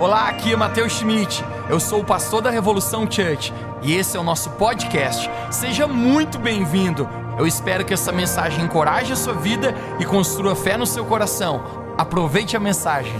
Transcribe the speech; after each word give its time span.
Olá, 0.00 0.30
aqui 0.30 0.50
é 0.50 0.56
Matheus 0.56 0.94
Schmidt. 0.94 1.44
Eu 1.68 1.78
sou 1.78 2.00
o 2.00 2.04
pastor 2.04 2.40
da 2.40 2.48
Revolução 2.48 3.02
Church 3.02 3.52
e 3.82 3.92
esse 3.92 4.16
é 4.16 4.20
o 4.20 4.22
nosso 4.22 4.48
podcast. 4.52 5.28
Seja 5.50 5.86
muito 5.86 6.38
bem-vindo. 6.38 7.06
Eu 7.38 7.46
espero 7.46 7.84
que 7.84 7.92
essa 7.92 8.10
mensagem 8.10 8.64
encoraje 8.64 9.12
a 9.12 9.16
sua 9.16 9.34
vida 9.34 9.74
e 10.00 10.06
construa 10.06 10.56
fé 10.56 10.78
no 10.78 10.86
seu 10.86 11.04
coração. 11.04 11.94
Aproveite 11.98 12.56
a 12.56 12.60
mensagem. 12.60 13.12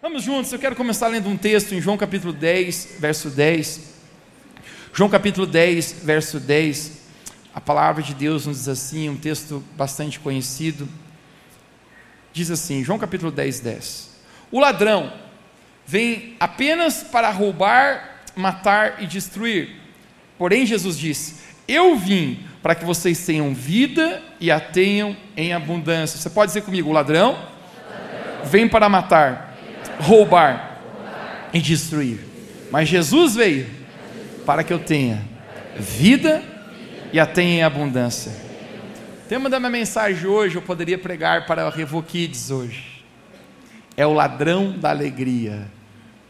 Vamos 0.00 0.22
juntos, 0.22 0.52
eu 0.52 0.60
quero 0.60 0.76
começar 0.76 1.08
lendo 1.08 1.28
um 1.28 1.36
texto 1.36 1.74
em 1.74 1.80
João 1.80 1.96
capítulo 1.96 2.32
10, 2.32 2.98
verso 3.00 3.28
10. 3.28 3.80
João 4.92 5.10
capítulo 5.10 5.44
10, 5.44 6.04
verso 6.04 6.38
10. 6.38 6.98
A 7.52 7.60
palavra 7.60 8.00
de 8.00 8.14
Deus 8.14 8.46
nos 8.46 8.58
diz 8.58 8.68
assim, 8.68 9.08
um 9.08 9.16
texto 9.16 9.60
bastante 9.76 10.20
conhecido 10.20 10.88
diz 12.38 12.50
assim, 12.50 12.84
João 12.84 12.98
capítulo 12.98 13.32
10, 13.32 13.60
10: 13.60 14.10
O 14.50 14.60
ladrão 14.60 15.12
vem 15.84 16.36
apenas 16.38 17.02
para 17.02 17.30
roubar, 17.30 18.22
matar 18.36 19.02
e 19.02 19.06
destruir. 19.06 19.76
Porém, 20.38 20.64
Jesus 20.64 20.96
disse: 20.96 21.36
Eu 21.66 21.96
vim 21.96 22.44
para 22.62 22.74
que 22.74 22.84
vocês 22.84 23.24
tenham 23.26 23.52
vida 23.52 24.22
e 24.40 24.50
a 24.50 24.60
tenham 24.60 25.16
em 25.36 25.52
abundância. 25.52 26.18
Você 26.18 26.30
pode 26.30 26.50
dizer 26.50 26.62
comigo: 26.62 26.90
o 26.90 26.92
ladrão 26.92 27.36
vem 28.44 28.68
para 28.68 28.88
matar, 28.88 29.56
roubar 29.98 30.80
e 31.52 31.60
destruir. 31.60 32.20
Mas 32.70 32.88
Jesus 32.88 33.34
veio 33.34 33.66
para 34.46 34.62
que 34.62 34.72
eu 34.72 34.78
tenha 34.78 35.24
vida 35.76 36.42
e 37.12 37.18
a 37.18 37.26
tenha 37.26 37.60
em 37.60 37.62
abundância 37.62 38.47
tema 39.28 39.50
da 39.50 39.60
minha 39.60 39.68
mensagem 39.68 40.26
hoje, 40.26 40.56
eu 40.56 40.62
poderia 40.62 40.96
pregar 40.96 41.44
para 41.44 41.70
Kids 42.06 42.50
hoje. 42.50 43.04
É 43.94 44.06
o 44.06 44.14
ladrão 44.14 44.72
da 44.78 44.88
alegria. 44.88 45.70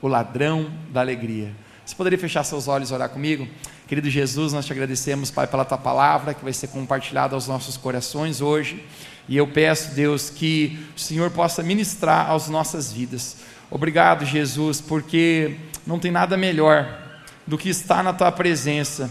O 0.02 0.08
ladrão 0.08 0.68
da 0.90 1.00
alegria. 1.00 1.54
Você 1.86 1.94
poderia 1.94 2.18
fechar 2.18 2.42
seus 2.42 2.66
olhos 2.66 2.90
e 2.90 2.94
orar 2.94 3.08
comigo? 3.08 3.46
Querido 3.86 4.10
Jesus, 4.10 4.52
nós 4.52 4.66
te 4.66 4.72
agradecemos, 4.72 5.30
Pai, 5.30 5.46
pela 5.46 5.64
tua 5.64 5.78
palavra 5.78 6.34
que 6.34 6.42
vai 6.42 6.52
ser 6.52 6.68
compartilhada 6.68 7.36
aos 7.36 7.46
nossos 7.46 7.76
corações 7.76 8.40
hoje. 8.40 8.84
E 9.28 9.36
eu 9.36 9.46
peço, 9.46 9.94
Deus, 9.94 10.28
que 10.28 10.76
o 10.96 10.98
Senhor 10.98 11.30
possa 11.30 11.62
ministrar 11.62 12.32
às 12.32 12.48
nossas 12.48 12.92
vidas. 12.92 13.36
Obrigado, 13.70 14.24
Jesus, 14.24 14.80
porque 14.80 15.54
não 15.86 16.00
tem 16.00 16.10
nada 16.10 16.36
melhor 16.36 17.00
do 17.46 17.56
que 17.56 17.68
estar 17.68 18.02
na 18.02 18.12
tua 18.12 18.32
presença. 18.32 19.08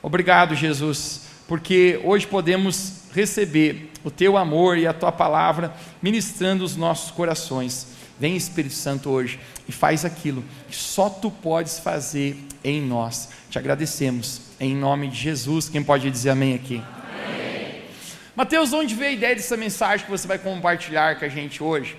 Obrigado, 0.00 0.54
Jesus, 0.54 1.22
porque 1.48 2.00
hoje 2.04 2.28
podemos 2.28 3.03
receber 3.14 3.90
o 4.02 4.10
teu 4.10 4.36
amor 4.36 4.76
e 4.76 4.86
a 4.86 4.92
tua 4.92 5.12
palavra 5.12 5.72
ministrando 6.02 6.64
os 6.64 6.76
nossos 6.76 7.12
corações. 7.12 7.86
Vem 8.18 8.36
Espírito 8.36 8.74
Santo 8.74 9.08
hoje 9.08 9.38
e 9.68 9.72
faz 9.72 10.04
aquilo 10.04 10.44
que 10.68 10.76
só 10.76 11.08
tu 11.08 11.30
podes 11.30 11.78
fazer 11.78 12.36
em 12.62 12.82
nós. 12.82 13.28
Te 13.48 13.58
agradecemos 13.58 14.40
em 14.58 14.74
nome 14.74 15.08
de 15.08 15.16
Jesus. 15.16 15.68
Quem 15.68 15.82
pode 15.82 16.10
dizer 16.10 16.30
amém 16.30 16.54
aqui? 16.54 16.82
Amém. 16.82 17.82
Mateus, 18.36 18.72
onde 18.72 18.94
veio 18.94 19.10
a 19.10 19.14
ideia 19.14 19.34
dessa 19.34 19.56
mensagem 19.56 20.04
que 20.04 20.10
você 20.10 20.26
vai 20.26 20.38
compartilhar 20.38 21.18
com 21.18 21.24
a 21.24 21.28
gente 21.28 21.62
hoje? 21.62 21.96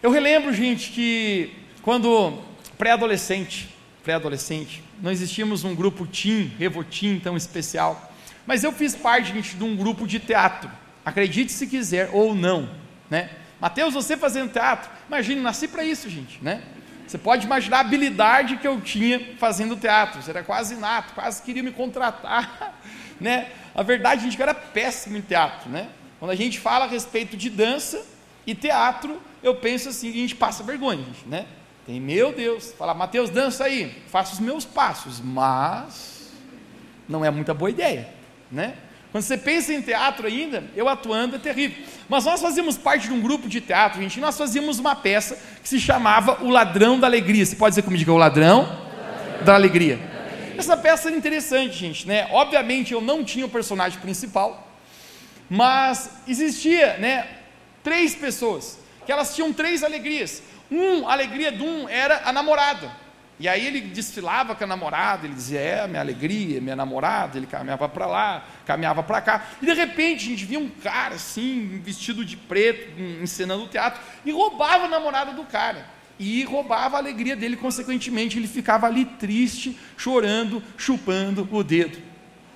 Eu 0.00 0.10
relembro, 0.10 0.52
gente, 0.52 0.90
que 0.90 1.52
quando 1.82 2.38
pré-adolescente, 2.78 3.68
pré-adolescente, 4.02 4.82
não 5.00 5.10
existíamos 5.10 5.64
um 5.64 5.74
grupo 5.74 6.06
Team, 6.06 6.50
Revotim 6.58 7.20
tão 7.20 7.36
especial. 7.36 8.11
Mas 8.46 8.64
eu 8.64 8.72
fiz 8.72 8.94
parte, 8.94 9.32
gente, 9.32 9.56
de 9.56 9.64
um 9.64 9.76
grupo 9.76 10.06
de 10.06 10.18
teatro. 10.18 10.70
Acredite 11.04 11.52
se 11.52 11.66
quiser 11.66 12.10
ou 12.12 12.34
não, 12.34 12.68
né? 13.10 13.30
Mateus, 13.60 13.94
você 13.94 14.16
fazendo 14.16 14.52
teatro, 14.52 14.90
imagine, 15.06 15.40
nasci 15.40 15.68
para 15.68 15.84
isso, 15.84 16.08
gente, 16.08 16.42
né? 16.42 16.62
Você 17.06 17.18
pode 17.18 17.46
imaginar 17.46 17.78
a 17.78 17.80
habilidade 17.80 18.56
que 18.56 18.66
eu 18.66 18.80
tinha 18.80 19.36
fazendo 19.38 19.76
teatro. 19.76 20.20
Isso 20.20 20.30
era 20.30 20.42
quase 20.42 20.74
inato, 20.74 21.12
quase 21.14 21.42
queria 21.42 21.62
me 21.62 21.70
contratar, 21.70 22.80
né? 23.20 23.48
A 23.74 23.82
verdade, 23.82 24.22
gente, 24.22 24.36
que 24.36 24.42
eu 24.42 24.48
era 24.48 24.54
péssimo 24.54 25.16
em 25.16 25.20
teatro, 25.20 25.70
né? 25.70 25.88
Quando 26.18 26.30
a 26.30 26.34
gente 26.34 26.58
fala 26.58 26.84
a 26.84 26.88
respeito 26.88 27.36
de 27.36 27.50
dança 27.50 28.04
e 28.46 28.54
teatro, 28.54 29.20
eu 29.42 29.54
penso 29.54 29.88
assim, 29.88 30.10
a 30.10 30.12
gente 30.12 30.34
passa 30.34 30.62
vergonha, 30.62 31.04
gente, 31.04 31.28
né? 31.28 31.46
Tem, 31.86 32.00
meu 32.00 32.32
Deus, 32.32 32.72
fala, 32.72 32.94
Mateus, 32.94 33.28
dança 33.28 33.64
aí, 33.64 34.02
faça 34.08 34.34
os 34.34 34.40
meus 34.40 34.64
passos, 34.64 35.20
mas 35.20 36.32
não 37.08 37.24
é 37.24 37.30
muita 37.30 37.52
boa 37.52 37.70
ideia 37.70 38.21
né? 38.52 38.74
Quando 39.10 39.24
você 39.24 39.36
pensa 39.36 39.74
em 39.74 39.82
teatro 39.82 40.26
ainda, 40.26 40.64
eu 40.74 40.88
atuando 40.88 41.36
é 41.36 41.38
terrível. 41.38 41.84
Mas 42.08 42.24
nós 42.24 42.40
fazíamos 42.40 42.78
parte 42.78 43.08
de 43.08 43.12
um 43.12 43.20
grupo 43.20 43.48
de 43.48 43.60
teatro, 43.60 44.00
gente, 44.00 44.18
nós 44.20 44.38
fazíamos 44.38 44.78
uma 44.78 44.96
peça 44.96 45.38
que 45.62 45.68
se 45.68 45.78
chamava 45.78 46.42
O 46.42 46.48
Ladrão 46.48 46.98
da 46.98 47.06
Alegria. 47.06 47.44
Você 47.44 47.56
pode 47.56 47.72
dizer 47.72 47.82
comigo, 47.82 48.10
é 48.10 48.14
o 48.14 48.16
Ladrão 48.16 48.66
da 49.44 49.54
Alegria. 49.54 50.00
Essa 50.56 50.76
peça 50.76 51.08
era 51.08 51.16
interessante, 51.16 51.74
gente, 51.74 52.06
né? 52.08 52.28
Obviamente 52.30 52.92
eu 52.92 53.00
não 53.00 53.24
tinha 53.24 53.44
o 53.44 53.50
personagem 53.50 53.98
principal, 54.00 54.66
mas 55.48 56.10
existia, 56.26 56.96
né, 56.98 57.26
três 57.82 58.14
pessoas, 58.14 58.78
que 59.04 59.12
elas 59.12 59.34
tinham 59.34 59.52
três 59.52 59.82
alegrias. 59.82 60.42
Um, 60.70 61.06
a 61.06 61.12
alegria 61.12 61.52
de 61.52 61.62
um 61.62 61.86
era 61.86 62.22
a 62.24 62.32
namorada. 62.32 62.90
E 63.40 63.48
aí 63.48 63.66
ele 63.66 63.80
desfilava 63.80 64.54
com 64.54 64.62
a 64.62 64.66
namorada, 64.66 65.26
ele 65.26 65.34
dizia, 65.34 65.58
é, 65.58 65.86
minha 65.88 66.00
alegria, 66.00 66.60
minha 66.60 66.76
namorada, 66.76 67.38
ele 67.38 67.46
caminhava 67.46 67.88
para 67.88 68.06
lá, 68.06 68.44
caminhava 68.64 69.02
para 69.02 69.20
cá. 69.20 69.46
E 69.60 69.66
de 69.66 69.72
repente 69.72 70.26
a 70.26 70.28
gente 70.28 70.44
via 70.44 70.58
um 70.58 70.68
cara 70.68 71.16
assim, 71.16 71.80
vestido 71.82 72.24
de 72.24 72.36
preto, 72.36 73.00
encenando 73.20 73.64
o 73.64 73.68
teatro, 73.68 74.00
e 74.24 74.30
roubava 74.30 74.84
a 74.84 74.88
namorada 74.88 75.32
do 75.32 75.44
cara. 75.44 75.84
E 76.18 76.44
roubava 76.44 76.96
a 76.96 77.00
alegria 77.00 77.34
dele, 77.34 77.56
consequentemente, 77.56 78.38
ele 78.38 78.46
ficava 78.46 78.86
ali 78.86 79.04
triste, 79.04 79.76
chorando, 79.96 80.62
chupando 80.76 81.48
o 81.50 81.64
dedo. 81.64 81.98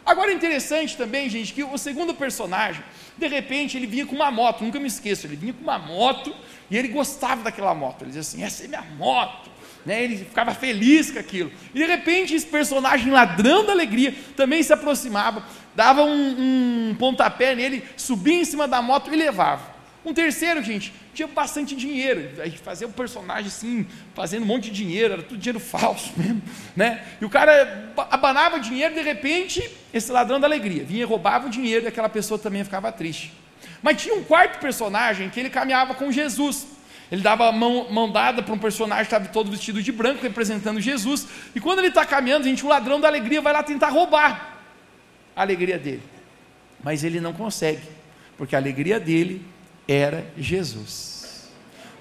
Agora 0.04 0.30
é 0.30 0.34
interessante 0.34 0.96
também, 0.96 1.28
gente, 1.28 1.52
que 1.52 1.64
o 1.64 1.76
segundo 1.76 2.14
personagem, 2.14 2.84
de 3.18 3.26
repente, 3.26 3.76
ele 3.76 3.88
vinha 3.88 4.06
com 4.06 4.14
uma 4.14 4.30
moto, 4.30 4.62
nunca 4.62 4.78
me 4.78 4.86
esqueço, 4.86 5.26
ele 5.26 5.34
vinha 5.34 5.52
com 5.52 5.62
uma 5.62 5.80
moto 5.80 6.32
e 6.70 6.76
ele 6.76 6.88
gostava 6.88 7.42
daquela 7.42 7.74
moto. 7.74 8.02
Ele 8.02 8.12
dizia 8.12 8.20
assim: 8.20 8.44
essa 8.44 8.64
é 8.64 8.68
minha 8.68 8.82
moto 8.82 9.55
né? 9.86 10.02
Ele 10.02 10.16
ficava 10.18 10.52
feliz 10.52 11.12
com 11.12 11.18
aquilo. 11.18 11.50
E 11.72 11.78
de 11.78 11.86
repente 11.86 12.34
esse 12.34 12.44
personagem 12.44 13.10
ladrão 13.10 13.64
da 13.64 13.72
alegria 13.72 14.12
também 14.36 14.62
se 14.62 14.72
aproximava, 14.72 15.44
dava 15.74 16.02
um, 16.02 16.90
um 16.90 16.96
pontapé 16.98 17.54
nele, 17.54 17.84
subia 17.96 18.40
em 18.40 18.44
cima 18.44 18.66
da 18.66 18.82
moto 18.82 19.12
e 19.12 19.16
levava. 19.16 19.76
Um 20.04 20.12
terceiro, 20.12 20.62
gente, 20.62 20.92
tinha 21.14 21.26
bastante 21.26 21.74
dinheiro. 21.74 22.30
Fazia 22.62 22.86
um 22.86 22.92
personagem 22.92 23.46
assim, 23.46 23.86
fazendo 24.14 24.42
um 24.42 24.46
monte 24.46 24.64
de 24.64 24.70
dinheiro, 24.70 25.14
era 25.14 25.22
tudo 25.22 25.38
dinheiro 25.38 25.58
falso 25.60 26.12
mesmo. 26.16 26.42
Né? 26.76 27.04
E 27.20 27.24
o 27.24 27.30
cara 27.30 27.92
abanava 28.10 28.58
dinheiro, 28.60 28.94
de 28.94 29.02
repente, 29.02 29.68
esse 29.94 30.10
ladrão 30.12 30.38
da 30.38 30.46
alegria 30.46 30.84
vinha 30.84 31.02
e 31.02 31.04
roubava 31.04 31.46
o 31.46 31.50
dinheiro 31.50 31.84
e 31.84 31.88
aquela 31.88 32.08
pessoa 32.08 32.38
também 32.38 32.62
ficava 32.64 32.90
triste. 32.92 33.32
Mas 33.82 34.02
tinha 34.02 34.14
um 34.14 34.22
quarto 34.22 34.58
personagem 34.60 35.30
que 35.30 35.38
ele 35.38 35.50
caminhava 35.50 35.94
com 35.94 36.10
Jesus. 36.10 36.75
Ele 37.10 37.22
dava 37.22 37.48
a 37.48 37.52
mão, 37.52 37.86
mão 37.90 38.10
dada 38.10 38.42
para 38.42 38.52
um 38.52 38.58
personagem 38.58 39.04
que 39.04 39.14
estava 39.14 39.28
todo 39.28 39.50
vestido 39.50 39.82
de 39.82 39.92
branco, 39.92 40.22
representando 40.22 40.80
Jesus. 40.80 41.26
E 41.54 41.60
quando 41.60 41.78
ele 41.78 41.88
está 41.88 42.04
caminhando, 42.04 42.44
gente, 42.44 42.64
o 42.64 42.68
ladrão 42.68 43.00
da 43.00 43.06
alegria 43.06 43.40
vai 43.40 43.52
lá 43.52 43.62
tentar 43.62 43.90
roubar 43.90 44.58
a 45.34 45.40
alegria 45.42 45.78
dele. 45.78 46.02
Mas 46.82 47.04
ele 47.04 47.20
não 47.20 47.32
consegue, 47.32 47.82
porque 48.36 48.56
a 48.56 48.58
alegria 48.58 48.98
dele 48.98 49.44
era 49.86 50.26
Jesus. 50.36 51.48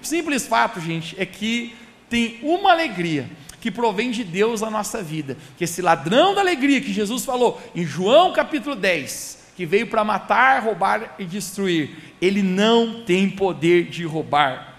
O 0.02 0.06
simples 0.06 0.46
fato, 0.46 0.80
gente, 0.80 1.14
é 1.20 1.24
que 1.24 1.74
tem 2.10 2.38
uma 2.42 2.72
alegria 2.72 3.28
que 3.60 3.70
provém 3.70 4.10
de 4.10 4.24
Deus 4.24 4.60
na 4.60 4.70
nossa 4.70 5.02
vida. 5.02 5.36
Que 5.56 5.64
esse 5.64 5.80
ladrão 5.80 6.34
da 6.34 6.40
alegria 6.40 6.80
que 6.80 6.92
Jesus 6.92 7.24
falou 7.24 7.60
em 7.74 7.84
João 7.84 8.32
capítulo 8.32 8.74
10, 8.74 9.52
que 9.56 9.64
veio 9.64 9.86
para 9.86 10.04
matar, 10.04 10.62
roubar 10.62 11.14
e 11.18 11.24
destruir, 11.24 11.90
ele 12.20 12.42
não 12.42 13.04
tem 13.04 13.30
poder 13.30 13.84
de 13.84 14.04
roubar 14.04 14.75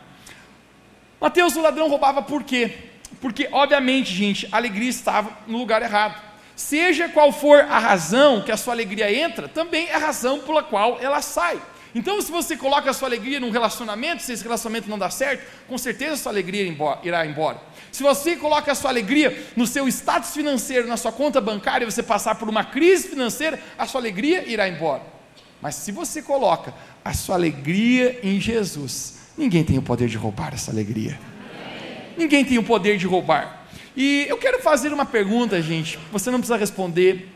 Mateus, 1.20 1.56
o 1.56 1.62
ladrão 1.62 1.90
roubava 1.90 2.22
por 2.22 2.44
quê? 2.44 2.78
Porque, 3.20 3.50
obviamente, 3.52 4.14
gente, 4.14 4.48
a 4.52 4.58
alegria 4.58 4.90
estava 4.90 5.36
no 5.48 5.58
lugar 5.58 5.82
errado. 5.82 6.22
Seja 6.56 7.10
qual 7.10 7.32
for 7.32 7.62
a 7.62 7.80
razão 7.80 8.42
que 8.42 8.52
a 8.52 8.58
sua 8.58 8.74
alegria 8.74 9.12
entra, 9.12 9.48
também 9.48 9.88
é 9.88 9.96
a 9.96 10.00
razão 10.00 10.40
pela 10.40 10.64
qual 10.64 11.00
ela 11.00 11.22
sai. 11.22 11.60
Então, 11.96 12.22
se 12.22 12.32
você 12.32 12.56
coloca 12.56 12.92
a 12.92 12.94
sua 12.94 13.08
alegria 13.08 13.40
num 13.40 13.50
relacionamento, 13.50 14.22
se 14.22 14.32
esse 14.32 14.44
relacionamento 14.44 14.90
não 14.90 15.00
dá 15.00 15.10
certo, 15.10 15.44
com 15.68 15.78
certeza 15.78 16.14
a 16.14 16.18
sua 16.18 16.32
alegria 16.32 16.76
irá 17.04 17.26
embora. 17.26 17.60
Se 17.92 18.04
você 18.04 18.36
coloca 18.36 18.72
a 18.72 18.76
sua 18.76 18.92
alegria 18.92 19.48
no 19.56 19.66
seu 19.66 19.88
status 19.88 20.32
financeiro, 20.32 20.88
na 20.88 20.98
sua 20.98 21.12
conta 21.12 21.42
bancária, 21.42 21.86
e 21.86 21.92
você 21.92 22.04
passar 22.04 22.36
por 22.36 22.48
uma 22.48 22.64
crise 22.64 23.08
financeira, 23.08 23.60
a 23.78 23.88
sua 23.88 24.02
alegria 24.02 24.48
irá 24.48 24.68
embora. 24.68 25.02
Mas 25.60 25.76
se 25.76 25.92
você 25.92 26.22
coloca 26.22 26.72
a 27.04 27.14
sua 27.14 27.36
alegria 27.36 28.20
em 28.22 28.40
Jesus, 28.40 29.17
Ninguém 29.38 29.64
tem 29.64 29.78
o 29.78 29.82
poder 29.82 30.08
de 30.08 30.18
roubar 30.18 30.54
essa 30.54 30.72
alegria. 30.72 31.20
Ninguém 32.18 32.44
tem 32.44 32.58
o 32.58 32.64
poder 32.64 32.98
de 32.98 33.06
roubar. 33.06 33.68
E 33.96 34.26
eu 34.28 34.38
quero 34.38 34.62
fazer 34.62 34.92
uma 34.92 35.06
pergunta, 35.06 35.62
gente. 35.62 36.00
Você 36.12 36.32
não 36.32 36.40
precisa 36.40 36.58
responder. 36.58 37.30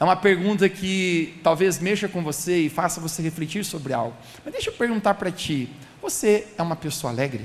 É 0.00 0.04
uma 0.04 0.16
pergunta 0.16 0.68
que 0.68 1.38
talvez 1.42 1.78
mexa 1.78 2.08
com 2.08 2.22
você 2.22 2.62
e 2.62 2.70
faça 2.70 3.00
você 3.00 3.22
refletir 3.22 3.64
sobre 3.64 3.92
algo. 3.92 4.16
Mas 4.44 4.54
deixa 4.54 4.70
eu 4.70 4.74
perguntar 4.74 5.14
para 5.14 5.30
ti: 5.30 5.68
Você 6.00 6.46
é 6.56 6.62
uma 6.62 6.74
pessoa 6.74 7.12
alegre? 7.12 7.44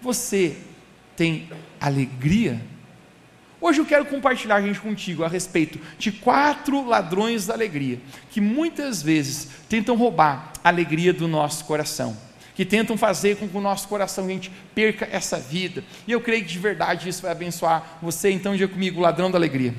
Você 0.00 0.56
tem 1.16 1.48
alegria? 1.80 2.60
Hoje 3.66 3.80
eu 3.80 3.86
quero 3.86 4.04
compartilhar, 4.04 4.60
gente, 4.60 4.78
contigo 4.78 5.24
a 5.24 5.28
respeito 5.28 5.80
de 5.98 6.12
quatro 6.12 6.86
ladrões 6.86 7.46
da 7.46 7.54
alegria, 7.54 7.98
que 8.30 8.38
muitas 8.38 9.02
vezes 9.02 9.48
tentam 9.70 9.96
roubar 9.96 10.52
a 10.62 10.68
alegria 10.68 11.14
do 11.14 11.26
nosso 11.26 11.64
coração, 11.64 12.14
que 12.54 12.62
tentam 12.62 12.94
fazer 12.98 13.38
com 13.38 13.48
que 13.48 13.56
o 13.56 13.62
nosso 13.62 13.88
coração, 13.88 14.28
gente, 14.28 14.52
perca 14.74 15.08
essa 15.10 15.38
vida. 15.38 15.82
E 16.06 16.12
eu 16.12 16.20
creio 16.20 16.42
que 16.42 16.52
de 16.52 16.58
verdade 16.58 17.08
isso 17.08 17.22
vai 17.22 17.32
abençoar 17.32 17.98
você. 18.02 18.30
Então, 18.30 18.54
diga 18.54 18.68
comigo, 18.68 19.00
ladrão 19.00 19.30
da 19.30 19.38
alegria. 19.38 19.74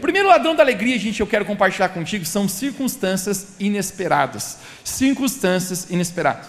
Primeiro 0.00 0.26
ladrão 0.26 0.56
da 0.56 0.64
alegria, 0.64 0.98
gente, 0.98 1.20
eu 1.20 1.26
quero 1.28 1.44
compartilhar 1.44 1.90
contigo 1.90 2.24
são 2.24 2.48
circunstâncias 2.48 3.54
inesperadas. 3.60 4.58
Circunstâncias 4.82 5.88
inesperadas. 5.88 6.48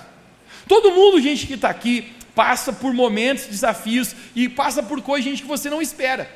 Todo 0.67 0.89
mundo, 0.89 1.21
gente, 1.21 1.45
que 1.45 1.53
está 1.53 1.69
aqui, 1.69 2.11
passa 2.37 2.71
por 2.71 2.93
momentos, 2.93 3.47
desafios 3.47 4.15
e 4.35 4.47
passa 4.47 4.83
por 4.83 5.01
coisas, 5.01 5.25
gente, 5.27 5.41
que 5.41 5.47
você 5.47 5.71
não 5.71 5.81
espera. 5.81 6.29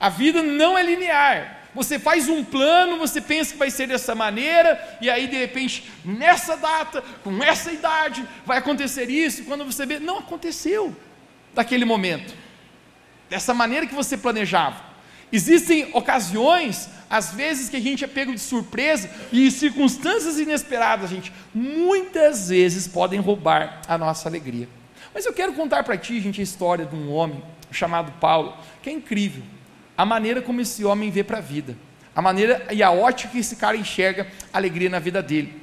A 0.00 0.08
vida 0.08 0.42
não 0.42 0.76
é 0.76 0.82
linear. 0.82 1.68
Você 1.76 1.96
faz 1.96 2.28
um 2.28 2.42
plano, 2.42 2.98
você 2.98 3.20
pensa 3.20 3.52
que 3.52 3.58
vai 3.58 3.70
ser 3.70 3.86
dessa 3.86 4.16
maneira, 4.16 4.98
e 5.00 5.08
aí 5.08 5.28
de 5.28 5.36
repente, 5.36 5.88
nessa 6.04 6.56
data, 6.56 7.04
com 7.22 7.40
essa 7.40 7.70
idade, 7.70 8.26
vai 8.44 8.58
acontecer 8.58 9.08
isso, 9.08 9.42
e 9.42 9.44
quando 9.44 9.64
você 9.64 9.86
vê, 9.86 10.00
não 10.00 10.18
aconteceu 10.18 10.96
daquele 11.54 11.84
momento, 11.84 12.34
dessa 13.30 13.54
maneira 13.54 13.86
que 13.86 13.94
você 13.94 14.16
planejava. 14.16 14.82
Existem 15.30 15.90
ocasiões, 15.92 16.88
às 17.08 17.32
vezes, 17.32 17.68
que 17.68 17.76
a 17.76 17.80
gente 17.80 18.02
é 18.02 18.08
pego 18.08 18.34
de 18.34 18.40
surpresa 18.40 19.08
e 19.30 19.48
circunstâncias 19.52 20.40
inesperadas, 20.40 21.10
gente, 21.10 21.32
muitas 21.54 22.48
vezes 22.48 22.88
podem 22.88 23.20
roubar 23.20 23.82
a 23.86 23.96
nossa 23.96 24.28
alegria. 24.28 24.77
Mas 25.18 25.26
eu 25.26 25.32
quero 25.32 25.52
contar 25.52 25.82
para 25.82 25.96
ti, 25.96 26.20
gente, 26.20 26.40
a 26.40 26.44
história 26.44 26.86
de 26.86 26.94
um 26.94 27.12
homem 27.12 27.42
chamado 27.72 28.12
Paulo, 28.20 28.56
que 28.80 28.88
é 28.88 28.92
incrível. 28.92 29.42
A 29.96 30.06
maneira 30.06 30.40
como 30.40 30.60
esse 30.60 30.84
homem 30.84 31.10
vê 31.10 31.24
para 31.24 31.38
a 31.38 31.40
vida, 31.40 31.76
a 32.14 32.22
maneira 32.22 32.64
e 32.70 32.84
a 32.84 32.92
ótica 32.92 33.32
que 33.32 33.40
esse 33.40 33.56
cara 33.56 33.76
enxerga 33.76 34.28
alegria 34.52 34.88
na 34.88 35.00
vida 35.00 35.20
dele. 35.20 35.60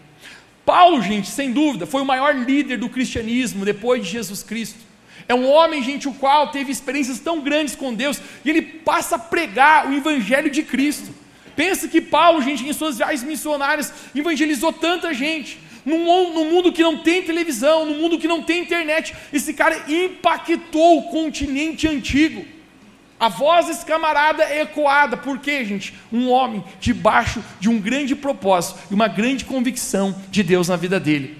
Paulo, 0.65 1.01
gente, 1.01 1.29
sem 1.29 1.53
dúvida, 1.53 1.85
foi 1.85 2.01
o 2.01 2.05
maior 2.05 2.35
líder 2.35 2.77
do 2.77 2.89
cristianismo 2.89 3.63
depois 3.63 4.03
de 4.03 4.11
Jesus 4.11 4.43
Cristo. 4.43 4.79
É 5.25 5.33
um 5.33 5.49
homem, 5.49 5.81
gente, 5.81 6.09
o 6.09 6.13
qual 6.13 6.49
teve 6.49 6.69
experiências 6.69 7.21
tão 7.21 7.39
grandes 7.39 7.77
com 7.77 7.93
Deus, 7.93 8.19
e 8.43 8.49
ele 8.49 8.61
passa 8.61 9.15
a 9.15 9.19
pregar 9.19 9.89
o 9.89 9.93
evangelho 9.93 10.49
de 10.49 10.63
Cristo. 10.63 11.15
Pensa 11.55 11.87
que 11.87 12.01
Paulo, 12.01 12.41
gente, 12.41 12.67
em 12.67 12.73
suas 12.73 12.97
viagens 12.97 13.23
missionárias, 13.23 13.93
evangelizou 14.13 14.73
tanta 14.73 15.13
gente. 15.13 15.57
Num, 15.85 16.33
num, 16.33 16.51
mundo 16.51 16.71
que 16.71 16.81
não 16.81 16.97
tem 16.97 17.21
televisão, 17.21 17.85
num 17.85 17.99
mundo 18.01 18.17
que 18.17 18.27
não 18.27 18.41
tem 18.41 18.61
internet, 18.61 19.15
esse 19.31 19.53
cara 19.53 19.85
impactou 19.87 20.99
o 20.99 21.03
continente 21.03 21.87
antigo. 21.87 22.43
A 23.19 23.29
voz 23.29 23.67
desse 23.67 23.85
camarada 23.85 24.43
é 24.43 24.61
ecoada, 24.61 25.15
por 25.15 25.39
quê, 25.39 25.63
gente? 25.63 25.93
Um 26.11 26.29
homem 26.29 26.63
debaixo 26.79 27.43
de 27.59 27.69
um 27.69 27.79
grande 27.79 28.15
propósito 28.15 28.79
e 28.91 28.93
uma 28.93 29.07
grande 29.07 29.45
convicção 29.45 30.15
de 30.29 30.43
Deus 30.43 30.67
na 30.67 30.75
vida 30.75 30.99
dele. 30.99 31.37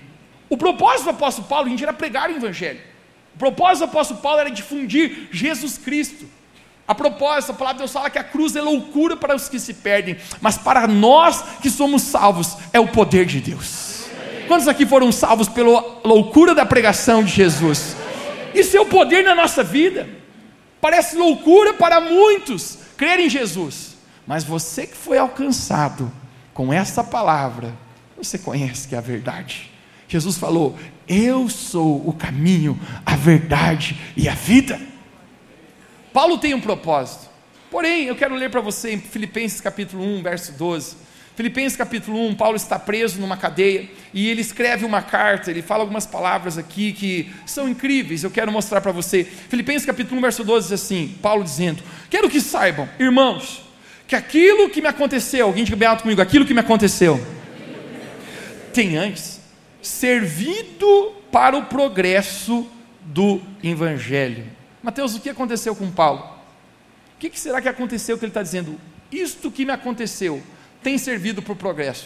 O 0.47 0.55
propósito 0.55 1.05
do 1.05 1.09
apóstolo 1.09 1.47
Paulo, 1.47 1.69
gente, 1.69 1.83
era 1.83 1.91
pregar 1.91 2.29
o 2.29 2.35
evangelho. 2.35 2.79
O 3.35 3.37
propósito 3.37 3.85
do 3.85 3.89
apóstolo 3.89 4.21
Paulo 4.21 4.39
era 4.39 4.51
difundir 4.51 5.27
Jesus 5.31 5.77
Cristo. 5.77 6.25
A 6.87 6.93
propósito, 6.93 7.51
a 7.51 7.55
palavra 7.55 7.77
de 7.77 7.79
Deus 7.79 7.91
fala 7.91 8.09
que 8.11 8.19
a 8.19 8.23
cruz 8.23 8.55
é 8.55 8.61
loucura 8.61 9.17
para 9.17 9.35
os 9.35 9.49
que 9.49 9.59
se 9.59 9.73
perdem, 9.73 10.17
mas 10.39 10.57
para 10.57 10.87
nós 10.87 11.43
que 11.61 11.69
somos 11.69 12.03
salvos 12.03 12.57
é 12.71 12.79
o 12.79 12.87
poder 12.87 13.25
de 13.25 13.41
Deus. 13.41 13.94
Quantos 14.47 14.67
aqui 14.67 14.85
foram 14.85 15.11
salvos 15.11 15.49
pela 15.49 16.01
loucura 16.03 16.53
da 16.53 16.65
pregação 16.65 17.23
de 17.23 17.31
Jesus? 17.31 17.95
Isso 18.53 18.77
é 18.77 18.81
o 18.81 18.85
poder 18.85 19.23
na 19.23 19.33
nossa 19.33 19.63
vida. 19.63 20.07
Parece 20.79 21.17
loucura 21.17 21.73
para 21.73 21.99
muitos 21.99 22.77
crer 22.95 23.19
em 23.19 23.29
Jesus, 23.29 23.97
mas 24.25 24.43
você 24.43 24.85
que 24.85 24.95
foi 24.95 25.17
alcançado 25.17 26.11
com 26.53 26.71
essa 26.71 27.03
palavra, 27.03 27.73
você 28.17 28.37
conhece 28.37 28.87
que 28.87 28.95
é 28.95 28.97
a 28.97 29.01
verdade. 29.01 29.71
Jesus 30.07 30.37
falou: 30.37 30.77
Eu 31.07 31.49
sou 31.49 32.07
o 32.07 32.13
caminho, 32.13 32.79
a 33.05 33.15
verdade 33.15 33.99
e 34.15 34.29
a 34.29 34.33
vida. 34.33 34.79
Paulo 36.13 36.37
tem 36.37 36.53
um 36.53 36.61
propósito. 36.61 37.29
Porém, 37.69 38.05
eu 38.05 38.15
quero 38.15 38.35
ler 38.35 38.49
para 38.49 38.61
você 38.61 38.93
em 38.93 38.99
Filipenses 38.99 39.59
capítulo 39.59 40.03
1, 40.03 40.23
verso 40.23 40.53
12. 40.53 40.95
Filipenses 41.35 41.77
capítulo 41.77 42.25
1, 42.27 42.35
Paulo 42.35 42.55
está 42.55 42.79
preso 42.79 43.19
numa 43.19 43.35
cadeia 43.35 43.89
e 44.13 44.29
ele 44.29 44.39
escreve 44.39 44.85
uma 44.85 45.01
carta, 45.01 45.51
ele 45.51 45.61
fala 45.61 45.83
algumas 45.83 46.05
palavras 46.05 46.57
aqui 46.57 46.93
que 46.93 47.29
são 47.45 47.67
incríveis, 47.67 48.23
eu 48.23 48.31
quero 48.31 48.51
mostrar 48.53 48.79
para 48.79 48.93
você. 48.93 49.25
Filipenses 49.25 49.85
capítulo 49.85 50.17
1, 50.19 50.21
verso 50.21 50.43
12 50.45 50.69
diz 50.69 50.81
assim: 50.81 51.13
Paulo 51.21 51.43
dizendo: 51.43 51.83
Quero 52.09 52.29
que 52.29 52.39
saibam, 52.39 52.87
irmãos, 52.97 53.61
que 54.07 54.15
aquilo 54.15 54.69
que 54.69 54.81
me 54.81 54.87
aconteceu, 54.87 55.47
alguém 55.47 55.65
diga 55.65 55.75
bem 55.75 55.87
alto 55.89 56.03
comigo, 56.03 56.21
aquilo 56.21 56.45
que 56.45 56.53
me 56.53 56.61
aconteceu, 56.61 57.19
tem 58.73 58.95
antes 58.95 59.41
servido 59.81 61.13
para 61.31 61.57
o 61.57 61.65
progresso 61.65 62.65
do 63.01 63.41
Evangelho. 63.61 64.45
Mateus, 64.81 65.15
o 65.15 65.19
que 65.19 65.29
aconteceu 65.29 65.75
com 65.75 65.91
Paulo? 65.91 66.23
O 67.15 67.19
que 67.19 67.37
será 67.37 67.61
que 67.61 67.67
aconteceu 67.67 68.17
que 68.17 68.23
ele 68.23 68.29
está 68.29 68.41
dizendo? 68.41 68.79
Isto 69.11 69.51
que 69.51 69.65
me 69.65 69.71
aconteceu 69.71 70.41
tem 70.85 70.99
servido 70.99 71.41
para 71.41 71.53
o 71.53 71.55
progresso. 71.55 72.05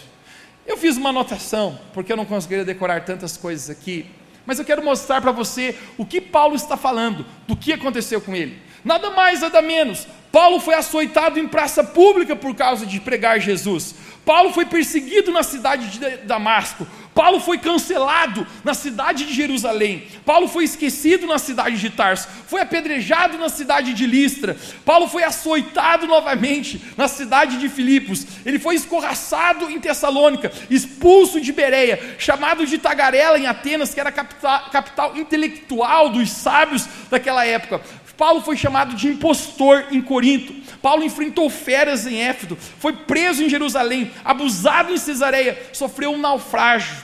Eu 0.65 0.77
fiz 0.77 0.95
uma 0.95 1.09
anotação, 1.09 1.77
porque 1.93 2.13
eu 2.13 2.15
não 2.15 2.23
conseguiria 2.23 2.63
decorar 2.63 3.03
tantas 3.03 3.35
coisas 3.35 3.69
aqui, 3.69 4.05
mas 4.45 4.57
eu 4.57 4.63
quero 4.63 4.81
mostrar 4.81 5.19
para 5.19 5.33
você 5.33 5.75
o 5.97 6.05
que 6.05 6.21
Paulo 6.21 6.55
está 6.55 6.77
falando, 6.77 7.25
do 7.45 7.57
que 7.57 7.73
aconteceu 7.73 8.21
com 8.21 8.33
ele. 8.33 8.57
Nada 8.85 9.09
mais, 9.09 9.41
nada 9.41 9.61
menos. 9.61 10.07
Paulo 10.31 10.61
foi 10.61 10.75
açoitado 10.75 11.37
em 11.37 11.45
praça 11.45 11.83
pública 11.83 12.37
por 12.37 12.55
causa 12.55 12.85
de 12.85 13.01
pregar 13.01 13.41
Jesus. 13.41 13.95
Paulo 14.29 14.53
foi 14.53 14.63
perseguido 14.63 15.31
na 15.31 15.41
cidade 15.41 15.87
de 15.87 16.17
Damasco. 16.17 16.85
Paulo 17.15 17.39
foi 17.39 17.57
cancelado 17.57 18.45
na 18.63 18.75
cidade 18.75 19.25
de 19.25 19.33
Jerusalém. 19.33 20.07
Paulo 20.23 20.47
foi 20.47 20.65
esquecido 20.65 21.25
na 21.25 21.39
cidade 21.39 21.79
de 21.79 21.89
Tarso. 21.89 22.27
Foi 22.47 22.61
apedrejado 22.61 23.39
na 23.39 23.49
cidade 23.49 23.91
de 23.91 24.05
Listra. 24.05 24.55
Paulo 24.85 25.07
foi 25.07 25.23
açoitado 25.23 26.05
novamente 26.05 26.79
na 26.95 27.07
cidade 27.07 27.57
de 27.57 27.67
Filipos. 27.69 28.25
Ele 28.45 28.59
foi 28.59 28.75
escorraçado 28.75 29.67
em 29.67 29.79
Tessalônica, 29.79 30.51
expulso 30.69 31.41
de 31.41 31.51
Bereia, 31.51 32.15
chamado 32.19 32.67
de 32.67 32.77
Tagarela 32.77 33.39
em 33.39 33.47
Atenas, 33.47 33.95
que 33.95 33.99
era 33.99 34.09
a 34.09 34.13
capital, 34.13 34.69
capital 34.69 35.17
intelectual 35.17 36.09
dos 36.09 36.29
sábios 36.29 36.87
daquela 37.09 37.45
época. 37.47 37.81
Paulo 38.19 38.41
foi 38.41 38.57
chamado 38.57 38.95
de 38.95 39.07
impostor 39.07 39.85
em 39.91 40.01
Corinto. 40.01 40.53
Paulo 40.81 41.05
enfrentou 41.05 41.49
feras 41.49 42.05
em 42.05 42.21
Éfeso, 42.21 42.57
foi 42.57 42.91
preso 42.91 43.41
em 43.41 43.47
Jerusalém, 43.49 44.11
abusado 44.25 44.91
em 44.91 44.97
Cesareia, 44.97 45.57
sofreu 45.71 46.11
um 46.11 46.17
naufrágio. 46.17 46.97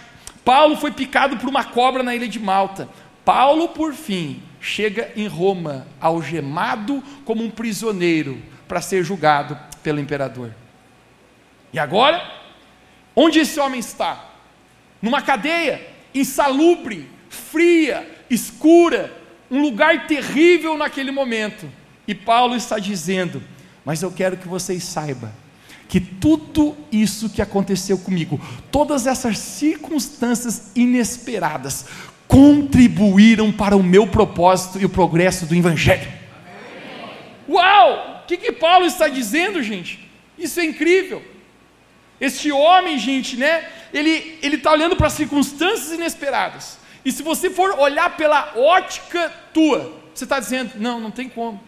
Paulo 0.44 0.76
foi 0.76 0.92
picado 0.92 1.38
por 1.38 1.48
uma 1.48 1.64
cobra 1.64 2.04
na 2.04 2.14
ilha 2.14 2.28
de 2.28 2.38
Malta. 2.38 2.90
Paulo, 3.24 3.70
por 3.70 3.94
fim, 3.94 4.44
chega 4.60 5.10
em 5.16 5.26
Roma, 5.26 5.88
algemado 6.02 7.02
como 7.24 7.42
um 7.42 7.50
prisioneiro, 7.50 8.44
para 8.68 8.82
ser 8.82 9.02
julgado 9.02 9.58
pelo 9.82 10.02
imperador. 10.02 10.52
E 11.72 11.80
agora, 11.80 12.30
onde 13.16 13.40
esse 13.40 13.58
homem 13.58 13.80
está? 13.80 14.32
Numa 15.02 15.22
cadeia 15.22 15.82
insalubre, 16.14 17.10
fria, 17.30 18.06
escura, 18.30 19.15
um 19.50 19.62
lugar 19.62 20.08
terrível 20.08 20.78
naquele 20.78 21.12
momento. 21.12 21.70
E 22.08 22.14
Paulo 22.14 22.56
está 22.56 22.80
dizendo: 22.80 23.42
Mas 23.84 24.02
eu 24.02 24.12
quero 24.12 24.38
que 24.38 24.48
vocês 24.48 24.84
saibam 24.84 25.32
que 25.88 26.00
tudo 26.00 26.76
isso 26.92 27.30
que 27.30 27.42
aconteceu 27.42 27.98
comigo, 27.98 28.42
todas 28.72 29.06
essas 29.06 29.38
circunstâncias 29.38 30.72
inesperadas, 30.76 31.86
contribuíram 32.28 33.52
para 33.52 33.78
o 33.78 33.84
meu 33.84 34.08
propósito 34.08 34.80
e 34.80 34.86
o 34.86 34.90
progresso 34.90 35.46
do 35.46 35.56
Evangelho. 35.56 36.12
Uau! 37.48 38.22
O 38.24 38.28
que, 38.28 38.38
que 38.38 38.52
Paulo 38.52 38.86
está 38.86 39.08
dizendo, 39.08 39.62
gente? 39.62 40.10
Isso 40.38 40.60
é 40.60 40.66
incrível. 40.66 41.24
Este 42.20 42.52
homem, 42.52 42.98
gente, 42.98 43.38
né? 43.38 43.66
Ele 43.94 44.40
está 44.42 44.72
olhando 44.72 44.96
para 44.96 45.10
circunstâncias 45.10 45.92
inesperadas. 45.92 46.80
E 47.06 47.12
se 47.12 47.22
você 47.22 47.52
for 47.52 47.80
olhar 47.80 48.18
pela 48.18 48.54
ótica 48.58 49.32
tua, 49.54 49.94
você 50.14 50.26
está 50.26 50.40
dizendo: 50.40 50.72
não, 50.78 51.00
não 51.00 51.12
tem 51.12 51.30
como. 51.30 51.62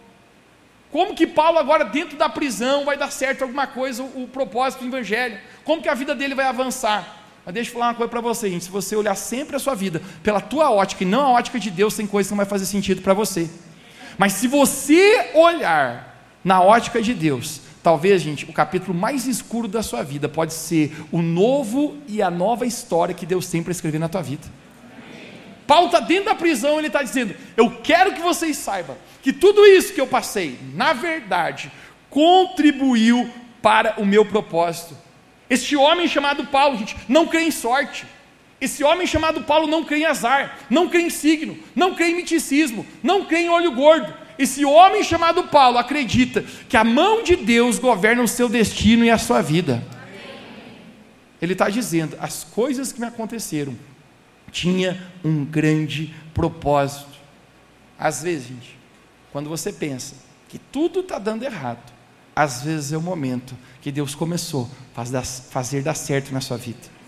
Como 0.90 1.14
que 1.14 1.26
Paulo, 1.26 1.58
agora 1.58 1.84
dentro 1.84 2.18
da 2.18 2.28
prisão, 2.28 2.84
vai 2.84 2.96
dar 2.96 3.12
certo 3.12 3.42
alguma 3.42 3.66
coisa, 3.66 4.02
o, 4.02 4.24
o 4.24 4.28
propósito 4.28 4.80
do 4.80 4.88
Evangelho? 4.88 5.38
Como 5.64 5.80
que 5.80 5.88
a 5.88 5.94
vida 5.94 6.14
dele 6.14 6.34
vai 6.34 6.46
avançar? 6.46 7.16
Mas 7.44 7.54
deixa 7.54 7.70
eu 7.70 7.74
falar 7.74 7.88
uma 7.88 7.94
coisa 7.94 8.10
para 8.10 8.20
você, 8.20 8.50
gente. 8.50 8.64
Se 8.64 8.70
você 8.70 8.96
olhar 8.96 9.14
sempre 9.14 9.54
a 9.54 9.58
sua 9.58 9.74
vida 9.74 10.02
pela 10.22 10.40
tua 10.40 10.70
ótica 10.70 11.04
e 11.04 11.06
não 11.06 11.20
a 11.20 11.30
ótica 11.30 11.58
de 11.58 11.70
Deus, 11.70 11.94
tem 11.94 12.06
coisa 12.06 12.28
que 12.28 12.32
não 12.32 12.38
vai 12.38 12.46
fazer 12.46 12.66
sentido 12.66 13.00
para 13.00 13.14
você. 13.14 13.48
Mas 14.16 14.32
se 14.32 14.48
você 14.48 15.30
olhar 15.34 16.16
na 16.42 16.60
ótica 16.60 17.00
de 17.00 17.14
Deus, 17.14 17.60
Talvez, 17.80 18.20
gente, 18.20 18.44
o 18.44 18.52
capítulo 18.52 18.92
mais 18.92 19.26
escuro 19.26 19.68
da 19.68 19.82
sua 19.82 20.02
vida 20.02 20.28
pode 20.28 20.52
ser 20.52 20.94
o 21.12 21.22
novo 21.22 21.96
e 22.06 22.20
a 22.20 22.30
nova 22.30 22.66
história 22.66 23.14
que 23.14 23.24
Deus 23.24 23.46
tem 23.46 23.62
para 23.62 23.70
escrever 23.70 23.98
na 23.98 24.08
tua 24.08 24.20
vida. 24.20 24.46
Paulo 25.68 25.88
está 25.88 26.00
dentro 26.00 26.24
da 26.24 26.34
prisão, 26.34 26.78
ele 26.78 26.86
está 26.86 27.02
dizendo: 27.02 27.36
Eu 27.54 27.70
quero 27.82 28.14
que 28.14 28.22
vocês 28.22 28.56
saibam 28.56 28.96
que 29.22 29.34
tudo 29.34 29.66
isso 29.66 29.92
que 29.92 30.00
eu 30.00 30.06
passei, 30.06 30.58
na 30.74 30.94
verdade, 30.94 31.70
contribuiu 32.08 33.30
para 33.60 34.00
o 34.00 34.06
meu 34.06 34.24
propósito. 34.24 34.96
Este 35.50 35.76
homem 35.76 36.08
chamado 36.08 36.46
Paulo, 36.46 36.78
gente, 36.78 36.96
não 37.06 37.26
crê 37.26 37.42
em 37.42 37.50
sorte. 37.50 38.06
Esse 38.58 38.82
homem 38.82 39.06
chamado 39.06 39.42
Paulo 39.42 39.66
não 39.66 39.84
crê 39.84 39.98
em 39.98 40.06
azar, 40.06 40.56
não 40.70 40.88
crê 40.88 41.02
em 41.02 41.10
signo, 41.10 41.58
não 41.76 41.94
crê 41.94 42.08
em 42.08 42.16
miticismo, 42.16 42.86
não 43.02 43.26
crê 43.26 43.40
em 43.40 43.50
olho 43.50 43.72
gordo. 43.72 44.12
Esse 44.38 44.64
homem 44.64 45.04
chamado 45.04 45.44
Paulo 45.44 45.76
acredita 45.76 46.46
que 46.66 46.78
a 46.78 46.82
mão 46.82 47.22
de 47.22 47.36
Deus 47.36 47.78
governa 47.78 48.22
o 48.22 48.28
seu 48.28 48.48
destino 48.48 49.04
e 49.04 49.10
a 49.10 49.18
sua 49.18 49.42
vida. 49.42 49.84
Ele 51.42 51.52
está 51.52 51.68
dizendo: 51.68 52.16
as 52.18 52.42
coisas 52.42 52.90
que 52.90 53.00
me 53.00 53.06
aconteceram 53.06 53.76
tinha 54.50 55.00
um 55.24 55.44
grande 55.44 56.14
propósito. 56.34 57.18
Às 57.98 58.22
vezes, 58.22 58.48
gente, 58.48 58.78
quando 59.32 59.48
você 59.48 59.72
pensa 59.72 60.14
que 60.48 60.58
tudo 60.58 61.00
está 61.00 61.18
dando 61.18 61.42
errado, 61.42 61.92
às 62.34 62.62
vezes 62.62 62.92
é 62.92 62.96
o 62.96 63.02
momento 63.02 63.56
que 63.82 63.90
Deus 63.90 64.14
começou 64.14 64.70
a 64.96 65.50
fazer 65.50 65.82
dar 65.82 65.94
certo 65.94 66.32
na 66.32 66.40
sua 66.40 66.56
vida. 66.56 66.98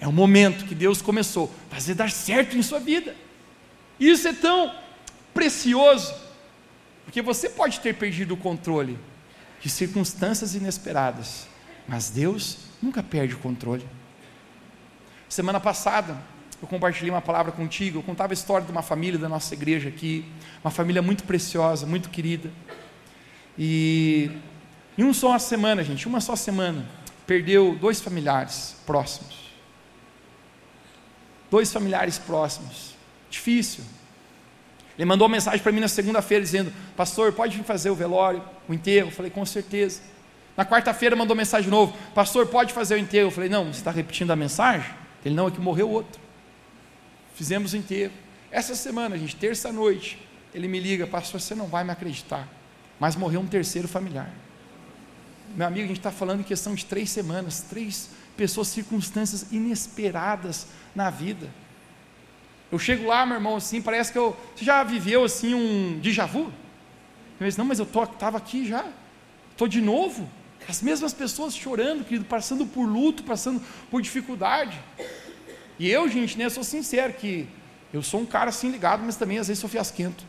É 0.00 0.08
o 0.08 0.12
momento 0.12 0.64
que 0.66 0.74
Deus 0.74 1.00
começou 1.00 1.50
a 1.70 1.74
fazer 1.74 1.94
dar 1.94 2.10
certo 2.10 2.56
em 2.56 2.62
sua 2.62 2.80
vida. 2.80 3.14
Isso 3.98 4.26
é 4.26 4.32
tão 4.32 4.74
precioso, 5.32 6.14
porque 7.04 7.22
você 7.22 7.48
pode 7.48 7.80
ter 7.80 7.94
perdido 7.94 8.34
o 8.34 8.36
controle 8.36 8.98
de 9.60 9.70
circunstâncias 9.70 10.54
inesperadas, 10.54 11.46
mas 11.88 12.10
Deus 12.10 12.58
nunca 12.82 13.02
perde 13.02 13.34
o 13.34 13.38
controle. 13.38 13.86
Semana 15.28 15.58
passada, 15.58 16.16
eu 16.62 16.68
compartilhei 16.68 17.10
uma 17.10 17.20
palavra 17.20 17.52
contigo, 17.52 17.98
eu 17.98 18.02
contava 18.02 18.32
a 18.32 18.34
história 18.34 18.64
de 18.64 18.72
uma 18.72 18.82
família 18.82 19.18
da 19.18 19.28
nossa 19.28 19.52
igreja 19.54 19.88
aqui, 19.88 20.24
uma 20.62 20.70
família 20.70 21.02
muito 21.02 21.24
preciosa, 21.24 21.86
muito 21.86 22.08
querida. 22.10 22.50
E 23.58 24.30
em 24.96 25.02
uma 25.02 25.14
só 25.14 25.38
semana, 25.38 25.82
gente, 25.82 26.06
uma 26.06 26.20
só 26.20 26.36
semana, 26.36 26.86
perdeu 27.26 27.76
dois 27.76 28.00
familiares 28.00 28.76
próximos. 28.86 29.52
Dois 31.50 31.72
familiares 31.72 32.18
próximos. 32.18 32.94
Difícil. 33.30 33.84
Ele 34.96 35.04
mandou 35.04 35.26
uma 35.26 35.32
mensagem 35.32 35.60
para 35.60 35.72
mim 35.72 35.80
na 35.80 35.88
segunda-feira 35.88 36.42
dizendo: 36.42 36.72
Pastor, 36.96 37.32
pode 37.32 37.56
vir 37.56 37.64
fazer 37.64 37.90
o 37.90 37.94
velório, 37.94 38.42
o 38.68 38.74
enterro? 38.74 39.08
Eu 39.08 39.12
falei: 39.12 39.30
Com 39.30 39.44
certeza. 39.44 40.00
Na 40.56 40.64
quarta-feira 40.64 41.16
mandou 41.16 41.36
mensagem 41.36 41.64
de 41.64 41.70
novo: 41.70 41.96
Pastor, 42.14 42.46
pode 42.46 42.72
fazer 42.72 42.94
o 42.94 42.98
enterro? 42.98 43.26
Eu 43.26 43.32
falei: 43.32 43.50
Não, 43.50 43.64
você 43.64 43.80
está 43.80 43.90
repetindo 43.90 44.30
a 44.30 44.36
mensagem? 44.36 44.88
Ele 45.24 45.34
não, 45.34 45.48
é 45.48 45.50
que 45.50 45.60
morreu 45.60 45.90
outro. 45.90 46.23
Fizemos 47.34 47.72
o 47.72 47.76
enterro. 47.76 48.12
Essa 48.50 48.74
semana, 48.74 49.18
gente, 49.18 49.36
terça-noite, 49.36 50.18
ele 50.54 50.68
me 50.68 50.80
liga: 50.80 51.06
Pastor, 51.06 51.40
você 51.40 51.54
não 51.54 51.66
vai 51.66 51.84
me 51.84 51.90
acreditar, 51.90 52.48
mas 52.98 53.16
morreu 53.16 53.40
um 53.40 53.46
terceiro 53.46 53.88
familiar. 53.88 54.32
Meu 55.54 55.66
amigo, 55.66 55.84
a 55.84 55.88
gente 55.88 55.98
está 55.98 56.10
falando 56.10 56.40
em 56.40 56.44
questão 56.44 56.74
de 56.74 56.84
três 56.84 57.10
semanas, 57.10 57.60
três 57.68 58.10
pessoas, 58.36 58.68
circunstâncias 58.68 59.52
inesperadas 59.52 60.68
na 60.94 61.10
vida. 61.10 61.48
Eu 62.72 62.78
chego 62.78 63.06
lá, 63.06 63.24
meu 63.24 63.36
irmão, 63.36 63.56
assim, 63.56 63.80
parece 63.80 64.10
que 64.10 64.18
eu. 64.18 64.36
Você 64.54 64.64
já 64.64 64.82
viveu 64.82 65.24
assim 65.24 65.54
um 65.54 65.98
déjà 66.00 66.26
vu? 66.26 66.52
Eu 67.38 67.46
disse, 67.46 67.58
não, 67.58 67.64
mas 67.64 67.78
eu 67.78 67.84
estava 67.84 68.38
aqui 68.38 68.66
já. 68.66 68.86
Estou 69.50 69.68
de 69.68 69.80
novo. 69.80 70.28
As 70.68 70.80
mesmas 70.80 71.12
pessoas 71.12 71.54
chorando, 71.54 72.04
querido, 72.04 72.24
passando 72.24 72.64
por 72.64 72.84
luto, 72.84 73.22
passando 73.22 73.62
por 73.90 74.00
dificuldade. 74.00 74.78
E 75.78 75.90
eu, 75.90 76.08
gente, 76.08 76.38
né, 76.38 76.48
sou 76.48 76.62
sincero 76.62 77.12
que 77.12 77.46
eu 77.92 78.02
sou 78.02 78.20
um 78.20 78.26
cara 78.26 78.50
assim 78.50 78.70
ligado, 78.70 79.02
mas 79.04 79.16
também 79.16 79.38
às 79.38 79.48
vezes 79.48 79.60
sou 79.60 79.70
fiasquento. 79.70 80.24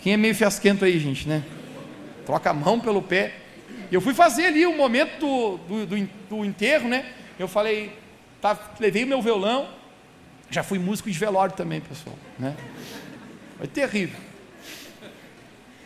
Quem 0.00 0.12
é 0.12 0.16
meio 0.16 0.34
fiasquento 0.34 0.84
aí, 0.84 0.98
gente, 0.98 1.26
né? 1.28 1.42
Troca 2.26 2.50
a 2.50 2.54
mão 2.54 2.78
pelo 2.78 3.00
pé. 3.00 3.34
Eu 3.90 4.00
fui 4.00 4.12
fazer 4.12 4.46
ali 4.46 4.66
o 4.66 4.76
momento 4.76 5.18
do, 5.18 5.56
do, 5.56 5.86
do, 5.86 6.08
do 6.28 6.44
enterro, 6.44 6.88
né? 6.88 7.14
Eu 7.38 7.48
falei, 7.48 7.96
tá, 8.40 8.58
levei 8.78 9.04
o 9.04 9.06
meu 9.06 9.22
violão, 9.22 9.68
já 10.50 10.62
fui 10.62 10.78
músico 10.78 11.10
de 11.10 11.18
velório 11.18 11.54
também, 11.54 11.80
pessoal. 11.80 12.16
Né? 12.38 12.54
Foi 13.56 13.66
terrível. 13.66 14.20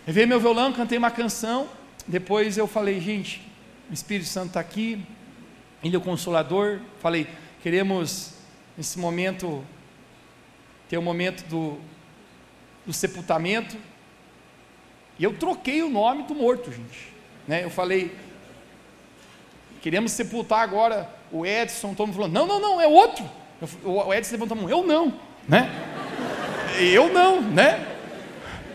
Levei 0.06 0.26
meu 0.26 0.40
violão, 0.40 0.73
cantei 0.73 0.99
uma 0.99 1.11
canção. 1.11 1.68
Depois 2.06 2.58
eu 2.58 2.66
falei, 2.66 3.00
gente, 3.00 3.47
o 3.90 3.94
Espírito 3.94 4.28
Santo 4.28 4.49
está 4.49 4.61
aqui, 4.61 5.00
Ele 5.82 5.94
é 5.94 5.99
o 5.99 6.02
Consolador. 6.02 6.80
Falei, 7.00 7.26
queremos 7.62 8.38
nesse 8.78 8.97
momento 8.97 9.64
ter 10.88 10.97
o 10.97 11.02
momento 11.02 11.42
do, 11.49 11.78
do 12.87 12.92
sepultamento. 12.92 13.76
E 15.18 15.25
eu 15.25 15.35
troquei 15.35 15.82
o 15.82 15.90
nome 15.90 16.23
do 16.23 16.35
morto, 16.35 16.70
gente. 16.70 17.12
Né? 17.47 17.64
Eu 17.64 17.70
falei, 17.70 18.16
queremos 19.82 20.12
sepultar 20.12 20.61
agora 20.61 21.11
o 21.32 21.44
Edson. 21.44 21.92
Todo 21.92 22.06
mundo 22.06 22.14
falou, 22.14 22.28
não, 22.28 22.47
não, 22.47 22.61
não, 22.61 22.80
é 22.80 22.87
outro. 22.87 23.28
O 23.82 24.14
Edson 24.14 24.32
levantou 24.32 24.56
a 24.56 24.61
mão, 24.61 24.70
eu 24.70 24.87
não, 24.87 25.12
né? 25.49 25.68
Eu 26.78 27.12
não, 27.12 27.42
né? 27.42 27.85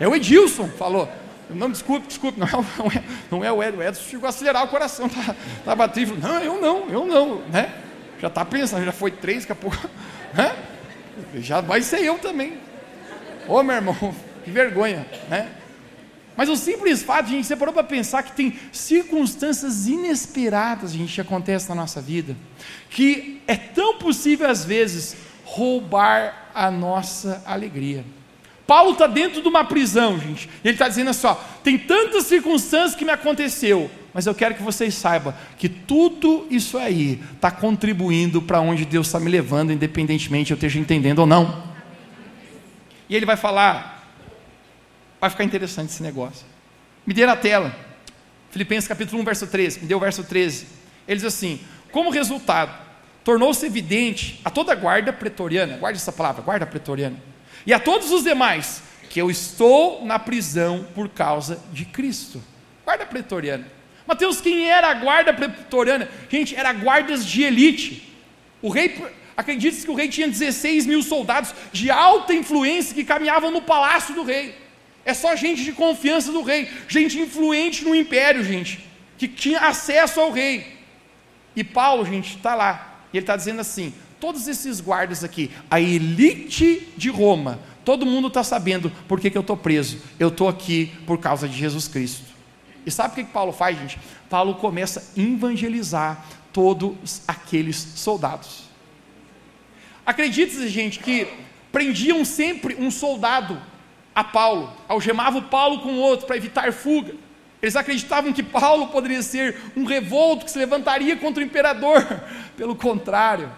É 0.02 0.06
o 0.06 0.14
Edilson, 0.14 0.68
falou. 0.68 1.08
Não, 1.50 1.72
desculpe, 1.72 2.08
desculpe, 2.08 2.38
não 2.38 2.48
é, 2.48 2.52
não 2.52 2.88
é, 2.88 3.04
não 3.32 3.44
é 3.46 3.52
o 3.54 3.64
Edson. 3.64 3.80
O 3.80 3.84
Edson 3.84 4.04
chegou 4.10 4.26
a 4.26 4.30
acelerar 4.30 4.66
o 4.66 4.68
coração, 4.68 5.08
tá, 5.08 5.34
tá 5.64 5.74
batendo. 5.74 6.18
Não, 6.18 6.42
eu 6.42 6.60
não, 6.60 6.90
eu 6.90 7.06
não, 7.06 7.38
né? 7.48 7.74
Já 8.24 8.30
está 8.30 8.46
pensando, 8.46 8.86
já 8.86 8.94
foi 8.94 9.12
três, 9.12 9.46
daqui 9.46 9.52
a 9.52 9.56
pouco, 9.56 9.78
né? 10.34 10.56
Já 11.40 11.60
vai 11.60 11.82
ser 11.82 12.06
eu 12.06 12.18
também. 12.18 12.58
Ô 13.50 13.62
meu 13.62 13.76
irmão, 13.76 14.16
que 14.46 14.50
vergonha, 14.50 15.06
né? 15.30 15.52
Mas 16.34 16.48
o 16.48 16.56
simples 16.56 17.04
fato, 17.04 17.28
gente, 17.28 17.46
você 17.46 17.58
parou 17.58 17.74
para 17.74 17.84
pensar 17.84 18.24
que 18.24 18.32
tem 18.32 18.58
circunstâncias 18.72 19.88
inesperadas, 19.88 20.94
gente, 20.94 21.14
que 21.14 21.20
acontecem 21.20 21.68
na 21.68 21.82
nossa 21.82 22.00
vida, 22.02 22.34
que 22.90 23.42
é 23.46 23.58
tão 23.58 23.98
possível 23.98 24.50
às 24.50 24.64
vezes 24.64 25.18
roubar 25.44 26.50
a 26.56 26.72
nossa 26.72 27.44
alegria. 27.46 28.06
Paulo 28.66 28.94
está 28.94 29.06
dentro 29.06 29.42
de 29.42 29.50
uma 29.50 29.66
prisão, 29.66 30.18
gente. 30.18 30.50
Ele 30.64 30.76
está 30.76 30.88
dizendo 30.88 31.10
assim: 31.10 31.28
ó, 31.28 31.36
tem 31.62 31.78
tantas 31.78 32.24
circunstâncias 32.28 32.96
que 32.96 33.04
me 33.04 33.12
aconteceu, 33.12 33.92
mas 34.14 34.26
eu 34.26 34.36
quero 34.36 34.56
que 34.56 34.62
vocês 34.62 34.94
saibam 34.94 35.34
que 35.58 35.68
tudo 35.68 36.48
isso 36.50 36.78
aí 36.78 37.22
está 37.34 37.50
contribuindo 37.50 38.42
para 38.42 38.60
onde 38.62 38.86
Deus 38.86 39.08
está 39.08 39.20
me 39.20 39.30
levando, 39.30 39.72
independentemente 39.72 40.52
eu 40.52 40.56
esteja 40.56 40.80
entendendo 40.80 41.20
ou 41.20 41.26
não. 41.26 41.64
E 43.10 43.16
ele 43.16 43.26
vai 43.26 43.36
falar 43.36 43.94
Vai 45.24 45.30
ficar 45.30 45.46
interessante 45.46 45.90
esse 45.90 46.04
negócio. 46.04 46.46
Me 47.06 47.14
dê 47.14 47.26
na 47.26 47.38
tela. 47.38 47.74
Filipenses 48.52 48.90
capítulo 48.90 49.22
1, 49.22 49.24
verso 49.24 49.48
13. 49.48 49.80
Me 49.80 49.88
deu 49.88 49.98
o 49.98 50.02
verso 50.02 50.22
13. 50.22 50.68
Ele 51.08 51.16
diz 51.16 51.24
assim: 51.24 51.62
Como 51.94 52.10
resultado, 52.10 52.78
tornou-se 53.24 53.66
evidente 53.66 54.42
a 54.44 54.50
toda 54.50 54.74
a 54.74 54.76
guarda 54.76 55.14
pretoriana, 55.14 55.78
guarde 55.78 55.98
essa 55.98 56.12
palavra, 56.12 56.42
guarda 56.42 56.66
pretoriana, 56.66 57.16
e 57.66 57.72
a 57.72 57.80
todos 57.80 58.12
os 58.12 58.26
demais, 58.26 58.84
que 59.10 59.22
eu 59.22 59.32
estou 59.32 60.06
na 60.06 60.20
prisão 60.20 60.86
por 60.94 61.08
causa 61.08 61.58
de 61.72 61.86
Cristo. 61.86 62.44
Guarda 62.84 63.06
pretoriana. 63.06 63.66
Mateus, 64.08 64.42
quem 64.42 64.70
era 64.70 64.90
a 64.90 64.94
guarda 64.94 65.34
pretoriana? 65.34 66.10
Gente, 66.30 66.56
era 66.56 66.74
guardas 66.74 67.26
de 67.26 67.44
elite. 67.44 68.04
O 68.62 68.70
rei, 68.70 69.02
acredita-se 69.36 69.86
que 69.86 69.92
o 69.92 69.96
rei 69.96 70.08
tinha 70.08 70.28
16 70.28 70.86
mil 70.86 71.02
soldados 71.02 71.54
de 71.72 71.90
alta 71.90 72.34
influência 72.34 72.94
que 72.94 73.04
caminhavam 73.04 73.52
no 73.52 73.62
palácio 73.62 74.14
do 74.14 74.24
rei. 74.24 74.56
É 75.06 75.14
só 75.14 75.36
gente 75.36 75.64
de 75.64 75.74
confiança 75.74 76.32
do 76.32 76.42
rei, 76.42 76.70
gente 76.88 77.20
influente 77.20 77.84
no 77.84 77.94
império, 77.94 78.44
gente, 78.44 78.84
que 79.18 79.28
tinha 79.28 79.60
acesso 79.60 80.20
ao 80.20 80.32
rei. 80.32 80.78
E 81.56 81.64
Paulo, 81.64 82.06
gente, 82.06 82.38
está 82.38 82.56
lá, 82.56 83.02
e 83.12 83.18
ele 83.18 83.24
está 83.24 83.36
dizendo 83.36 83.60
assim: 83.60 83.94
todos 84.20 84.48
esses 84.48 84.80
guardas 84.80 85.24
aqui, 85.24 85.52
a 85.70 85.80
elite 85.82 86.88
de 86.96 87.10
Roma, 87.10 87.60
todo 87.84 88.06
mundo 88.06 88.30
está 88.30 88.44
sabendo 88.44 88.90
por 89.08 89.20
que, 89.20 89.30
que 89.30 89.38
eu 89.38 89.42
estou 89.42 89.58
preso. 89.58 90.00
Eu 90.18 90.30
estou 90.30 90.48
aqui 90.48 90.92
por 91.06 91.20
causa 91.20 91.48
de 91.48 91.58
Jesus 91.58 91.88
Cristo. 91.88 92.33
E 92.86 92.92
sabe 92.92 93.14
o 93.14 93.16
que, 93.16 93.24
que 93.24 93.32
Paulo 93.32 93.52
faz, 93.52 93.78
gente? 93.78 94.00
Paulo 94.30 94.56
começa 94.56 95.00
a 95.00 95.20
evangelizar 95.20 96.26
todos 96.52 97.22
aqueles 97.28 97.76
soldados. 97.78 98.64
Acredite, 100.06 100.68
gente, 100.68 101.00
que 101.00 101.28
prendiam 101.72 102.24
sempre 102.24 102.76
um 102.76 102.92
soldado 102.92 103.60
a 104.14 104.24
Paulo, 104.24 104.72
algemava 104.88 105.40
o 105.40 105.44
Paulo 105.44 105.80
com 105.80 105.96
outro 105.96 106.28
para 106.28 106.38
evitar 106.38 106.72
fuga. 106.72 107.16
Eles 107.62 107.76
acreditavam 107.76 108.34
que 108.34 108.44
Paulo 108.44 108.88
poderia 108.90 109.24
ser 109.24 109.58
um 109.76 109.86
revolto 109.86 110.46
que 110.46 110.52
se 110.52 110.60
levantaria 110.60 111.16
contra 111.16 111.42
o 111.42 111.46
imperador. 111.46 112.06
Pelo 112.58 112.76
contrário, 112.76 113.50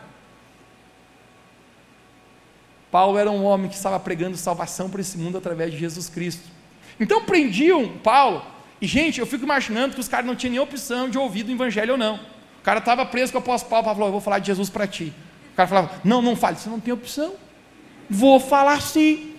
Paulo 2.91 3.17
era 3.17 3.29
um 3.29 3.43
homem 3.43 3.67
que 3.67 3.75
estava 3.75 3.99
pregando 3.99 4.37
salvação 4.37 4.89
para 4.89 5.01
esse 5.01 5.17
mundo 5.17 5.37
através 5.37 5.71
de 5.71 5.77
Jesus 5.77 6.07
Cristo. 6.07 6.47
Então 6.99 7.25
prendiam 7.25 7.97
Paulo 7.97 8.45
E, 8.81 8.87
gente, 8.87 9.19
eu 9.19 9.25
fico 9.25 9.43
imaginando 9.43 9.93
que 9.93 9.99
os 9.99 10.07
caras 10.07 10.25
não 10.25 10.35
tinham 10.35 10.51
nem 10.51 10.59
opção 10.59 11.09
de 11.09 11.17
ouvir 11.17 11.43
do 11.43 11.51
evangelho 11.51 11.93
ou 11.93 11.97
não. 11.97 12.15
O 12.59 12.63
cara 12.63 12.79
estava 12.79 13.05
preso 13.05 13.31
com 13.31 13.37
o 13.37 13.41
apóstolo 13.41 13.69
Paulo, 13.69 13.85
Paulo 13.85 13.95
falou, 13.95 14.07
eu 14.09 14.11
vou 14.11 14.21
falar 14.21 14.39
de 14.39 14.47
Jesus 14.47 14.69
para 14.69 14.87
ti. 14.87 15.13
O 15.53 15.55
cara 15.55 15.67
falava, 15.67 15.91
não, 16.03 16.21
não 16.21 16.35
fale, 16.35 16.57
você 16.57 16.69
não 16.69 16.79
tem 16.79 16.93
opção. 16.93 17.33
Vou 18.09 18.39
falar 18.39 18.81
sim. 18.81 19.33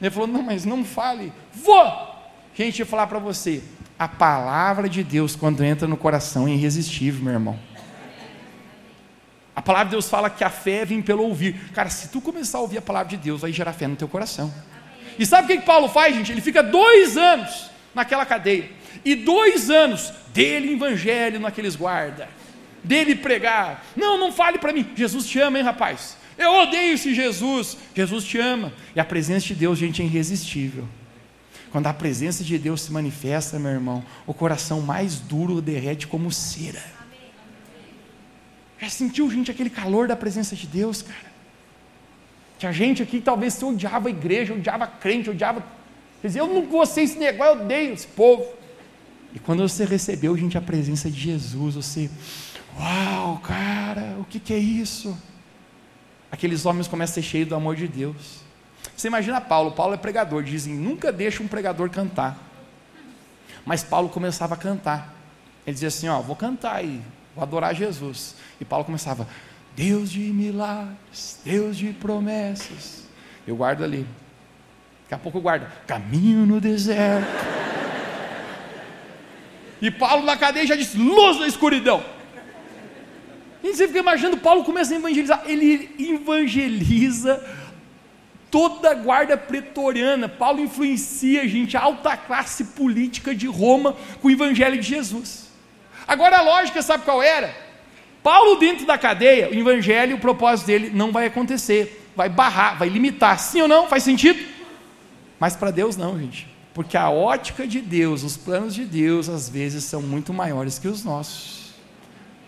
Ele 0.00 0.10
falou, 0.10 0.28
não, 0.28 0.42
mas 0.42 0.64
não 0.64 0.84
fale. 0.84 1.32
Vou! 1.52 2.14
Gente, 2.54 2.80
eu 2.80 2.86
vou 2.86 2.90
falar 2.90 3.06
para 3.06 3.18
você, 3.18 3.62
a 3.98 4.06
palavra 4.06 4.88
de 4.88 5.02
Deus, 5.02 5.34
quando 5.34 5.64
entra 5.64 5.88
no 5.88 5.96
coração, 5.96 6.46
é 6.46 6.50
irresistível, 6.50 7.24
meu 7.24 7.32
irmão. 7.32 7.58
A 9.54 9.62
palavra 9.62 9.86
de 9.86 9.92
Deus 9.92 10.08
fala 10.08 10.28
que 10.28 10.44
a 10.44 10.50
fé 10.50 10.84
vem 10.84 11.00
pelo 11.00 11.22
ouvir. 11.22 11.70
Cara, 11.72 11.88
se 11.88 12.08
tu 12.08 12.20
começar 12.20 12.58
a 12.58 12.60
ouvir 12.60 12.76
a 12.76 12.82
palavra 12.82 13.08
de 13.08 13.16
Deus, 13.16 13.40
vai 13.40 13.52
gerar 13.52 13.72
fé 13.72 13.86
no 13.86 13.96
teu 13.96 14.06
coração. 14.06 14.52
E 15.18 15.24
sabe 15.24 15.44
o 15.44 15.46
que, 15.46 15.60
que 15.62 15.66
Paulo 15.66 15.88
faz, 15.88 16.14
gente? 16.14 16.30
Ele 16.30 16.42
fica 16.42 16.62
dois 16.62 17.16
anos 17.16 17.70
naquela 17.96 18.26
cadeia. 18.26 18.70
E 19.04 19.14
dois 19.14 19.70
anos 19.70 20.12
dele 20.32 20.74
evangelho 20.74 21.40
naqueles 21.40 21.74
guarda. 21.74 22.28
Dele 22.84 23.16
pregar. 23.16 23.84
Não, 23.96 24.18
não 24.18 24.30
fale 24.30 24.58
para 24.58 24.72
mim. 24.72 24.86
Jesus 24.94 25.26
te 25.26 25.40
ama, 25.40 25.58
hein, 25.58 25.64
rapaz? 25.64 26.16
Eu 26.38 26.52
odeio 26.52 26.94
esse 26.94 27.14
Jesus. 27.14 27.76
Jesus 27.94 28.24
te 28.24 28.38
ama. 28.38 28.72
E 28.94 29.00
a 29.00 29.04
presença 29.04 29.46
de 29.46 29.54
Deus, 29.54 29.78
gente, 29.78 30.02
é 30.02 30.04
irresistível. 30.04 30.86
Quando 31.72 31.86
a 31.88 31.94
presença 31.94 32.44
de 32.44 32.58
Deus 32.58 32.82
se 32.82 32.92
manifesta, 32.92 33.58
meu 33.58 33.72
irmão, 33.72 34.04
o 34.26 34.34
coração 34.34 34.80
mais 34.80 35.18
duro 35.18 35.60
derrete 35.60 36.06
como 36.06 36.30
cera. 36.30 36.82
Já 38.78 38.90
sentiu, 38.90 39.30
gente, 39.30 39.50
aquele 39.50 39.70
calor 39.70 40.06
da 40.06 40.14
presença 40.14 40.54
de 40.54 40.66
Deus, 40.66 41.00
cara? 41.00 41.34
Tinha 42.58 42.72
gente 42.72 43.02
aqui 43.02 43.18
que 43.18 43.24
talvez 43.24 43.54
se 43.54 43.64
odiava 43.64 44.08
a 44.08 44.10
igreja, 44.10 44.54
odiava 44.54 44.84
a 44.84 44.86
crente, 44.86 45.30
odiava. 45.30 45.64
Eu 46.34 46.46
não 46.46 46.62
gostei 46.62 47.06
desse 47.06 47.18
negócio, 47.18 47.60
eu 47.60 47.64
odeio 47.64 47.92
esse 47.92 48.06
povo. 48.06 48.46
E 49.34 49.38
quando 49.38 49.68
você 49.68 49.84
recebeu, 49.84 50.36
gente, 50.36 50.56
a 50.56 50.62
presença 50.62 51.10
de 51.10 51.20
Jesus, 51.20 51.74
você, 51.74 52.10
uau, 52.78 53.38
cara, 53.38 54.16
o 54.18 54.24
que, 54.24 54.40
que 54.40 54.54
é 54.54 54.58
isso? 54.58 55.16
Aqueles 56.32 56.64
homens 56.66 56.88
começam 56.88 57.12
a 57.12 57.14
ser 57.16 57.22
cheios 57.22 57.48
do 57.48 57.54
amor 57.54 57.76
de 57.76 57.86
Deus. 57.86 58.40
Você 58.96 59.08
imagina 59.08 59.40
Paulo, 59.40 59.72
Paulo 59.72 59.94
é 59.94 59.96
pregador, 59.96 60.42
dizem, 60.42 60.74
nunca 60.74 61.12
deixa 61.12 61.42
um 61.42 61.48
pregador 61.48 61.90
cantar. 61.90 62.38
Mas 63.64 63.84
Paulo 63.84 64.08
começava 64.08 64.54
a 64.54 64.56
cantar. 64.56 65.14
Ele 65.66 65.74
dizia 65.74 65.88
assim: 65.88 66.08
Ó, 66.08 66.20
vou 66.20 66.36
cantar 66.36 66.76
aí, 66.76 67.02
vou 67.34 67.42
adorar 67.42 67.74
Jesus. 67.74 68.36
E 68.60 68.64
Paulo 68.64 68.84
começava: 68.84 69.28
Deus 69.74 70.10
de 70.10 70.20
milagres, 70.20 71.40
Deus 71.44 71.76
de 71.76 71.92
promessas. 71.92 73.02
Eu 73.46 73.56
guardo 73.56 73.84
ali. 73.84 74.06
Daqui 75.06 75.14
a 75.14 75.18
pouco 75.18 75.38
eu 75.38 75.42
guardo. 75.42 75.70
Caminho 75.86 76.44
no 76.44 76.60
deserto. 76.60 77.28
E 79.80 79.88
Paulo 79.88 80.24
na 80.24 80.36
cadeia 80.36 80.66
já 80.66 80.74
disse: 80.74 80.98
luz 80.98 81.38
na 81.38 81.46
escuridão. 81.46 82.02
E 83.62 83.72
você 83.72 83.86
fica 83.86 84.00
imaginando, 84.00 84.36
Paulo 84.38 84.64
começa 84.64 84.92
a 84.92 84.96
evangelizar. 84.96 85.42
Ele 85.46 85.94
evangeliza 85.96 87.40
toda 88.50 88.90
a 88.90 88.94
guarda 88.94 89.36
pretoriana. 89.36 90.28
Paulo 90.28 90.60
influencia, 90.60 91.46
gente, 91.46 91.76
a 91.76 91.82
alta 91.82 92.16
classe 92.16 92.64
política 92.64 93.32
de 93.32 93.46
Roma 93.46 93.96
com 94.20 94.26
o 94.26 94.30
evangelho 94.30 94.76
de 94.76 94.88
Jesus. 94.88 95.46
Agora 96.06 96.38
a 96.38 96.42
lógica, 96.42 96.82
sabe 96.82 97.04
qual 97.04 97.22
era? 97.22 97.54
Paulo 98.24 98.56
dentro 98.56 98.84
da 98.86 98.98
cadeia, 98.98 99.50
o 99.50 99.54
evangelho, 99.54 100.16
o 100.16 100.20
propósito 100.20 100.66
dele 100.66 100.90
não 100.92 101.12
vai 101.12 101.26
acontecer, 101.26 102.10
vai 102.16 102.28
barrar, 102.28 102.76
vai 102.76 102.88
limitar. 102.88 103.38
Sim 103.38 103.62
ou 103.62 103.68
não? 103.68 103.88
Faz 103.88 104.02
sentido? 104.02 104.55
Mas 105.38 105.56
para 105.56 105.70
Deus 105.70 105.96
não, 105.96 106.18
gente. 106.18 106.48
Porque 106.74 106.96
a 106.96 107.08
ótica 107.10 107.66
de 107.66 107.80
Deus, 107.80 108.22
os 108.22 108.36
planos 108.36 108.74
de 108.74 108.84
Deus, 108.84 109.28
às 109.28 109.48
vezes 109.48 109.84
são 109.84 110.02
muito 110.02 110.32
maiores 110.32 110.78
que 110.78 110.88
os 110.88 111.02
nossos. 111.02 111.74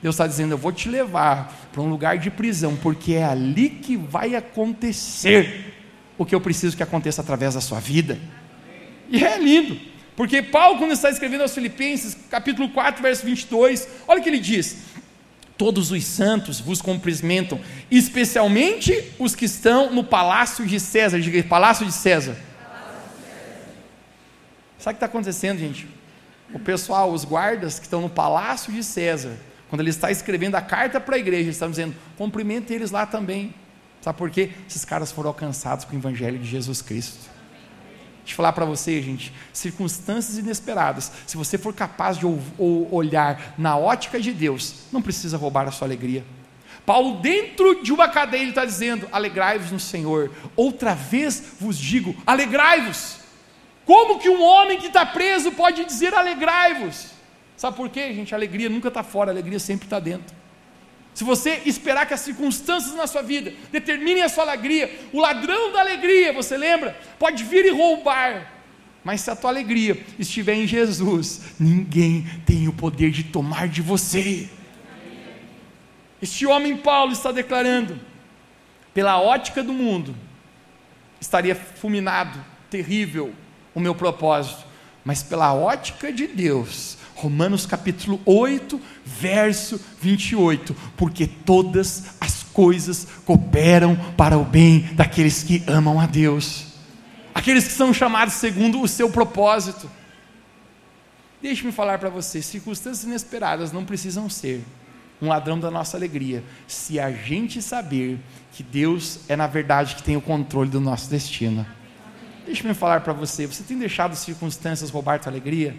Deus 0.02 0.14
está 0.14 0.26
dizendo: 0.26 0.52
Eu 0.52 0.58
vou 0.58 0.72
te 0.72 0.88
levar 0.88 1.68
para 1.72 1.80
um 1.80 1.88
lugar 1.88 2.18
de 2.18 2.30
prisão, 2.30 2.76
porque 2.76 3.14
é 3.14 3.24
ali 3.24 3.70
que 3.70 3.96
vai 3.96 4.34
acontecer 4.34 5.74
o 6.16 6.26
que 6.26 6.34
eu 6.34 6.40
preciso 6.40 6.76
que 6.76 6.82
aconteça 6.82 7.22
através 7.22 7.54
da 7.54 7.60
sua 7.60 7.80
vida. 7.80 8.18
E 9.08 9.24
é 9.24 9.38
lindo, 9.38 9.80
porque 10.14 10.42
Paulo, 10.42 10.78
quando 10.78 10.92
está 10.92 11.08
escrevendo 11.08 11.42
aos 11.42 11.54
Filipenses, 11.54 12.16
capítulo 12.28 12.68
4, 12.68 13.00
verso 13.00 13.24
22, 13.24 13.88
olha 14.06 14.20
o 14.20 14.22
que 14.22 14.28
ele 14.28 14.40
diz: 14.40 14.76
Todos 15.56 15.90
os 15.90 16.04
santos 16.04 16.60
vos 16.60 16.82
cumprimentam, 16.82 17.60
especialmente 17.90 19.12
os 19.18 19.34
que 19.34 19.46
estão 19.46 19.92
no 19.92 20.04
palácio 20.04 20.66
de 20.66 20.78
César. 20.78 21.18
Diga 21.18 21.42
palácio 21.44 21.86
de 21.86 21.92
César. 21.92 22.36
Sabe 24.78 24.94
o 24.94 24.98
que 24.98 25.04
está 25.04 25.06
acontecendo, 25.06 25.58
gente? 25.58 25.88
O 26.54 26.58
pessoal, 26.58 27.12
os 27.12 27.24
guardas 27.24 27.78
que 27.78 27.84
estão 27.84 28.00
no 28.00 28.08
palácio 28.08 28.72
de 28.72 28.82
César, 28.82 29.36
quando 29.68 29.80
ele 29.80 29.90
está 29.90 30.10
escrevendo 30.10 30.54
a 30.54 30.62
carta 30.62 31.00
para 31.00 31.16
a 31.16 31.18
igreja, 31.18 31.50
estão 31.50 31.68
dizendo: 31.68 31.94
cumprimente 32.16 32.72
eles 32.72 32.90
lá 32.90 33.04
também. 33.04 33.54
Sabe 34.00 34.16
por 34.16 34.30
quê? 34.30 34.50
Esses 34.68 34.84
caras 34.84 35.10
foram 35.10 35.28
alcançados 35.28 35.84
com 35.84 35.94
o 35.94 35.98
evangelho 35.98 36.38
de 36.38 36.48
Jesus 36.48 36.80
Cristo. 36.80 37.18
Deixa 38.20 38.34
eu 38.34 38.36
falar 38.36 38.52
para 38.52 38.64
você, 38.64 39.00
gente, 39.02 39.32
circunstâncias 39.52 40.36
inesperadas, 40.36 41.10
se 41.26 41.36
você 41.36 41.56
for 41.56 41.72
capaz 41.72 42.18
de 42.18 42.26
olhar 42.58 43.54
na 43.56 43.76
ótica 43.76 44.20
de 44.20 44.32
Deus, 44.32 44.84
não 44.92 45.00
precisa 45.00 45.38
roubar 45.38 45.66
a 45.66 45.70
sua 45.70 45.88
alegria. 45.88 46.24
Paulo, 46.84 47.20
dentro 47.20 47.82
de 47.82 47.92
uma 47.92 48.08
cadeia, 48.08 48.48
está 48.48 48.64
dizendo: 48.64 49.08
alegrai-vos 49.10 49.72
no 49.72 49.80
Senhor. 49.80 50.30
Outra 50.54 50.94
vez 50.94 51.42
vos 51.58 51.76
digo: 51.78 52.14
alegrai-vos. 52.26 53.17
Como 53.88 54.18
que 54.18 54.28
um 54.28 54.42
homem 54.42 54.76
que 54.76 54.88
está 54.88 55.06
preso 55.06 55.50
pode 55.52 55.82
dizer 55.82 56.12
alegrai-vos? 56.12 57.06
Sabe 57.56 57.74
por 57.74 57.88
quê, 57.88 58.12
gente? 58.12 58.34
A 58.34 58.36
alegria 58.36 58.68
nunca 58.68 58.88
está 58.88 59.02
fora, 59.02 59.30
a 59.30 59.32
alegria 59.32 59.58
sempre 59.58 59.86
está 59.86 59.98
dentro. 59.98 60.36
Se 61.14 61.24
você 61.24 61.62
esperar 61.64 62.04
que 62.04 62.12
as 62.12 62.20
circunstâncias 62.20 62.94
na 62.94 63.06
sua 63.06 63.22
vida 63.22 63.50
determinem 63.72 64.22
a 64.22 64.28
sua 64.28 64.44
alegria, 64.44 64.94
o 65.10 65.18
ladrão 65.18 65.72
da 65.72 65.80
alegria, 65.80 66.34
você 66.34 66.58
lembra? 66.58 67.00
Pode 67.18 67.42
vir 67.44 67.64
e 67.64 67.70
roubar. 67.70 68.52
Mas 69.02 69.22
se 69.22 69.30
a 69.30 69.34
tua 69.34 69.48
alegria 69.48 69.98
estiver 70.18 70.52
em 70.52 70.66
Jesus, 70.66 71.40
ninguém 71.58 72.26
tem 72.44 72.68
o 72.68 72.74
poder 72.74 73.10
de 73.10 73.24
tomar 73.24 73.68
de 73.68 73.80
você. 73.80 74.50
Este 76.20 76.44
homem 76.44 76.76
Paulo 76.76 77.12
está 77.12 77.32
declarando, 77.32 77.98
pela 78.92 79.18
ótica 79.18 79.62
do 79.62 79.72
mundo, 79.72 80.14
estaria 81.18 81.54
fulminado, 81.54 82.38
terrível 82.68 83.32
o 83.78 83.80
meu 83.80 83.94
propósito, 83.94 84.66
mas 85.04 85.22
pela 85.22 85.54
ótica 85.54 86.12
de 86.12 86.26
Deus, 86.26 86.98
Romanos 87.14 87.64
capítulo 87.64 88.20
8, 88.26 88.78
verso 89.06 89.80
28. 90.00 90.74
Porque 90.96 91.26
todas 91.26 92.16
as 92.20 92.42
coisas 92.42 93.06
cooperam 93.24 93.96
para 94.16 94.36
o 94.36 94.44
bem 94.44 94.80
daqueles 94.94 95.42
que 95.42 95.62
amam 95.66 95.98
a 95.98 96.06
Deus, 96.06 96.66
aqueles 97.34 97.68
que 97.68 97.72
são 97.72 97.94
chamados 97.94 98.34
segundo 98.34 98.82
o 98.82 98.88
seu 98.88 99.08
propósito. 99.08 99.88
Deixe-me 101.40 101.70
falar 101.70 101.98
para 101.98 102.10
você: 102.10 102.42
circunstâncias 102.42 103.04
inesperadas 103.04 103.72
não 103.72 103.84
precisam 103.84 104.28
ser 104.28 104.64
um 105.22 105.28
ladrão 105.28 105.58
da 105.58 105.70
nossa 105.70 105.96
alegria, 105.96 106.44
se 106.66 106.98
a 106.98 107.10
gente 107.10 107.62
saber 107.62 108.18
que 108.52 108.62
Deus 108.62 109.20
é 109.28 109.36
na 109.36 109.46
verdade 109.46 109.94
que 109.94 110.02
tem 110.02 110.16
o 110.16 110.20
controle 110.20 110.70
do 110.70 110.80
nosso 110.80 111.08
destino. 111.08 111.64
Deixe-me 112.48 112.72
falar 112.72 113.02
para 113.02 113.12
você: 113.12 113.46
você 113.46 113.62
tem 113.62 113.78
deixado 113.78 114.16
circunstâncias 114.16 114.88
roubar 114.88 115.20
tua 115.20 115.30
alegria? 115.30 115.76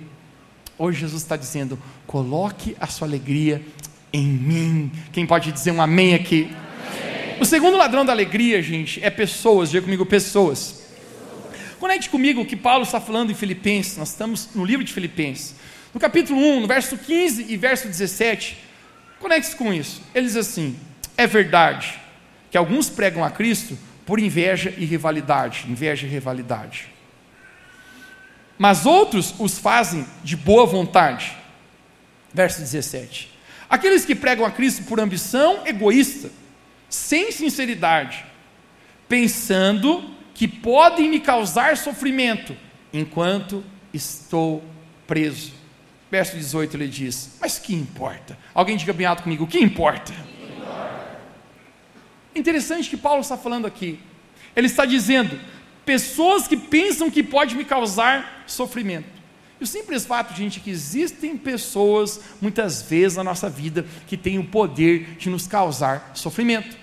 Hoje 0.78 1.00
Jesus 1.00 1.24
está 1.24 1.36
dizendo: 1.36 1.80
coloque 2.06 2.78
a 2.80 2.86
sua 2.86 3.08
alegria 3.08 3.60
em 4.14 4.28
mim. 4.28 4.92
Quem 5.12 5.26
pode 5.26 5.52
dizer 5.52 5.72
um 5.72 5.82
amém 5.82 6.14
aqui? 6.14 6.44
Amém. 6.44 7.42
O 7.42 7.46
segundo 7.46 7.76
ladrão 7.76 8.06
da 8.06 8.12
alegria, 8.12 8.62
gente, 8.62 9.04
é 9.04 9.10
pessoas. 9.10 9.72
Diga 9.72 9.82
comigo, 9.82 10.06
pessoas. 10.06 10.84
Conecte 11.80 12.08
comigo 12.08 12.42
o 12.42 12.46
que 12.46 12.56
Paulo 12.56 12.84
está 12.84 13.02
falando 13.02 13.32
em 13.32 13.36
Filipenses. 13.36 13.98
Nós 13.98 14.10
estamos 14.10 14.50
no 14.54 14.64
livro 14.64 14.86
de 14.86 14.94
Filipenses. 14.94 15.56
No 15.92 16.00
capítulo 16.00 16.40
1, 16.40 16.60
no 16.60 16.68
verso 16.68 16.96
15 17.00 17.48
e 17.50 17.58
verso 17.58 17.88
17. 17.88 18.56
Conecte-se 19.20 19.56
com 19.56 19.74
isso. 19.74 20.04
Ele 20.14 20.28
diz 20.28 20.36
assim: 20.36 20.78
É 21.18 21.26
verdade 21.26 22.00
que 22.52 22.58
alguns 22.60 22.92
pregam 22.92 23.24
a 23.24 23.32
Cristo 23.32 23.76
por 24.10 24.20
inveja 24.20 24.74
e 24.78 24.84
rivalidade. 24.84 25.66
Inveja 25.70 26.06
e 26.06 26.10
rivalidade 26.10 26.90
mas 28.60 28.86
outros 28.86 29.34
os 29.40 29.58
fazem 29.58 30.06
de 30.22 30.36
boa 30.36 30.66
vontade. 30.66 31.32
Verso 32.34 32.60
17: 32.60 33.32
Aqueles 33.70 34.04
que 34.04 34.14
pregam 34.14 34.46
a 34.46 34.52
Cristo 34.52 34.84
por 34.84 35.00
ambição 35.00 35.66
egoísta, 35.66 36.30
sem 36.90 37.32
sinceridade, 37.32 38.26
pensando 39.08 40.14
que 40.34 40.46
podem 40.46 41.10
me 41.10 41.22
causar 41.22 41.78
sofrimento 41.78 42.56
enquanto 42.92 43.64
estou 43.94 44.62
preso. 45.08 45.54
Verso 46.12 46.36
18 46.36 46.76
ele 46.76 46.88
diz: 46.90 47.38
Mas 47.40 47.58
que 47.58 47.74
importa? 47.74 48.38
Alguém 48.54 48.76
diga 48.76 48.92
bem 48.92 49.08
alto 49.08 49.24
comigo: 49.24 49.48
que 49.48 49.60
importa? 49.60 50.14
Interessante 52.40 52.90
que 52.90 52.98
Paulo 52.98 53.22
está 53.22 53.38
falando 53.38 53.68
aqui. 53.68 54.00
Ele 54.56 54.68
está 54.68 54.86
dizendo: 54.86 55.38
pessoas 55.86 56.48
que 56.48 56.56
pensam 56.56 57.12
que 57.12 57.22
pode 57.22 57.56
me 57.56 57.66
causar 57.66 58.44
sofrimento. 58.48 59.20
E 59.60 59.64
o 59.66 59.68
simples 59.68 60.06
fato, 60.06 60.34
gente, 60.34 60.62
que 60.62 60.70
existem 60.70 61.36
pessoas, 61.36 62.22
muitas 62.40 62.82
vezes 62.82 63.18
na 63.18 63.26
nossa 63.26 63.50
vida, 63.50 63.86
que 64.08 64.16
têm 64.16 64.40
o 64.40 64.46
poder 64.46 65.18
de 65.18 65.30
nos 65.30 65.48
causar 65.48 66.12
sofrimento. 66.14 66.78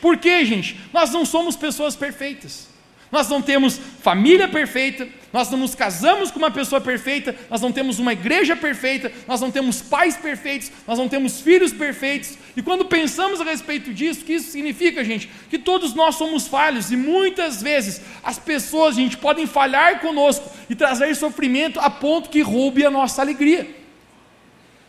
Por 0.00 0.16
quê, 0.16 0.42
gente? 0.44 0.80
Nós 0.92 1.10
não 1.10 1.26
somos 1.26 1.54
pessoas 1.54 1.94
perfeitas. 1.94 2.68
Nós 3.12 3.28
não 3.28 3.42
temos 3.42 3.78
família 4.00 4.48
perfeita, 4.48 5.06
nós 5.32 5.50
não 5.50 5.58
nos 5.58 5.74
casamos 5.74 6.30
com 6.30 6.38
uma 6.38 6.50
pessoa 6.50 6.80
perfeita, 6.80 7.36
nós 7.50 7.60
não 7.60 7.70
temos 7.70 7.98
uma 7.98 8.12
igreja 8.12 8.56
perfeita, 8.56 9.12
nós 9.26 9.40
não 9.40 9.50
temos 9.50 9.82
pais 9.82 10.16
perfeitos, 10.16 10.72
nós 10.86 10.98
não 10.98 11.08
temos 11.08 11.40
filhos 11.40 11.72
perfeitos. 11.72 12.38
E 12.56 12.62
quando 12.62 12.86
pensamos 12.86 13.40
a 13.40 13.44
respeito 13.44 13.92
disso, 13.92 14.22
o 14.22 14.24
que 14.24 14.34
isso 14.34 14.50
significa, 14.50 15.04
gente? 15.04 15.28
Que 15.50 15.58
todos 15.58 15.94
nós 15.94 16.14
somos 16.14 16.46
falhos 16.46 16.90
e 16.90 16.96
muitas 16.96 17.62
vezes 17.62 18.00
as 18.22 18.38
pessoas, 18.38 18.96
gente, 18.96 19.18
podem 19.18 19.46
falhar 19.46 20.00
conosco 20.00 20.50
e 20.68 20.74
trazer 20.74 21.14
sofrimento 21.14 21.78
a 21.78 21.90
ponto 21.90 22.30
que 22.30 22.40
roube 22.40 22.84
a 22.84 22.90
nossa 22.90 23.20
alegria. 23.20 23.68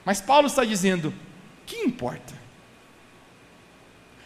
Mas 0.06 0.22
Paulo 0.22 0.48
está 0.48 0.64
dizendo: 0.64 1.14
que 1.66 1.78
importa? 1.78 2.40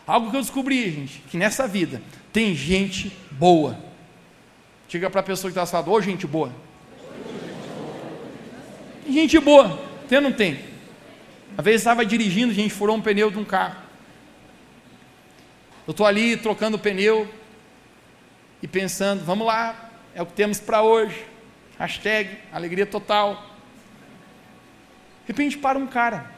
Algo 0.05 0.29
que 0.29 0.37
eu 0.37 0.41
descobri, 0.41 0.91
gente, 0.91 1.23
que 1.29 1.37
nessa 1.37 1.67
vida 1.67 2.01
tem 2.31 2.53
gente 2.53 3.11
boa. 3.31 3.92
Diga 4.93 5.09
para 5.09 5.21
a 5.21 5.23
pessoa 5.23 5.51
que 5.51 5.57
está 5.57 5.65
falando, 5.65 5.91
ô 5.91 5.99
gente 5.99 6.27
boa. 6.27 6.53
Gente 9.09 9.39
boa, 9.39 9.79
tem 10.07 10.19
ou 10.19 10.23
não 10.23 10.31
tem? 10.31 10.59
Às 11.57 11.65
vezes 11.65 11.81
estava 11.81 12.05
dirigindo, 12.05 12.51
a 12.51 12.53
gente 12.53 12.71
furou 12.71 12.95
um 12.95 13.01
pneu 13.01 13.31
de 13.31 13.39
um 13.39 13.43
carro. 13.43 13.75
Eu 15.87 15.91
estou 15.91 16.05
ali 16.05 16.37
trocando 16.37 16.77
o 16.77 16.79
pneu 16.79 17.27
e 18.61 18.67
pensando, 18.67 19.25
vamos 19.25 19.47
lá, 19.47 19.89
é 20.13 20.21
o 20.21 20.27
que 20.27 20.33
temos 20.33 20.59
para 20.59 20.83
hoje. 20.83 21.25
Hashtag 21.79 22.29
alegria 22.51 22.85
total. 22.85 23.49
De 25.25 25.29
repente 25.29 25.57
para 25.57 25.79
um 25.79 25.87
cara, 25.87 26.29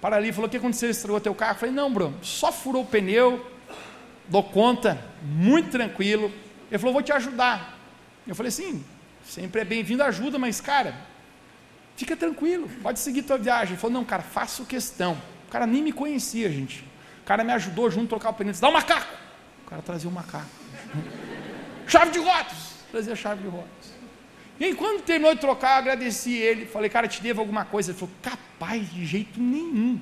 para 0.00 0.16
ali, 0.16 0.32
falou: 0.32 0.48
O 0.48 0.50
que 0.50 0.56
aconteceu? 0.56 0.90
Estragou 0.90 1.20
teu 1.20 1.32
carro? 1.32 1.52
Eu 1.52 1.58
falei: 1.60 1.74
Não, 1.76 1.92
Bruno, 1.92 2.18
só 2.22 2.50
furou 2.50 2.82
o 2.82 2.86
pneu, 2.86 3.46
dou 4.26 4.42
conta, 4.42 5.00
muito 5.22 5.70
tranquilo. 5.70 6.32
Ele 6.68 6.78
falou: 6.80 6.92
Vou 6.92 7.02
te 7.02 7.12
ajudar. 7.12 7.78
Eu 8.26 8.34
falei: 8.34 8.50
Sim, 8.50 8.84
sempre 9.24 9.60
é 9.60 9.64
bem-vindo 9.64 10.02
ajuda, 10.02 10.38
mas 10.38 10.60
cara, 10.60 10.94
fica 11.96 12.16
tranquilo, 12.16 12.68
pode 12.82 12.98
seguir 12.98 13.22
tua 13.22 13.38
viagem. 13.38 13.74
Ele 13.74 13.80
falou: 13.80 13.94
Não, 13.94 14.04
cara, 14.04 14.22
faço 14.22 14.64
questão. 14.64 15.20
O 15.48 15.50
cara 15.50 15.66
nem 15.66 15.82
me 15.82 15.92
conhecia, 15.92 16.50
gente. 16.50 16.84
O 17.22 17.24
cara 17.24 17.42
me 17.44 17.52
ajudou 17.52 17.90
junto 17.90 18.06
a 18.06 18.08
trocar 18.18 18.30
o 18.30 18.34
pneu. 18.34 18.52
Disse, 18.52 18.62
Dá 18.62 18.68
um 18.68 18.72
macaco. 18.72 19.14
O 19.66 19.70
cara 19.70 19.82
trazia 19.82 20.08
um 20.08 20.12
macaco. 20.12 20.46
chave 21.86 22.12
de 22.12 22.18
rodas. 22.18 22.70
Trazia 22.90 23.12
a 23.12 23.16
chave 23.16 23.42
de 23.42 23.48
rodas. 23.48 24.00
E 24.60 24.74
quando 24.74 25.02
terminou 25.02 25.34
de 25.34 25.40
trocar, 25.40 25.78
agradeci 25.78 26.34
ele. 26.34 26.66
Falei, 26.66 26.90
cara, 26.90 27.08
te 27.08 27.22
devo 27.22 27.40
alguma 27.40 27.64
coisa. 27.64 27.92
Ele 27.92 27.98
falou, 27.98 28.14
capaz, 28.20 28.90
de 28.92 29.06
jeito 29.06 29.40
nenhum. 29.40 29.98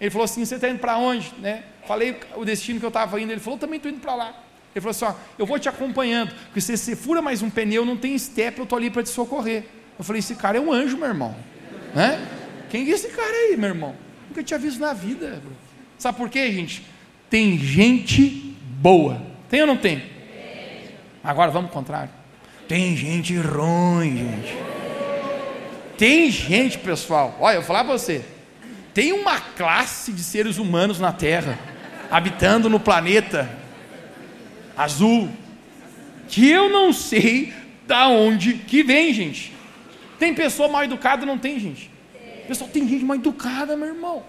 Ele 0.00 0.10
falou 0.10 0.24
assim: 0.24 0.44
você 0.44 0.54
está 0.54 0.68
indo 0.68 0.78
para 0.78 0.96
onde? 0.96 1.32
Né? 1.38 1.62
Falei 1.86 2.18
o 2.34 2.44
destino 2.44 2.80
que 2.80 2.86
eu 2.86 2.88
estava 2.88 3.20
indo. 3.20 3.30
Ele 3.30 3.40
falou, 3.40 3.58
também 3.58 3.76
estou 3.76 3.92
indo 3.92 4.00
para 4.00 4.14
lá. 4.14 4.34
Ele 4.74 4.80
falou 4.80 4.90
assim: 4.90 5.04
ó, 5.04 5.14
eu 5.38 5.46
vou 5.46 5.58
te 5.58 5.68
acompanhando, 5.68 6.32
porque 6.46 6.60
se 6.60 6.76
você 6.76 6.96
fura 6.96 7.20
mais 7.20 7.42
um 7.42 7.50
pneu, 7.50 7.84
não 7.84 7.96
tem 7.96 8.18
step, 8.18 8.58
eu 8.58 8.64
estou 8.64 8.76
ali 8.76 8.90
para 8.90 9.02
te 9.02 9.10
socorrer. 9.10 9.64
Eu 9.98 10.04
falei: 10.04 10.20
esse 10.20 10.34
cara 10.34 10.58
é 10.58 10.60
um 10.60 10.72
anjo, 10.72 10.96
meu 10.96 11.08
irmão. 11.08 11.34
Né? 11.94 12.26
Quem 12.70 12.88
é 12.88 12.90
esse 12.90 13.08
cara 13.08 13.30
aí, 13.30 13.56
meu 13.56 13.68
irmão? 13.68 13.94
Nunca 14.28 14.42
tinha 14.42 14.58
visto 14.58 14.80
na 14.80 14.92
vida. 14.92 15.40
Bro. 15.42 15.52
Sabe 15.98 16.16
por 16.16 16.28
quê, 16.28 16.50
gente? 16.50 16.84
Tem 17.28 17.58
gente 17.58 18.56
boa. 18.80 19.20
Tem 19.48 19.60
ou 19.60 19.66
não 19.66 19.76
tem? 19.76 20.02
Agora 21.22 21.50
vamos 21.50 21.70
ao 21.70 21.74
contrário. 21.74 22.10
Tem 22.66 22.96
gente 22.96 23.36
ruim, 23.36 24.16
gente. 24.16 24.56
Tem 25.98 26.30
gente, 26.30 26.78
pessoal. 26.78 27.36
Olha, 27.38 27.56
eu 27.56 27.60
vou 27.60 27.66
falar 27.66 27.84
para 27.84 27.92
você. 27.92 28.24
Tem 28.94 29.12
uma 29.12 29.40
classe 29.40 30.12
de 30.12 30.22
seres 30.22 30.58
humanos 30.58 30.98
na 30.98 31.12
Terra, 31.12 31.58
habitando 32.10 32.68
no 32.68 32.80
planeta 32.80 33.61
azul, 34.76 35.28
que 36.28 36.48
eu 36.48 36.70
não 36.70 36.92
sei 36.92 37.52
da 37.86 38.08
onde 38.08 38.54
que 38.54 38.82
vem, 38.82 39.12
gente. 39.12 39.52
Tem 40.18 40.34
pessoa 40.34 40.68
mal 40.68 40.84
educada, 40.84 41.26
não 41.26 41.38
tem, 41.38 41.58
gente. 41.58 41.90
Pessoal, 42.46 42.70
tem 42.70 42.88
gente 42.88 43.04
mal 43.04 43.16
educada, 43.16 43.76
meu 43.76 43.88
irmão. 43.88 44.22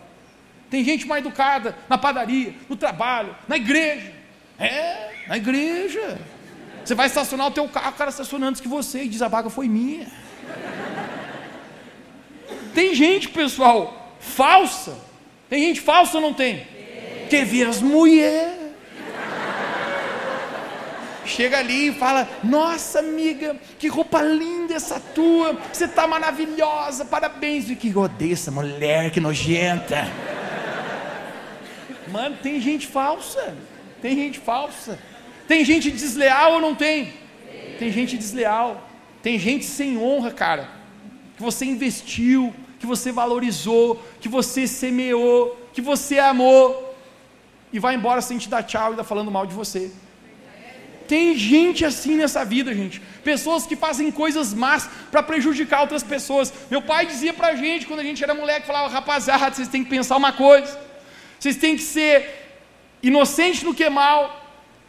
Tem 0.69 0.83
gente 0.83 1.07
mal 1.07 1.17
educada 1.17 1.77
na 1.87 1.97
padaria, 1.97 2.53
no 2.67 2.75
trabalho, 2.75 3.35
na 3.47 3.57
igreja. 3.57 4.11
É, 4.59 5.11
na 5.27 5.37
igreja. 5.37 6.19
Você 6.83 6.95
vai 6.95 7.07
estacionar 7.07 7.47
o 7.47 7.51
teu 7.51 7.67
carro, 7.67 7.91
o 7.91 7.93
cara 7.93 8.09
estaciona 8.09 8.47
antes 8.47 8.59
que 8.59 8.67
você 8.67 9.03
e 9.03 9.07
diz 9.07 9.21
a 9.21 9.27
vaga 9.27 9.49
foi 9.49 9.67
minha. 9.67 10.07
Tem 12.73 12.93
gente, 12.95 13.29
pessoal, 13.29 14.17
falsa. 14.19 14.97
Tem 15.49 15.61
gente 15.61 15.79
falsa 15.79 16.17
ou 16.17 16.21
não 16.21 16.33
tem? 16.33 16.65
Quer 17.29 17.45
ver 17.45 17.67
as 17.67 17.81
mulheres. 17.81 18.62
Chega 21.25 21.59
ali 21.59 21.89
e 21.89 21.93
fala: 21.93 22.27
Nossa 22.43 22.99
amiga, 22.99 23.55
que 23.79 23.87
roupa 23.87 24.21
linda 24.21 24.73
essa 24.73 24.99
tua, 24.99 25.57
você 25.71 25.85
está 25.85 26.07
maravilhosa, 26.07 27.05
parabéns. 27.05 27.69
E 27.69 27.75
que 27.75 27.95
odeia 27.95 28.33
essa 28.33 28.51
mulher, 28.51 29.11
que 29.11 29.19
nojenta. 29.19 30.07
Mano, 32.11 32.37
tem 32.43 32.59
gente 32.61 32.85
falsa, 32.85 33.55
tem 34.01 34.15
gente 34.15 34.39
falsa. 34.39 34.99
Tem 35.47 35.63
gente 35.65 35.91
desleal 35.91 36.53
ou 36.53 36.61
não 36.61 36.75
tem? 36.75 37.13
Tem 37.79 37.91
gente 37.91 38.17
desleal. 38.17 38.89
Tem 39.21 39.39
gente 39.39 39.65
sem 39.65 39.97
honra, 39.97 40.31
cara. 40.31 40.69
Que 41.35 41.41
você 41.41 41.65
investiu, 41.65 42.53
que 42.79 42.85
você 42.85 43.11
valorizou, 43.11 44.01
que 44.19 44.29
você 44.29 44.67
semeou, 44.67 45.69
que 45.73 45.81
você 45.81 46.19
amou. 46.19 46.95
E 47.71 47.79
vai 47.79 47.95
embora 47.95 48.21
sem 48.21 48.37
te 48.37 48.49
dar 48.49 48.63
tchau 48.63 48.89
e 48.89 48.91
está 48.91 49.03
falando 49.03 49.31
mal 49.31 49.45
de 49.45 49.53
você. 49.53 49.91
Tem 51.07 51.35
gente 51.37 51.83
assim 51.85 52.15
nessa 52.15 52.43
vida, 52.45 52.73
gente. 52.73 53.01
Pessoas 53.23 53.65
que 53.65 53.75
fazem 53.75 54.11
coisas 54.11 54.53
más 54.53 54.89
para 55.11 55.23
prejudicar 55.23 55.81
outras 55.81 56.03
pessoas. 56.03 56.53
Meu 56.69 56.81
pai 56.81 57.05
dizia 57.05 57.33
para 57.33 57.49
a 57.49 57.55
gente, 57.55 57.85
quando 57.85 57.99
a 57.99 58.03
gente 58.03 58.23
era 58.23 58.33
moleque, 58.33 58.67
falava: 58.67 58.87
rapaziada, 58.87 59.53
vocês 59.53 59.67
têm 59.67 59.83
que 59.83 59.89
pensar 59.89 60.17
uma 60.17 60.33
coisa. 60.33 60.79
Vocês 61.39 61.57
têm 61.57 61.75
que 61.75 61.83
ser 61.83 62.43
inocentes 63.01 63.63
no 63.63 63.73
que 63.73 63.83
é 63.83 63.89
mal, 63.89 64.43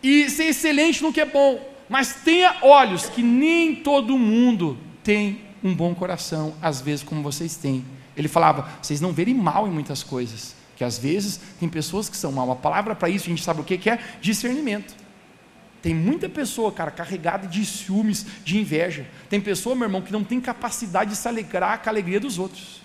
e 0.04 0.28
ser 0.28 0.44
excelente 0.44 1.02
no 1.02 1.10
que 1.10 1.20
é 1.20 1.24
bom, 1.24 1.58
mas 1.88 2.16
tenha 2.22 2.58
olhos, 2.60 3.08
que 3.08 3.22
nem 3.22 3.74
todo 3.74 4.18
mundo 4.18 4.78
tem 5.02 5.40
um 5.62 5.74
bom 5.74 5.94
coração, 5.94 6.54
às 6.60 6.82
vezes, 6.82 7.02
como 7.02 7.22
vocês 7.22 7.56
têm. 7.56 7.82
Ele 8.14 8.28
falava, 8.28 8.68
vocês 8.82 9.00
não 9.00 9.12
verem 9.14 9.34
mal 9.34 9.66
em 9.66 9.70
muitas 9.70 10.02
coisas, 10.02 10.54
que 10.76 10.84
às 10.84 10.98
vezes 10.98 11.40
tem 11.58 11.70
pessoas 11.70 12.10
que 12.10 12.16
são 12.18 12.30
mal. 12.30 12.50
A 12.52 12.56
palavra 12.56 12.94
para 12.94 13.08
isso, 13.08 13.24
a 13.24 13.28
gente 13.30 13.42
sabe 13.42 13.62
o 13.62 13.64
que 13.64 13.88
é? 13.88 13.98
Discernimento. 14.20 14.94
Tem 15.84 15.94
muita 15.94 16.30
pessoa, 16.30 16.72
cara, 16.72 16.90
carregada 16.90 17.46
de 17.46 17.62
ciúmes, 17.62 18.24
de 18.42 18.58
inveja. 18.58 19.06
Tem 19.28 19.38
pessoa, 19.38 19.76
meu 19.76 19.84
irmão, 19.84 20.00
que 20.00 20.10
não 20.10 20.24
tem 20.24 20.40
capacidade 20.40 21.10
de 21.10 21.16
se 21.16 21.28
alegrar 21.28 21.82
com 21.82 21.90
a 21.90 21.92
alegria 21.92 22.18
dos 22.18 22.38
outros. 22.38 22.80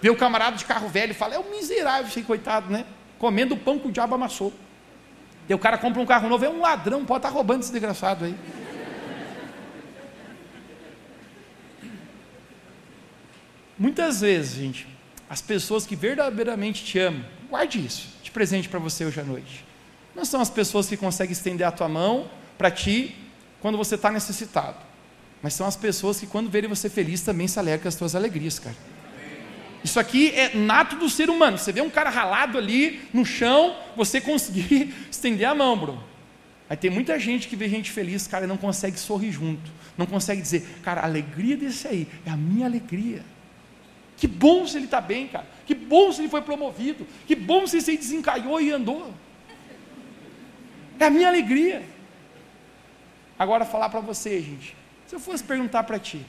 Vê 0.00 0.08
o 0.08 0.14
camarada 0.14 0.56
de 0.56 0.64
carro 0.64 0.88
velho 0.88 1.10
e 1.10 1.14
fala, 1.14 1.34
é 1.34 1.40
um 1.40 1.50
miserável, 1.50 2.08
sei, 2.08 2.22
coitado, 2.22 2.72
né? 2.72 2.86
Comendo 3.18 3.56
o 3.56 3.58
pão 3.58 3.80
que 3.80 3.88
o 3.88 3.90
diabo 3.90 4.14
amassou. 4.14 4.52
E 5.48 5.52
o 5.52 5.58
cara 5.58 5.76
compra 5.76 6.00
um 6.00 6.06
carro 6.06 6.28
novo, 6.28 6.44
é 6.44 6.48
um 6.48 6.60
ladrão, 6.60 7.04
pode 7.04 7.18
estar 7.18 7.30
tá 7.30 7.34
roubando 7.34 7.62
esse 7.62 7.72
desgraçado 7.72 8.26
aí. 8.26 8.36
Muitas 13.76 14.20
vezes, 14.20 14.54
gente, 14.54 14.86
as 15.28 15.42
pessoas 15.42 15.84
que 15.84 15.96
verdadeiramente 15.96 16.84
te 16.84 17.00
amam, 17.00 17.24
guarde 17.50 17.84
isso, 17.84 18.08
de 18.22 18.30
presente 18.30 18.68
para 18.68 18.78
você 18.78 19.04
hoje 19.04 19.18
à 19.18 19.24
noite. 19.24 19.71
Não 20.14 20.24
são 20.24 20.40
as 20.40 20.50
pessoas 20.50 20.88
que 20.88 20.96
conseguem 20.96 21.32
estender 21.32 21.66
a 21.66 21.70
tua 21.70 21.88
mão 21.88 22.30
para 22.58 22.70
ti 22.70 23.16
quando 23.60 23.78
você 23.78 23.94
está 23.94 24.10
necessitado, 24.10 24.76
mas 25.40 25.54
são 25.54 25.66
as 25.66 25.76
pessoas 25.76 26.20
que, 26.20 26.26
quando 26.26 26.50
verem 26.50 26.68
você 26.68 26.88
feliz, 26.88 27.22
também 27.22 27.48
se 27.48 27.58
alegram 27.58 27.82
com 27.82 27.88
as 27.88 27.94
tuas 27.94 28.14
alegrias, 28.14 28.58
cara. 28.58 28.76
Isso 29.84 29.98
aqui 29.98 30.30
é 30.30 30.54
nato 30.54 30.96
do 30.96 31.08
ser 31.08 31.28
humano. 31.28 31.58
Você 31.58 31.72
vê 31.72 31.80
um 31.80 31.90
cara 31.90 32.08
ralado 32.08 32.56
ali 32.56 33.00
no 33.12 33.24
chão, 33.24 33.76
você 33.96 34.20
conseguir 34.20 34.94
estender 35.10 35.46
a 35.46 35.54
mão, 35.54 35.76
bro. 35.76 36.04
Aí 36.70 36.76
tem 36.76 36.90
muita 36.90 37.18
gente 37.18 37.48
que 37.48 37.56
vê 37.56 37.68
gente 37.68 37.90
feliz, 37.90 38.26
cara, 38.26 38.44
e 38.44 38.48
não 38.48 38.56
consegue 38.56 38.98
sorrir 38.98 39.32
junto. 39.32 39.70
Não 39.98 40.06
consegue 40.06 40.40
dizer, 40.40 40.66
cara, 40.82 41.00
a 41.02 41.04
alegria 41.04 41.56
desse 41.56 41.86
aí 41.88 42.08
é 42.24 42.30
a 42.30 42.36
minha 42.36 42.66
alegria. 42.66 43.22
Que 44.16 44.26
bom 44.28 44.66
se 44.66 44.76
ele 44.76 44.84
está 44.84 45.00
bem, 45.00 45.26
cara. 45.26 45.46
Que 45.66 45.74
bom 45.74 46.12
se 46.12 46.20
ele 46.20 46.28
foi 46.28 46.42
promovido. 46.42 47.06
Que 47.26 47.34
bom 47.34 47.66
se 47.66 47.78
ele 47.78 47.98
desencaiou 47.98 48.60
e 48.60 48.70
andou. 48.70 49.12
É 51.02 51.06
a 51.06 51.10
minha 51.10 51.28
alegria. 51.28 51.82
Agora 53.38 53.64
falar 53.64 53.88
para 53.88 54.00
você, 54.00 54.40
gente. 54.40 54.76
Se 55.06 55.14
eu 55.14 55.20
fosse 55.20 55.42
perguntar 55.42 55.82
para 55.82 55.98
ti, 55.98 56.24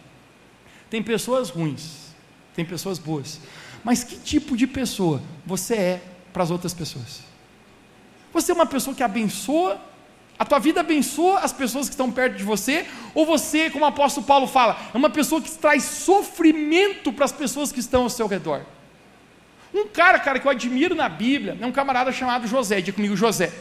tem 0.90 1.02
pessoas 1.02 1.50
ruins 1.50 2.04
tem 2.56 2.64
pessoas 2.64 3.00
boas. 3.00 3.40
Mas 3.84 4.04
que 4.04 4.16
tipo 4.18 4.56
de 4.56 4.68
pessoa 4.68 5.22
você 5.46 5.76
é 5.76 6.02
para 6.32 6.44
as 6.44 6.52
outras 6.52 6.74
pessoas? 6.74 7.22
Você 8.32 8.52
é 8.52 8.56
uma 8.56 8.66
pessoa 8.66 8.96
que 8.96 9.04
abençoa 9.04 9.80
A 10.38 10.46
tua 10.46 10.58
vida 10.58 10.80
abençoa 10.80 11.40
as 11.40 11.54
pessoas 11.54 11.88
que 11.88 11.94
estão 11.94 12.12
perto 12.12 12.38
de 12.38 12.44
você? 12.44 12.88
Ou 13.14 13.26
você, 13.26 13.70
como 13.70 13.86
o 13.86 13.88
apóstolo 13.88 14.26
Paulo 14.26 14.48
fala, 14.48 14.76
é 14.94 14.98
uma 14.98 15.10
pessoa 15.10 15.40
que 15.40 15.52
traz 15.52 15.84
sofrimento 15.84 17.14
para 17.14 17.26
as 17.26 17.32
pessoas 17.32 17.72
que 17.72 17.80
estão 17.80 18.04
ao 18.04 18.10
seu 18.10 18.26
redor? 18.28 18.62
Um 19.74 19.88
cara, 19.88 20.20
cara, 20.20 20.40
que 20.40 20.48
eu 20.48 20.52
admiro 20.52 20.96
na 20.96 21.08
Bíblia, 21.08 21.58
é 21.62 21.66
um 21.66 21.72
camarada 21.72 22.12
chamado 22.12 22.48
José, 22.48 22.82
diga 22.82 22.96
comigo 22.96 23.16
José. 23.16 23.52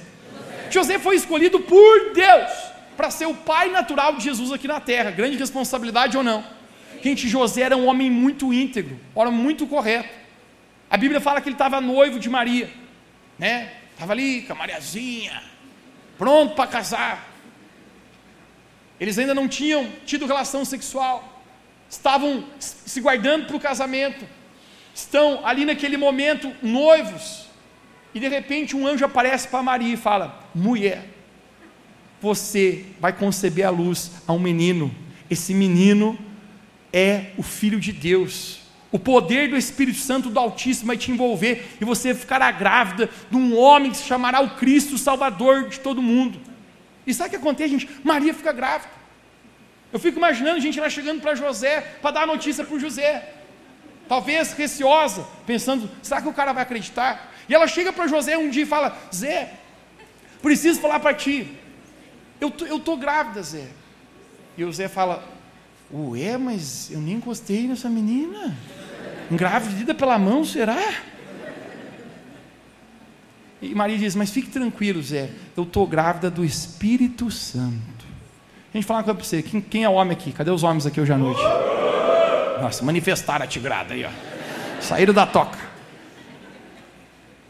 José, 0.75 0.99
foi 0.99 1.17
escolhido 1.17 1.61
por 1.61 2.13
Deus 2.13 2.51
para 2.97 3.11
ser 3.11 3.27
o 3.27 3.35
pai 3.35 3.71
natural 3.71 4.17
de 4.17 4.25
Jesus 4.25 4.53
aqui 4.53 4.69
na 4.69 4.81
terra. 4.81 5.11
Grande 5.11 5.37
responsabilidade 5.37 6.17
ou 6.17 6.23
não? 6.23 6.45
Gente, 7.03 7.29
José 7.29 7.63
era 7.63 7.77
um 7.77 7.87
homem 7.87 8.11
muito 8.11 8.53
íntegro, 8.53 8.99
era 9.17 9.31
muito 9.31 9.67
correto. 9.67 10.15
A 10.89 10.97
Bíblia 10.97 11.21
fala 11.21 11.41
que 11.41 11.49
ele 11.49 11.55
estava 11.55 11.81
noivo 11.81 12.19
de 12.19 12.31
Maria, 12.31 12.71
né? 13.39 13.73
Estava 13.93 14.13
ali 14.13 14.43
com 14.43 14.53
a 14.53 14.57
Mariazinha, 14.57 15.43
pronto 16.17 16.55
para 16.55 16.71
casar. 16.71 17.29
Eles 19.01 19.19
ainda 19.19 19.35
não 19.35 19.49
tinham 19.49 19.91
tido 20.07 20.27
relação 20.27 20.65
sexual, 20.65 21.43
estavam 21.89 22.45
se 22.59 23.01
guardando 23.01 23.47
para 23.47 23.57
o 23.57 23.61
casamento, 23.61 24.25
estão 24.95 25.45
ali 25.45 25.65
naquele 25.65 25.97
momento 25.97 26.55
noivos, 26.63 27.47
e 28.15 28.21
de 28.21 28.29
repente 28.29 28.77
um 28.77 28.87
anjo 28.87 29.05
aparece 29.05 29.49
para 29.49 29.63
Maria 29.63 29.95
e 29.95 29.97
fala: 29.97 30.49
Mulher, 30.55 31.07
você 32.21 32.87
vai 33.01 33.13
conceber 33.13 33.67
a 33.67 33.71
luz 33.71 34.13
a 34.27 34.33
um 34.33 34.39
menino, 34.39 34.95
esse 35.31 35.55
menino 35.55 36.19
é 36.93 37.31
o 37.37 37.43
Filho 37.43 37.81
de 37.81 37.93
Deus. 37.93 38.61
O 38.93 38.99
poder 38.99 39.49
do 39.49 39.57
Espírito 39.57 39.99
Santo 39.99 40.29
do 40.29 40.39
Altíssimo 40.39 40.89
vai 40.89 40.99
te 40.99 41.11
envolver 41.11 41.77
e 41.81 41.85
você 41.85 42.15
ficará 42.15 42.51
grávida 42.51 43.09
de 43.31 43.37
um 43.37 43.57
homem 43.57 43.91
que 43.91 43.97
se 43.97 44.05
chamará 44.05 44.41
o 44.41 44.51
Cristo, 44.51 44.99
Salvador 44.99 45.71
de 45.71 45.81
todo 45.81 46.03
mundo. 46.03 46.39
E 47.07 47.15
sabe 47.15 47.29
o 47.29 47.31
que 47.31 47.37
acontece, 47.37 47.71
gente? 47.71 47.89
Maria 48.05 48.35
fica 48.35 48.53
grávida. 48.53 48.91
Eu 49.91 49.99
fico 49.99 50.19
imaginando 50.19 50.57
a 50.57 50.61
gente 50.61 50.79
lá 50.79 50.91
chegando 50.91 51.23
para 51.23 51.35
José 51.35 51.81
para 52.03 52.11
dar 52.11 52.23
a 52.23 52.27
notícia 52.27 52.65
para 52.65 52.77
o 52.77 52.81
José. 52.81 53.33
Talvez 54.07 54.53
receosa, 54.53 55.27
pensando: 55.47 55.91
será 56.03 56.21
que 56.21 56.29
o 56.29 56.33
cara 56.33 56.53
vai 56.53 56.63
acreditar? 56.63 57.32
E 57.49 57.55
ela 57.55 57.67
chega 57.67 57.93
para 57.93 58.07
José 58.07 58.37
um 58.37 58.49
dia 58.49 58.63
e 58.63 58.67
fala: 58.67 58.97
Zé, 59.15 59.55
preciso 60.41 60.81
falar 60.81 61.01
para 61.01 61.15
ti. 61.15 61.57
Eu 62.41 62.51
tô, 62.51 62.65
eu 62.67 62.79
tô 62.79 62.97
grávida, 62.97 63.43
Zé. 63.43 63.69
E 64.57 64.65
o 64.65 64.73
Zé 64.73 64.89
fala: 64.89 65.23
Ué, 65.93 66.37
mas 66.37 66.91
eu 66.91 67.01
nem 67.01 67.15
encostei 67.15 67.69
nessa 67.69 67.89
menina. 67.89 68.57
Engravidada 69.31 69.95
pela 69.95 70.19
mão, 70.19 70.45
será? 70.45 70.79
E 73.61 73.75
Maria 73.75 73.99
diz: 73.99 74.15
Mas 74.15 74.31
fique 74.31 74.51
tranquilo, 74.51 75.03
Zé, 75.03 75.31
eu 75.57 75.63
estou 75.63 75.87
grávida 75.87 76.31
do 76.31 76.45
Espírito 76.45 77.31
Santo. 77.31 78.03
A 78.73 78.77
gente 78.77 78.87
fala 78.87 79.01
uma 79.01 79.05
coisa 79.05 79.19
para 79.19 79.27
você: 79.27 79.43
quem, 79.43 79.61
quem, 79.61 79.85
é 79.85 79.89
homem 79.89 80.13
aqui? 80.13 80.33
Cadê 80.33 80.51
os 80.51 80.63
homens 80.63 80.87
aqui 80.87 81.01
hoje 81.01 81.13
à 81.13 81.19
noite? 81.19 81.41
Nossa, 82.61 82.85
manifestaram 82.85 83.45
a 83.45 83.49
tigrada 83.49 83.95
aí, 83.95 84.05
ó. 84.05 84.11
Saíram 84.81 85.13
da 85.13 85.27
toca. 85.27 85.72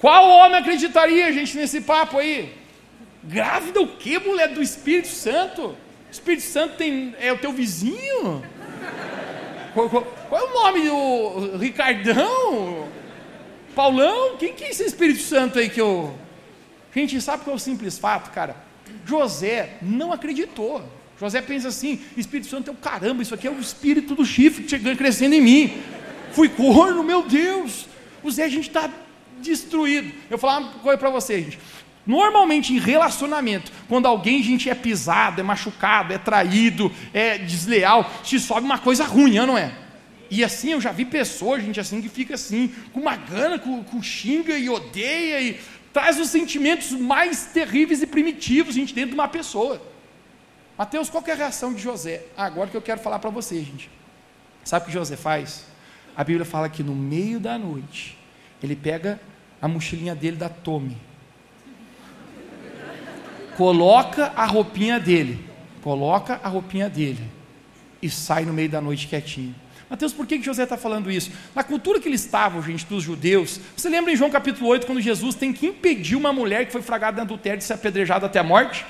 Qual 0.02 0.28
homem 0.28 0.58
acreditaria, 0.58 1.32
gente, 1.32 1.56
nesse 1.56 1.80
papo 1.80 2.18
aí? 2.18 2.52
Grávida 3.22 3.80
o 3.80 3.86
quê, 3.86 4.18
mulher 4.18 4.48
do 4.48 4.60
Espírito 4.60 5.06
Santo? 5.06 5.66
O 5.66 5.76
Espírito 6.10 6.42
Santo 6.42 6.74
tem, 6.74 7.14
é 7.20 7.32
o 7.32 7.38
teu 7.38 7.52
vizinho? 7.52 8.42
Qual, 9.72 9.88
qual, 9.88 10.02
qual, 10.28 10.40
é 10.40 10.44
o 10.44 10.54
nome 10.54 10.80
do 10.88 11.56
Ricardão? 11.56 12.88
Paulão? 13.76 14.36
Quem 14.38 14.52
que 14.52 14.64
é 14.64 14.70
esse 14.70 14.82
Espírito 14.82 15.20
Santo 15.20 15.60
aí 15.60 15.70
que 15.70 15.80
eu. 15.80 16.12
Gente, 16.92 17.20
sabe 17.20 17.44
qual 17.44 17.54
é 17.54 17.56
o 17.56 17.60
simples 17.60 17.96
fato, 17.96 18.32
cara? 18.32 18.56
José 19.06 19.74
não 19.80 20.12
acreditou. 20.12 20.82
José 21.16 21.40
pensa 21.40 21.68
assim: 21.68 22.00
Espírito 22.16 22.50
Santo 22.50 22.72
é 22.72 22.74
o 22.74 22.76
caramba, 22.76 23.22
isso 23.22 23.36
aqui 23.36 23.46
é 23.46 23.50
o 23.52 23.60
espírito 23.60 24.16
do 24.16 24.24
chifre 24.24 24.68
chegando 24.68 24.98
crescendo 24.98 25.36
em 25.36 25.40
mim. 25.40 25.80
Fui 26.32 26.48
corno, 26.48 27.04
meu 27.04 27.22
Deus. 27.22 27.86
O 28.20 28.30
Zé, 28.32 28.44
a 28.44 28.48
gente 28.48 28.66
está 28.66 28.90
destruído. 29.42 30.08
Eu 30.30 30.38
vou 30.38 30.38
falar 30.38 30.58
uma 30.58 30.70
coisa 30.78 30.98
para 30.98 31.10
vocês, 31.10 31.44
gente. 31.44 31.58
Normalmente 32.06 32.72
em 32.72 32.78
relacionamento, 32.78 33.70
quando 33.88 34.06
alguém, 34.06 34.42
gente, 34.42 34.68
é 34.68 34.74
pisado, 34.74 35.40
é 35.40 35.44
machucado, 35.44 36.12
é 36.12 36.18
traído, 36.18 36.90
é 37.12 37.38
desleal, 37.38 38.10
se 38.24 38.40
sobe 38.40 38.64
uma 38.64 38.78
coisa 38.78 39.04
ruim, 39.04 39.34
não 39.34 39.56
é? 39.56 39.72
E 40.28 40.42
assim, 40.42 40.70
eu 40.70 40.80
já 40.80 40.90
vi 40.90 41.04
pessoas, 41.04 41.62
gente, 41.62 41.78
assim, 41.78 42.00
que 42.00 42.08
fica 42.08 42.34
assim, 42.34 42.74
com 42.92 43.00
uma 43.00 43.16
gana, 43.16 43.58
com, 43.58 43.84
com 43.84 44.02
xinga 44.02 44.56
e 44.56 44.68
odeia 44.68 45.40
e 45.42 45.60
traz 45.92 46.18
os 46.18 46.30
sentimentos 46.30 46.90
mais 46.92 47.46
terríveis 47.46 48.02
e 48.02 48.06
primitivos, 48.06 48.74
gente, 48.74 48.94
dentro 48.94 49.10
de 49.10 49.14
uma 49.14 49.28
pessoa. 49.28 49.80
Mateus, 50.76 51.10
qual 51.10 51.22
é 51.26 51.32
a 51.32 51.34
reação 51.34 51.74
de 51.74 51.82
José? 51.82 52.24
Ah, 52.36 52.46
agora 52.46 52.70
que 52.70 52.76
eu 52.76 52.82
quero 52.82 52.98
falar 53.00 53.18
para 53.18 53.30
você, 53.30 53.56
gente. 53.58 53.90
Sabe 54.64 54.84
o 54.84 54.86
que 54.86 54.92
José 54.92 55.16
faz? 55.16 55.66
A 56.16 56.24
Bíblia 56.24 56.44
fala 56.44 56.68
que 56.68 56.82
no 56.82 56.94
meio 56.94 57.38
da 57.38 57.58
noite, 57.58 58.18
ele 58.62 58.74
pega 58.74 59.20
a 59.62 59.68
mochilinha 59.68 60.14
dele 60.14 60.36
da 60.36 60.48
Tome 60.48 60.98
coloca 63.56 64.32
a 64.34 64.44
roupinha 64.44 64.98
dele, 64.98 65.38
coloca 65.82 66.40
a 66.42 66.48
roupinha 66.48 66.88
dele 66.88 67.22
e 68.02 68.10
sai 68.10 68.44
no 68.44 68.52
meio 68.52 68.68
da 68.68 68.80
noite 68.80 69.06
quietinho. 69.06 69.54
Mateus, 69.88 70.12
por 70.12 70.26
que, 70.26 70.38
que 70.38 70.44
José 70.44 70.64
está 70.64 70.76
falando 70.76 71.10
isso? 71.10 71.30
Na 71.54 71.62
cultura 71.62 72.00
que 72.00 72.08
eles 72.08 72.24
estavam, 72.24 72.62
gente, 72.62 72.86
dos 72.86 73.04
judeus, 73.04 73.60
você 73.76 73.90
lembra 73.90 74.10
em 74.10 74.16
João 74.16 74.30
capítulo 74.30 74.68
8, 74.68 74.86
quando 74.86 75.00
Jesus 75.00 75.34
tem 75.34 75.52
que 75.52 75.66
impedir 75.66 76.16
uma 76.16 76.32
mulher 76.32 76.64
que 76.64 76.72
foi 76.72 76.80
fragada 76.80 77.20
em 77.20 77.22
adultério 77.22 77.58
de 77.58 77.64
ser 77.64 77.74
apedrejada 77.74 78.26
até 78.26 78.38
a 78.38 78.42
morte? 78.42 78.86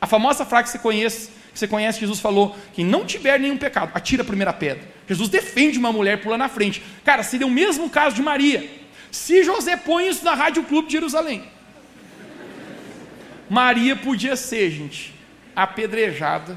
A 0.00 0.06
famosa 0.06 0.44
frase 0.44 0.64
que 0.64 0.70
você 0.70 0.78
conhece, 0.80 1.30
que 1.52 1.58
você 1.58 1.68
conhece, 1.68 2.00
Jesus 2.00 2.18
falou: 2.18 2.56
quem 2.74 2.84
não 2.84 3.06
tiver 3.06 3.38
nenhum 3.38 3.56
pecado, 3.56 3.92
atira 3.94 4.22
a 4.22 4.26
primeira 4.26 4.52
pedra. 4.52 4.82
Jesus 5.08 5.28
defende 5.28 5.78
uma 5.78 5.92
mulher, 5.92 6.20
pula 6.20 6.36
na 6.36 6.48
frente. 6.48 6.82
Cara, 7.04 7.22
seria 7.22 7.46
o 7.46 7.50
mesmo 7.50 7.88
caso 7.88 8.16
de 8.16 8.22
Maria. 8.22 8.81
Se 9.12 9.44
José 9.44 9.76
põe 9.76 10.08
isso 10.08 10.24
na 10.24 10.34
Rádio 10.34 10.64
Clube 10.64 10.86
de 10.88 10.94
Jerusalém, 10.94 11.44
Maria 13.48 13.94
podia 13.94 14.34
ser, 14.34 14.70
gente, 14.70 15.14
apedrejada 15.54 16.56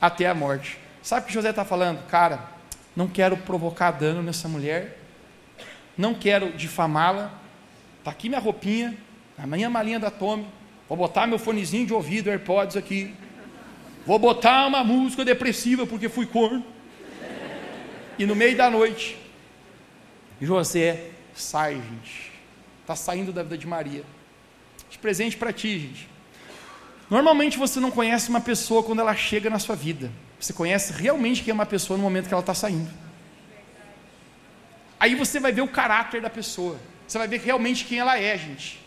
até 0.00 0.28
a 0.28 0.34
morte. 0.34 0.78
Sabe 1.02 1.24
o 1.24 1.26
que 1.26 1.34
José 1.34 1.50
está 1.50 1.64
falando? 1.64 2.06
Cara, 2.06 2.48
não 2.94 3.08
quero 3.08 3.36
provocar 3.36 3.90
dano 3.90 4.22
nessa 4.22 4.48
mulher, 4.48 5.00
não 5.98 6.14
quero 6.14 6.52
difamá-la. 6.52 7.32
Está 7.98 8.12
aqui 8.12 8.28
minha 8.28 8.40
roupinha, 8.40 8.96
a 9.36 9.44
minha 9.44 9.68
malinha 9.68 9.98
da 9.98 10.12
Tome. 10.12 10.46
Vou 10.88 10.96
botar 10.96 11.26
meu 11.26 11.40
fonezinho 11.40 11.88
de 11.88 11.92
ouvido, 11.92 12.30
AirPods 12.30 12.76
aqui. 12.76 13.12
Vou 14.06 14.20
botar 14.20 14.68
uma 14.68 14.84
música 14.84 15.24
depressiva 15.24 15.84
porque 15.84 16.08
fui 16.08 16.26
corno. 16.26 16.64
E 18.16 18.24
no 18.24 18.36
meio 18.36 18.56
da 18.56 18.70
noite, 18.70 19.18
José 20.40 21.13
sai, 21.34 21.74
gente. 21.74 22.32
Está 22.80 22.94
saindo 22.94 23.32
da 23.32 23.42
vida 23.42 23.58
de 23.58 23.66
Maria 23.66 24.04
de 24.94 24.98
presente 24.98 25.36
para 25.36 25.52
ti, 25.52 25.78
gente. 25.78 26.08
Normalmente 27.10 27.58
você 27.58 27.80
não 27.80 27.90
conhece 27.90 28.28
uma 28.30 28.40
pessoa 28.40 28.82
quando 28.82 29.00
ela 29.00 29.14
chega 29.14 29.50
na 29.50 29.58
sua 29.58 29.74
vida. 29.74 30.10
Você 30.38 30.52
conhece 30.52 30.92
realmente 30.92 31.42
quem 31.42 31.50
é 31.50 31.54
uma 31.54 31.66
pessoa 31.66 31.96
no 31.96 32.02
momento 32.02 32.28
que 32.28 32.34
ela 32.34 32.40
está 32.40 32.54
saindo. 32.54 32.90
Aí 34.98 35.14
você 35.14 35.38
vai 35.38 35.52
ver 35.52 35.62
o 35.62 35.68
caráter 35.68 36.22
da 36.22 36.30
pessoa. 36.30 36.78
Você 37.06 37.18
vai 37.18 37.28
ver 37.28 37.40
realmente 37.40 37.84
quem 37.84 37.98
ela 37.98 38.18
é, 38.18 38.38
gente. 38.38 38.80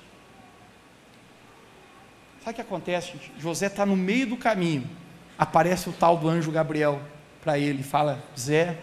Sabe 2.40 2.52
o 2.52 2.56
que 2.56 2.62
acontece, 2.62 3.12
gente? 3.12 3.32
José 3.38 3.68
está 3.68 3.86
no 3.86 3.96
meio 3.96 4.28
do 4.28 4.38
caminho. 4.38 4.90
Aparece 5.38 5.90
o 5.90 5.94
tal 5.94 6.18
do 6.18 6.28
anjo 6.28 6.52
Gabriel 6.52 7.02
para 7.42 7.60
ele 7.60 7.84
fala: 7.84 8.24
Zé, 8.38 8.78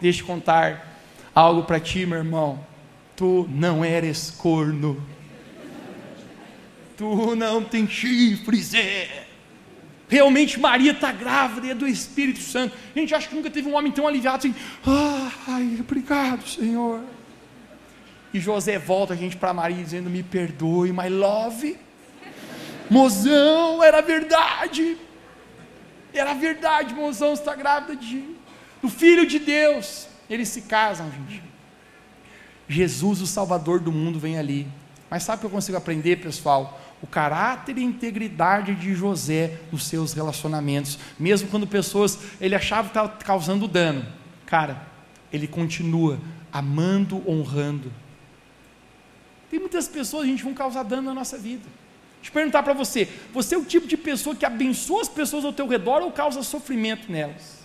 deixa 0.00 0.22
eu 0.22 0.26
contar 0.26 0.96
algo 1.34 1.64
para 1.64 1.78
ti, 1.80 2.06
meu 2.06 2.18
irmão. 2.18 2.64
Tu 3.22 3.48
não 3.50 3.84
eres 3.84 4.32
corno. 4.32 5.00
Tu 6.96 7.36
não 7.36 7.62
tem 7.62 7.88
chifres, 7.88 8.74
é. 8.74 9.26
Realmente 10.08 10.58
Maria 10.58 10.90
está 10.90 11.12
grávida 11.12 11.68
é 11.68 11.74
do 11.76 11.86
Espírito 11.86 12.40
Santo. 12.40 12.74
A 12.92 12.98
gente 12.98 13.14
acha 13.14 13.28
que 13.28 13.36
nunca 13.36 13.48
teve 13.48 13.68
um 13.68 13.76
homem 13.76 13.92
tão 13.92 14.08
aliviado 14.08 14.38
assim. 14.38 14.52
Ai, 15.46 15.76
obrigado, 15.78 16.44
Senhor. 16.48 17.00
E 18.34 18.40
José 18.40 18.76
volta 18.76 19.14
a 19.14 19.16
gente 19.16 19.36
para 19.36 19.54
Maria 19.54 19.84
dizendo: 19.84 20.10
Me 20.10 20.24
perdoe, 20.24 20.92
my 20.92 21.08
love. 21.08 21.78
Mozão, 22.90 23.84
era 23.84 24.02
verdade. 24.02 24.96
Era 26.12 26.34
verdade, 26.34 26.92
mozão 26.92 27.34
está 27.34 27.54
grávida 27.54 27.94
de 27.94 28.24
do 28.82 28.88
filho 28.88 29.24
de 29.24 29.38
Deus. 29.38 30.08
Eles 30.28 30.48
se 30.48 30.62
casam, 30.62 31.08
gente. 31.12 31.51
Jesus, 32.72 33.20
o 33.20 33.26
Salvador 33.26 33.80
do 33.80 33.92
mundo, 33.92 34.18
vem 34.18 34.38
ali. 34.38 34.66
Mas 35.10 35.24
sabe 35.24 35.36
o 35.36 35.40
que 35.40 35.46
eu 35.46 35.50
consigo 35.50 35.76
aprender, 35.76 36.16
pessoal? 36.16 36.80
O 37.02 37.06
caráter 37.06 37.76
e 37.76 37.82
integridade 37.82 38.74
de 38.74 38.94
José 38.94 39.58
nos 39.70 39.84
seus 39.84 40.12
relacionamentos, 40.12 40.98
mesmo 41.18 41.48
quando 41.48 41.66
pessoas 41.66 42.18
ele 42.40 42.54
achava 42.54 42.84
que 42.84 42.90
estava 42.90 43.08
causando 43.18 43.68
dano. 43.68 44.06
Cara, 44.46 44.86
ele 45.32 45.46
continua 45.46 46.18
amando, 46.52 47.22
honrando. 47.28 47.92
Tem 49.50 49.60
muitas 49.60 49.86
pessoas, 49.86 50.24
a 50.24 50.26
gente, 50.26 50.42
vão 50.42 50.54
causar 50.54 50.82
dano 50.82 51.02
na 51.02 51.14
nossa 51.14 51.36
vida. 51.36 51.64
Deixa 52.16 52.30
eu 52.30 52.32
perguntar 52.32 52.62
para 52.62 52.72
você: 52.72 53.08
você 53.34 53.54
é 53.54 53.58
o 53.58 53.64
tipo 53.64 53.86
de 53.86 53.96
pessoa 53.96 54.34
que 54.34 54.46
abençoa 54.46 55.02
as 55.02 55.08
pessoas 55.08 55.44
ao 55.44 55.52
teu 55.52 55.66
redor 55.66 56.00
ou 56.02 56.12
causa 56.12 56.42
sofrimento 56.42 57.10
nelas? 57.10 57.58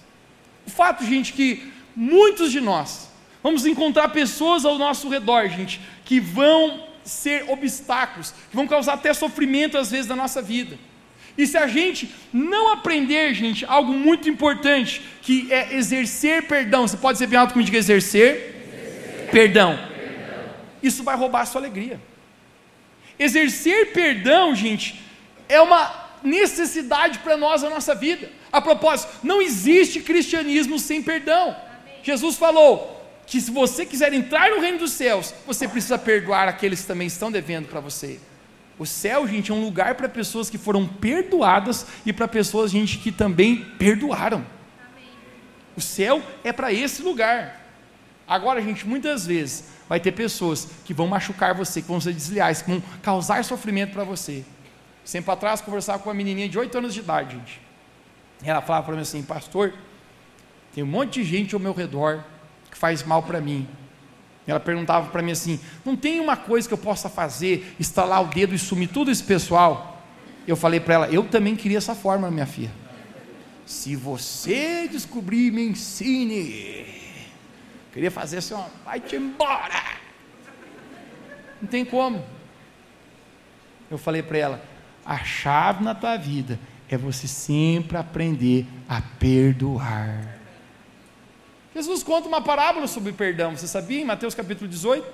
O 0.66 0.70
fato, 0.70 1.06
gente, 1.06 1.32
que 1.32 1.72
muitos 1.96 2.52
de 2.52 2.60
nós 2.60 3.10
vamos 3.42 3.66
encontrar 3.66 4.10
pessoas 4.10 4.66
ao 4.66 4.78
nosso 4.78 5.10
redor, 5.10 5.48
gente, 5.50 5.80
que 6.06 6.20
vão 6.20 6.86
ser 7.04 7.46
obstáculos, 7.50 8.34
que 8.50 8.56
vão 8.56 8.68
causar 8.68 8.94
até 8.94 9.14
sofrimento 9.14 9.78
às 9.78 9.92
vezes 9.92 10.08
na 10.08 10.16
nossa 10.16 10.42
vida. 10.42 10.78
E 11.38 11.46
se 11.46 11.58
a 11.58 11.68
gente 11.68 12.10
não 12.34 12.74
aprender, 12.74 13.34
gente, 13.34 13.64
algo 13.66 13.94
muito 13.94 14.28
importante, 14.28 15.02
que 15.22 15.52
é 15.54 15.76
exercer 15.76 16.48
perdão, 16.48 16.88
você 16.88 16.98
pode 16.98 17.18
ser 17.18 17.28
bem 17.28 17.38
alto 17.38 17.54
comigo, 17.54 17.68
diga 17.68 17.78
exercer. 17.78 19.28
Perdão. 19.32 19.78
Isso 20.82 21.04
vai 21.04 21.16
roubar 21.16 21.42
a 21.42 21.46
sua 21.46 21.62
alegria. 21.62 22.00
Exercer 23.20 23.94
perdão, 23.94 24.56
gente, 24.56 25.00
é 25.48 25.62
uma 25.62 26.08
necessidade 26.24 27.20
para 27.20 27.38
nós 27.38 27.62
na 27.62 27.70
nossa 27.70 27.94
vida. 27.94 28.30
A 28.52 28.60
propósito, 28.60 29.12
não 29.24 29.42
existe 29.42 30.00
cristianismo 30.00 30.80
sem 30.80 31.04
perdão. 31.04 31.56
Jesus 32.02 32.36
falou 32.36 32.97
que 33.28 33.42
se 33.42 33.52
você 33.52 33.86
quiser 33.86 34.14
entrar 34.14 34.50
no 34.50 34.62
reino 34.62 34.80
dos 34.80 34.94
céus, 34.94 35.34
você 35.46 35.68
precisa 35.68 36.00
perdoar 36.00 36.48
aqueles 36.48 36.82
que 36.82 36.88
também 36.88 37.08
estão 37.08 37.30
devendo 37.30 37.68
para 37.68 37.82
você. 37.82 38.20
O 38.80 38.86
céu, 38.86 39.28
gente, 39.28 39.52
é 39.52 39.54
um 39.54 39.64
lugar 39.64 39.96
para 39.96 40.08
pessoas 40.08 40.50
que 40.50 40.58
foram 40.58 40.88
perdoadas 40.88 41.86
e 42.06 42.14
para 42.14 42.28
pessoas, 42.28 42.72
gente, 42.72 43.00
que 43.00 43.12
também 43.12 43.66
perdoaram. 43.78 44.46
O 45.76 45.82
céu 45.82 46.24
é 46.42 46.54
para 46.54 46.72
esse 46.72 47.02
lugar. 47.02 47.62
Agora, 48.26 48.62
gente, 48.62 48.88
muitas 48.88 49.26
vezes 49.26 49.66
vai 49.90 50.00
ter 50.00 50.14
pessoas 50.14 50.70
que 50.86 50.94
vão 50.94 51.08
machucar 51.08 51.54
você, 51.54 51.82
que 51.82 51.88
vão 51.88 52.00
ser 52.00 52.14
desleais, 52.14 52.62
que 52.62 52.70
vão 52.70 52.82
causar 53.02 53.44
sofrimento 53.44 53.92
para 53.92 54.06
você. 54.06 54.46
Sempre 55.04 55.32
atrás, 55.32 55.60
conversava 55.60 56.00
com 56.00 56.10
uma 56.10 56.16
menininha 56.16 56.48
de 56.48 56.58
8 56.58 56.78
anos 56.78 56.94
de 56.94 57.02
idade, 57.02 57.36
gente. 57.36 57.62
Ela 58.42 58.62
falava 58.62 58.86
para 58.86 58.96
mim 58.96 59.02
assim, 59.02 59.22
pastor, 59.22 59.74
tem 60.74 60.84
um 60.84 60.88
monte 60.88 61.22
de 61.22 61.24
gente 61.24 61.54
ao 61.56 61.60
meu 61.60 61.74
redor 61.74 62.24
que 62.72 62.78
faz 62.78 63.04
mal 63.04 63.24
para 63.24 63.42
mim. 63.42 63.68
Ela 64.46 64.60
perguntava 64.60 65.10
para 65.10 65.22
mim 65.22 65.32
assim: 65.32 65.60
não 65.84 65.96
tem 65.96 66.20
uma 66.20 66.38
coisa 66.38 66.68
que 66.68 66.74
eu 66.74 66.78
possa 66.78 67.10
fazer, 67.10 67.76
estalar 67.80 68.24
o 68.24 68.28
dedo 68.28 68.56
e 68.56 68.60
sumir 68.60 68.88
tudo 68.88 69.12
esse 69.12 69.24
pessoal? 69.24 70.02
Eu 70.48 70.56
falei 70.56 70.80
para 70.80 70.94
ela: 70.94 71.08
eu 71.10 71.26
também 71.26 71.56
queria 71.56 71.78
essa 71.78 71.94
forma, 71.94 72.32
minha 72.32 72.46
filha. 72.46 72.72
Se 73.66 73.96
você 73.98 74.88
descobrir, 74.88 75.52
me 75.52 75.68
ensine. 75.68 76.86
Queria 77.92 78.10
fazer 78.10 78.38
assim, 78.38 78.54
ó, 78.54 78.64
vai-te 78.86 79.18
embora. 79.18 79.84
Não 81.62 81.68
tem 81.68 81.84
como. 81.84 82.24
Eu 83.92 83.98
falei 83.98 84.24
para 84.24 84.38
ela: 84.38 84.66
a 85.06 85.18
chave 85.18 85.84
na 85.84 85.94
tua 85.94 86.16
vida 86.16 86.58
é 86.90 86.98
você 86.98 87.28
sempre 87.28 87.98
aprender 87.98 88.66
a 88.88 89.02
perdoar. 89.02 90.37
Jesus 91.78 92.02
conta 92.02 92.28
uma 92.28 92.42
parábola 92.42 92.88
sobre 92.88 93.14
perdão, 93.14 93.56
você 93.56 93.68
sabia? 93.68 94.02
Em 94.02 94.04
Mateus 94.04 94.34
capítulo 94.34 94.68
18. 94.68 95.06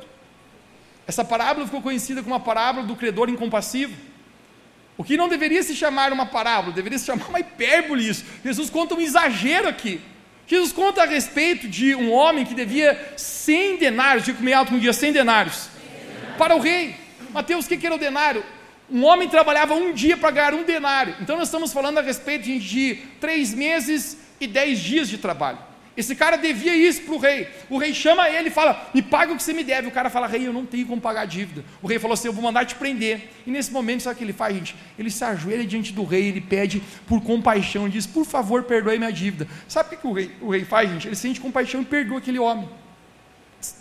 Essa 1.06 1.26
parábola 1.26 1.66
ficou 1.66 1.82
conhecida 1.82 2.24
como 2.24 2.34
a 2.34 2.40
parábola 2.40 2.88
do 2.88 2.96
credor 2.96 3.30
incompassivo. 3.30 3.94
O 4.98 5.04
que 5.04 5.18
não 5.18 5.28
deveria 5.28 5.62
se 5.62 5.76
chamar 5.76 6.14
uma 6.14 6.26
parábola, 6.26 6.74
deveria 6.74 6.98
se 6.98 7.06
chamar 7.06 7.28
uma 7.28 7.42
hipérbole 7.42 8.08
isso. 8.08 8.24
Jesus 8.46 8.70
conta 8.70 8.96
um 8.96 9.02
exagero 9.02 9.68
aqui. 9.68 10.00
Jesus 10.48 10.72
conta 10.72 11.04
a 11.04 11.06
respeito 11.06 11.68
de 11.68 11.96
um 11.96 12.10
homem 12.14 12.46
que 12.46 12.56
devia 12.56 13.14
100 13.18 13.76
denários, 13.76 14.24
digo 14.24 14.42
meio 14.42 14.58
alto 14.58 14.74
um 14.74 14.80
dia, 14.80 14.94
100 14.94 15.12
denários, 15.12 15.68
para 16.38 16.56
o 16.56 16.62
rei. 16.62 16.96
Mateus, 17.32 17.66
o 17.66 17.68
que 17.68 17.86
era 17.86 17.96
o 17.96 18.00
denário? 18.00 18.42
Um 18.90 19.04
homem 19.04 19.28
trabalhava 19.28 19.74
um 19.74 19.92
dia 19.92 20.16
para 20.16 20.32
ganhar 20.32 20.54
um 20.54 20.64
denário. 20.64 21.14
Então 21.20 21.36
nós 21.36 21.50
estamos 21.50 21.74
falando 21.74 21.98
a 21.98 22.02
respeito 22.02 22.46
de 22.58 23.00
três 23.20 23.54
meses 23.54 24.18
e 24.40 24.48
dez 24.48 24.80
dias 24.80 25.10
de 25.10 25.18
trabalho. 25.18 25.73
Esse 25.96 26.16
cara 26.16 26.38
devia 26.38 26.76
isso 26.76 27.04
para 27.04 27.14
o 27.14 27.20
rei. 27.20 27.48
O 27.70 27.78
rei 27.78 27.94
chama 27.94 28.28
ele 28.28 28.48
e 28.48 28.52
fala: 28.52 28.90
Me 28.94 29.02
paga 29.02 29.32
o 29.32 29.36
que 29.36 29.44
você 29.44 29.54
me 29.54 29.64
deve. 29.64 29.88
O 29.88 29.92
cara 29.92 30.10
fala: 30.10 30.26
Rei, 30.26 30.48
eu 30.48 30.54
não 30.54 30.66
tenho 30.66 30.88
como 30.88 31.00
pagar 31.00 31.22
a 31.22 31.26
dívida. 31.26 31.64
O 31.82 31.88
rei 31.88 32.00
falou 32.00 32.16
assim: 32.16 32.28
Eu 32.28 32.34
vou 32.34 32.44
mandar 32.44 32.66
te 32.66 32.74
prender. 32.76 33.30
E 33.46 33.52
nesse 33.52 33.72
momento, 33.72 34.02
sabe 34.02 34.16
o 34.16 34.18
que 34.18 34.24
ele 34.24 34.34
faz, 34.34 34.56
gente? 34.56 34.76
Ele 34.98 35.12
se 35.12 35.24
ajoelha 35.24 35.66
diante 35.66 35.94
do 35.94 36.04
rei, 36.04 36.30
ele 36.30 36.42
pede 36.42 36.82
por 37.06 37.22
compaixão, 37.22 37.88
diz: 37.88 38.08
Por 38.08 38.26
favor, 38.26 38.64
perdoe 38.64 38.98
minha 38.98 39.12
dívida. 39.12 39.48
Sabe 39.68 39.88
o 39.88 39.90
que, 39.92 39.98
que 39.98 40.08
o, 40.08 40.14
rei, 40.14 40.32
o 40.42 40.50
rei 40.50 40.66
faz, 40.66 40.90
gente? 40.90 41.08
Ele 41.08 41.16
sente 41.16 41.40
compaixão 41.40 41.82
e 41.82 41.86
perdoa 41.86 42.18
aquele 42.18 42.40
homem. 42.40 42.68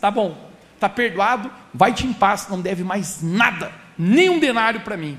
Tá 0.01 0.11
bom, 0.11 0.37
tá 0.79 0.88
perdoado, 0.88 1.51
vai-te 1.72 2.07
em 2.07 2.12
paz, 2.12 2.46
não 2.48 2.61
deve 2.61 2.85
mais 2.85 3.22
nada, 3.22 3.72
nem 3.98 4.29
um 4.29 4.38
denário 4.38 4.81
para 4.81 4.96
mim. 4.96 5.18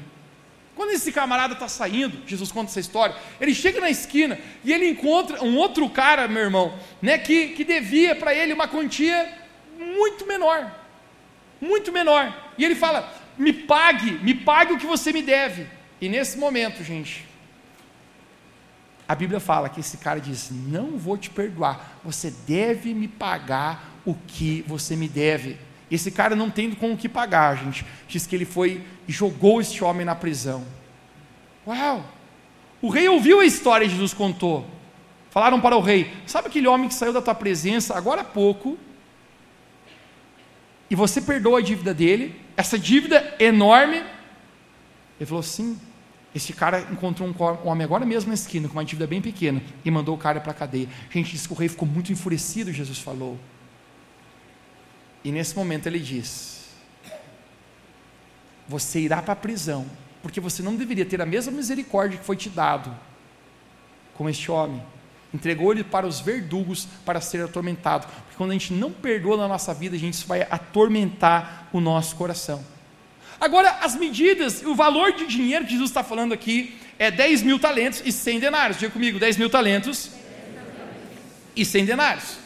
Quando 0.75 0.91
esse 0.91 1.11
camarada 1.11 1.53
está 1.53 1.67
saindo, 1.67 2.21
Jesus 2.25 2.51
conta 2.51 2.71
essa 2.71 2.79
história, 2.79 3.15
ele 3.39 3.53
chega 3.53 3.79
na 3.79 3.89
esquina 3.89 4.39
e 4.63 4.73
ele 4.73 4.89
encontra 4.89 5.43
um 5.43 5.55
outro 5.55 5.87
cara, 5.89 6.27
meu 6.27 6.43
irmão, 6.43 6.77
né, 7.01 7.17
que, 7.17 7.49
que 7.49 7.63
devia 7.63 8.15
para 8.15 8.33
ele 8.33 8.53
uma 8.53 8.67
quantia 8.67 9.31
muito 9.77 10.25
menor. 10.25 10.71
Muito 11.61 11.91
menor. 11.91 12.51
E 12.57 12.65
ele 12.65 12.75
fala: 12.75 13.13
me 13.37 13.53
pague, 13.53 14.11
me 14.13 14.33
pague 14.33 14.73
o 14.73 14.77
que 14.77 14.85
você 14.85 15.13
me 15.13 15.21
deve. 15.21 15.67
E 16.01 16.09
nesse 16.09 16.37
momento, 16.37 16.83
gente, 16.83 17.25
a 19.07 19.15
Bíblia 19.15 19.39
fala 19.39 19.69
que 19.69 19.79
esse 19.79 19.97
cara 19.97 20.19
diz: 20.19 20.49
Não 20.51 20.97
vou 20.97 21.17
te 21.17 21.29
perdoar, 21.29 21.99
você 22.03 22.31
deve 22.31 22.93
me 22.93 23.07
pagar 23.07 23.91
o 24.05 24.15
que 24.15 24.63
você 24.67 24.95
me 24.95 25.07
deve. 25.07 25.57
Esse 25.93 26.09
cara 26.09 26.35
não 26.35 26.49
tendo 26.49 26.75
com 26.75 26.91
o 26.91 26.97
que 26.97 27.07
pagar, 27.07 27.55
gente. 27.55 27.85
Diz 28.07 28.25
que 28.25 28.35
ele 28.35 28.45
foi 28.45 28.83
e 29.07 29.11
jogou 29.11 29.61
este 29.61 29.83
homem 29.83 30.03
na 30.03 30.15
prisão. 30.15 30.65
Uau! 31.67 32.03
O 32.81 32.89
rei 32.89 33.07
ouviu 33.07 33.41
a 33.41 33.45
história 33.45 33.85
que 33.85 33.93
Jesus 33.93 34.11
contou. 34.11 34.67
Falaram 35.29 35.61
para 35.61 35.77
o 35.77 35.81
rei: 35.81 36.11
Sabe 36.25 36.47
aquele 36.47 36.67
homem 36.67 36.89
que 36.89 36.95
saiu 36.95 37.13
da 37.13 37.21
tua 37.21 37.35
presença 37.35 37.95
agora 37.95 38.21
há 38.21 38.23
pouco? 38.23 38.75
E 40.89 40.95
você 40.95 41.21
perdoa 41.21 41.59
a 41.59 41.61
dívida 41.61 41.93
dele, 41.93 42.41
essa 42.57 42.77
dívida 42.77 43.35
enorme. 43.39 43.97
Ele 45.19 45.27
falou: 45.27 45.43
Sim. 45.43 45.79
Esse 46.33 46.53
cara 46.53 46.87
encontrou 46.91 47.29
um 47.29 47.67
homem 47.67 47.85
agora 47.85 48.03
mesmo 48.03 48.29
na 48.29 48.33
esquina, 48.33 48.67
com 48.67 48.73
uma 48.73 48.83
dívida 48.83 49.05
bem 49.05 49.21
pequena, 49.21 49.61
e 49.85 49.91
mandou 49.91 50.15
o 50.15 50.17
cara 50.17 50.41
para 50.41 50.49
a 50.49 50.55
cadeia. 50.55 50.89
Gente, 51.11 51.29
disse 51.29 51.47
que 51.47 51.53
o 51.53 51.57
rei 51.57 51.69
ficou 51.69 51.87
muito 51.87 52.11
enfurecido, 52.11 52.71
Jesus 52.73 52.97
falou. 52.97 53.37
E 55.23 55.31
nesse 55.31 55.55
momento 55.55 55.87
ele 55.87 55.99
diz: 55.99 56.65
Você 58.67 58.99
irá 58.99 59.21
para 59.21 59.33
a 59.33 59.35
prisão, 59.35 59.85
porque 60.21 60.39
você 60.39 60.61
não 60.61 60.75
deveria 60.75 61.05
ter 61.05 61.21
a 61.21 61.25
mesma 61.25 61.51
misericórdia 61.51 62.19
que 62.19 62.25
foi 62.25 62.35
te 62.35 62.49
dado 62.49 62.93
com 64.15 64.29
este 64.29 64.51
homem. 64.51 64.83
Entregou 65.33 65.71
ele 65.71 65.83
para 65.83 66.05
os 66.05 66.19
verdugos 66.19 66.87
para 67.05 67.19
ser 67.19 67.43
atormentado. 67.43 68.05
Porque 68.05 68.37
quando 68.37 68.51
a 68.51 68.53
gente 68.53 68.73
não 68.73 68.91
perdoa 68.91 69.37
na 69.37 69.47
nossa 69.47 69.73
vida, 69.73 69.95
a 69.95 69.99
gente 69.99 70.27
vai 70.27 70.41
atormentar 70.43 71.69
o 71.73 71.79
nosso 71.79 72.15
coração. 72.15 72.63
Agora, 73.39 73.79
as 73.81 73.95
medidas, 73.95 74.61
o 74.61 74.75
valor 74.75 75.13
de 75.13 75.25
dinheiro 75.25 75.65
que 75.65 75.71
Jesus 75.71 75.89
está 75.89 76.03
falando 76.03 76.33
aqui 76.33 76.77
é 76.99 77.09
10 77.09 77.41
mil 77.41 77.57
talentos 77.57 78.03
e 78.05 78.11
100 78.11 78.39
denários. 78.41 78.77
Diga 78.77 78.91
comigo: 78.91 79.17
10 79.17 79.37
mil 79.37 79.49
talentos 79.49 80.11
e 81.55 81.65
100 81.65 81.85
denários 81.85 82.42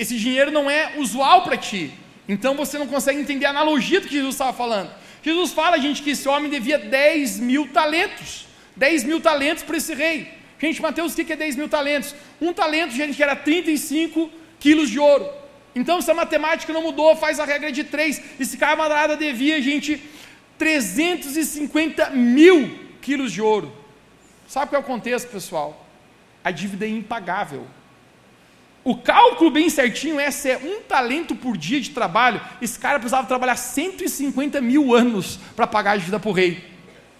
esse 0.00 0.16
dinheiro 0.16 0.50
não 0.50 0.70
é 0.70 0.94
usual 0.96 1.42
para 1.42 1.56
ti. 1.56 1.92
Então 2.26 2.54
você 2.54 2.78
não 2.78 2.86
consegue 2.86 3.20
entender 3.20 3.44
a 3.44 3.50
analogia 3.50 4.00
do 4.00 4.08
que 4.08 4.14
Jesus 4.14 4.34
estava 4.34 4.52
falando. 4.52 4.90
Jesus 5.22 5.52
fala, 5.52 5.78
gente, 5.78 6.02
que 6.02 6.10
esse 6.10 6.26
homem 6.26 6.50
devia 6.50 6.78
10 6.78 7.38
mil 7.40 7.68
talentos. 7.68 8.46
10 8.76 9.04
mil 9.04 9.20
talentos 9.20 9.62
para 9.62 9.76
esse 9.76 9.94
rei. 9.94 10.32
Gente, 10.58 10.80
Mateus, 10.80 11.12
o 11.12 11.24
que 11.24 11.32
é 11.32 11.36
10 11.36 11.56
mil 11.56 11.68
talentos? 11.68 12.14
Um 12.40 12.52
talento, 12.52 12.92
gente, 12.94 13.22
era 13.22 13.36
35 13.36 14.30
quilos 14.58 14.88
de 14.88 14.98
ouro. 14.98 15.28
Então, 15.74 16.00
se 16.00 16.10
a 16.10 16.14
matemática 16.14 16.72
não 16.72 16.82
mudou, 16.82 17.14
faz 17.14 17.38
a 17.38 17.44
regra 17.44 17.70
de 17.70 17.84
3. 17.84 18.22
Esse 18.40 18.56
camarada 18.56 19.16
devia, 19.16 19.60
gente, 19.60 20.02
350 20.56 22.10
mil 22.10 22.78
quilos 23.02 23.32
de 23.32 23.42
ouro. 23.42 23.70
Sabe 24.48 24.70
qual 24.70 24.80
é 24.80 24.84
o 24.84 24.86
contexto, 24.86 25.28
pessoal? 25.28 25.86
A 26.42 26.50
dívida 26.50 26.86
é 26.86 26.88
impagável. 26.88 27.66
O 28.82 28.96
cálculo 28.96 29.50
bem 29.50 29.68
certinho 29.68 30.18
é 30.18 30.30
se 30.30 30.50
é 30.50 30.56
um 30.56 30.80
talento 30.82 31.34
por 31.34 31.56
dia 31.56 31.80
de 31.80 31.90
trabalho, 31.90 32.40
esse 32.62 32.78
cara 32.78 32.98
precisava 32.98 33.26
trabalhar 33.26 33.56
150 33.56 34.60
mil 34.60 34.94
anos 34.94 35.38
para 35.54 35.66
pagar 35.66 35.92
a 35.92 35.96
dívida 35.96 36.18
para 36.18 36.30
o 36.30 36.32
rei. 36.32 36.64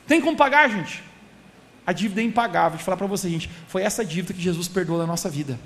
Tem 0.06 0.20
como 0.20 0.36
pagar, 0.36 0.70
gente? 0.70 1.02
A 1.86 1.92
dívida 1.92 2.20
é 2.20 2.24
impagável. 2.24 2.78
Eu 2.78 2.84
falar 2.84 2.96
para 2.96 3.06
você, 3.06 3.28
gente. 3.28 3.50
Foi 3.68 3.82
essa 3.82 4.04
dívida 4.04 4.32
que 4.32 4.40
Jesus 4.40 4.68
perdoou 4.68 4.98
na 4.98 5.06
nossa 5.06 5.28
vida. 5.28 5.58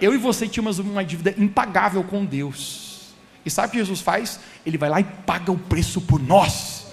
Eu 0.00 0.14
e 0.14 0.18
você 0.18 0.48
tínhamos 0.48 0.78
uma 0.78 1.04
dívida 1.04 1.34
impagável 1.38 2.02
com 2.02 2.24
Deus. 2.24 3.14
E 3.44 3.50
sabe 3.50 3.68
o 3.68 3.70
que 3.72 3.78
Jesus 3.78 4.00
faz? 4.00 4.40
Ele 4.66 4.76
vai 4.76 4.90
lá 4.90 5.00
e 5.00 5.04
paga 5.04 5.52
o 5.52 5.58
preço 5.58 6.00
por 6.00 6.20
nós. 6.20 6.86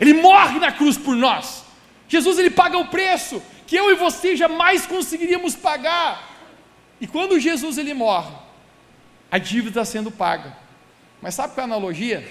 Ele 0.00 0.14
morre 0.14 0.58
na 0.58 0.70
cruz 0.72 0.98
por 0.98 1.16
nós. 1.16 1.64
Jesus 2.06 2.38
ele 2.38 2.50
paga 2.50 2.78
o 2.78 2.86
preço 2.86 3.42
que 3.66 3.76
eu 3.76 3.90
e 3.90 3.94
você 3.94 4.36
jamais 4.36 4.86
conseguiríamos 4.86 5.54
pagar. 5.54 6.27
E 7.00 7.06
quando 7.06 7.38
Jesus 7.38 7.78
ele 7.78 7.94
morre, 7.94 8.34
a 9.30 9.38
dívida 9.38 9.68
está 9.80 9.84
sendo 9.84 10.10
paga. 10.10 10.56
Mas 11.20 11.34
sabe 11.34 11.54
qual 11.54 11.66
é 11.66 11.70
a 11.70 11.72
analogia? 11.72 12.26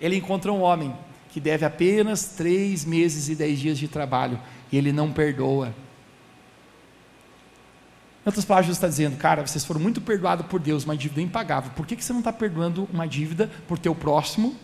Ele 0.00 0.16
encontra 0.16 0.52
um 0.52 0.62
homem 0.62 0.96
que 1.30 1.40
deve 1.40 1.64
apenas 1.64 2.26
três 2.26 2.84
meses 2.84 3.28
e 3.28 3.34
dez 3.34 3.58
dias 3.58 3.78
de 3.78 3.88
trabalho, 3.88 4.38
e 4.70 4.76
ele 4.76 4.92
não 4.92 5.12
perdoa. 5.12 5.68
Em 8.24 8.26
outras 8.28 8.44
palavras, 8.44 8.66
Jesus 8.66 8.78
está 8.78 8.88
dizendo, 8.88 9.16
cara, 9.16 9.44
vocês 9.44 9.64
foram 9.64 9.80
muito 9.80 10.00
perdoados 10.00 10.46
por 10.46 10.60
Deus, 10.60 10.84
uma 10.84 10.96
dívida 10.96 11.20
impagável. 11.20 11.72
Por 11.74 11.86
que, 11.86 11.96
que 11.96 12.04
você 12.04 12.12
não 12.12 12.20
está 12.20 12.32
perdoando 12.32 12.88
uma 12.92 13.06
dívida 13.06 13.50
por 13.66 13.78
teu 13.78 13.94
próximo 13.94 14.56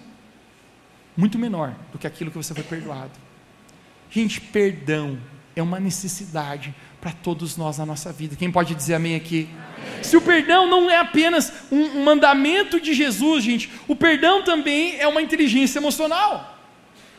muito 1.16 1.38
menor 1.38 1.74
do 1.90 1.98
que 1.98 2.06
aquilo 2.06 2.30
que 2.30 2.36
você 2.36 2.54
foi 2.54 2.62
perdoado? 2.62 3.12
Gente, 4.10 4.40
perdão 4.40 5.18
é 5.56 5.62
uma 5.62 5.80
necessidade 5.80 6.74
para 7.00 7.12
todos 7.12 7.56
nós 7.56 7.78
na 7.78 7.86
nossa 7.86 8.12
vida. 8.12 8.36
Quem 8.36 8.50
pode 8.50 8.74
dizer 8.74 8.94
amém 8.94 9.14
aqui? 9.14 9.48
Se 10.02 10.16
o 10.16 10.20
perdão 10.20 10.66
não 10.68 10.90
é 10.90 10.96
apenas 10.96 11.52
um 11.70 12.02
mandamento 12.02 12.80
de 12.80 12.94
Jesus, 12.94 13.44
gente, 13.44 13.70
o 13.86 13.94
perdão 13.94 14.42
também 14.42 14.98
é 14.98 15.06
uma 15.06 15.22
inteligência 15.22 15.78
emocional. 15.78 16.58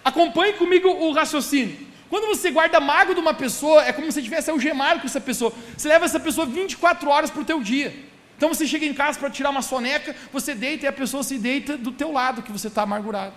Acompanhe 0.03 0.53
comigo 0.53 0.89
o 0.89 1.11
raciocínio. 1.11 1.87
Quando 2.09 2.27
você 2.27 2.49
guarda 2.49 2.79
mágoa 2.79 3.13
de 3.13 3.21
uma 3.21 3.33
pessoa, 3.33 3.83
é 3.83 3.93
como 3.93 4.11
se 4.11 4.21
tivesse 4.21 4.49
algemado 4.49 4.99
com 4.99 5.05
essa 5.05 5.21
pessoa. 5.21 5.53
Você 5.77 5.87
leva 5.87 6.05
essa 6.05 6.19
pessoa 6.19 6.45
24 6.47 7.09
horas 7.09 7.29
para 7.29 7.41
o 7.41 7.45
teu 7.45 7.61
dia. 7.61 7.93
Então 8.35 8.49
você 8.49 8.65
chega 8.65 8.85
em 8.85 8.93
casa 8.93 9.19
para 9.19 9.29
tirar 9.29 9.49
uma 9.49 9.61
soneca, 9.61 10.15
você 10.31 10.55
deita 10.55 10.85
e 10.85 10.87
a 10.87 10.93
pessoa 10.93 11.23
se 11.23 11.37
deita 11.37 11.77
do 11.77 11.91
teu 11.91 12.11
lado 12.11 12.41
que 12.41 12.51
você 12.51 12.67
está 12.67 12.81
amargurado. 12.81 13.33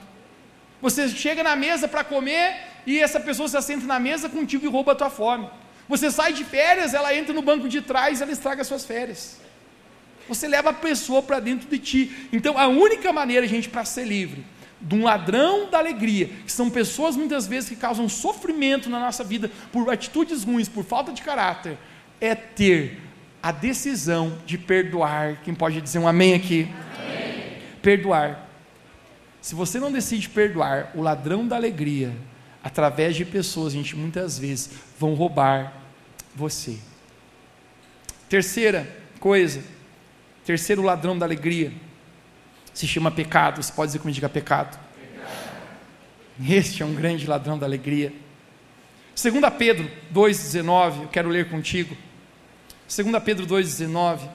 Você 0.81 1.09
chega 1.09 1.43
na 1.43 1.55
mesa 1.55 1.87
para 1.87 2.03
comer 2.03 2.57
e 2.87 2.99
essa 2.99 3.21
pessoa 3.21 3.49
se 3.49 3.57
assenta 3.57 3.85
na 3.87 3.99
mesa 3.99 4.29
contigo 4.29 4.65
e 4.65 4.69
rouba 4.69 4.93
a 4.93 4.95
tua 4.95 5.11
fome. 5.11 5.49
Você 5.93 6.11
sai 6.11 6.33
de 6.33 6.43
férias, 6.43 6.95
ela 6.95 7.15
entra 7.15 7.35
no 7.35 7.43
banco 7.43 7.69
de 7.69 7.83
trás 7.83 8.19
e 8.19 8.23
ela 8.23 8.33
estraga 8.33 8.63
as 8.63 8.67
suas 8.67 8.83
férias. 8.83 9.37
Você 10.27 10.49
leva 10.49 10.71
a 10.71 10.73
pessoa 10.73 11.23
para 11.23 11.39
dentro 11.39 11.69
de 11.69 11.79
ti. 11.79 12.29
Então 12.33 12.57
a 12.57 12.67
única 12.67 13.13
maneira, 13.13 13.47
gente, 13.47 13.69
para 13.69 13.85
ser 13.85 14.07
livre 14.07 14.43
de 14.81 14.95
um 14.95 15.05
ladrão 15.05 15.69
da 15.69 15.77
alegria, 15.77 16.31
que 16.47 16.51
são 16.51 16.71
pessoas 16.71 17.15
muitas 17.15 17.47
vezes 17.47 17.69
que 17.69 17.77
causam 17.77 18.09
sofrimento 18.09 18.89
na 18.89 18.99
nossa 18.99 19.23
vida 19.23 19.51
por 19.71 19.91
atitudes 19.91 20.45
ruins, 20.45 20.67
por 20.67 20.83
falta 20.83 21.13
de 21.13 21.21
caráter, 21.21 21.77
é 22.19 22.35
ter 22.35 22.99
a 23.43 23.53
decisão 23.53 24.39
de 24.47 24.57
perdoar. 24.57 25.43
Quem 25.45 25.55
pode 25.55 25.79
dizer 25.83 25.99
um 25.99 26.09
amém 26.09 26.33
aqui? 26.33 26.71
Amém. 26.97 27.59
Perdoar. 27.83 28.49
Se 29.43 29.55
você 29.55 29.79
não 29.79 29.93
decide 29.93 30.31
perdoar 30.31 30.91
o 30.95 31.03
ladrão 31.03 31.47
da 31.47 31.57
alegria, 31.57 32.17
através 32.65 33.15
de 33.15 33.27
pessoas, 33.27 33.75
a 33.75 33.77
gente 33.77 33.95
muitas 33.95 34.39
vezes 34.39 34.71
vão 34.99 35.13
roubar 35.13 35.82
você. 36.35 36.79
Terceira 38.29 38.89
coisa, 39.21 39.63
terceiro 40.45 40.83
ladrão 40.83 41.19
da 41.19 41.27
alegria, 41.27 41.73
se 42.73 42.87
chama 42.87 43.11
pecado. 43.11 43.63
Você 43.63 43.73
pode 43.73 43.89
dizer 43.89 43.99
como 43.99 44.13
diga 44.13 44.29
pecado? 44.29 44.79
Este 46.49 46.83
é 46.83 46.87
um 46.87 46.95
grande 46.95 47.27
ladrão 47.27 47.59
da 47.59 47.67
alegria. 47.67 48.13
2 49.15 49.35
Pedro 49.59 49.91
2,19, 50.13 51.03
eu 51.03 51.09
quero 51.09 51.29
ler 51.29 51.51
contigo. 51.51 51.97
2 52.89 53.23
Pedro 53.23 53.47
2,19. 53.47 54.29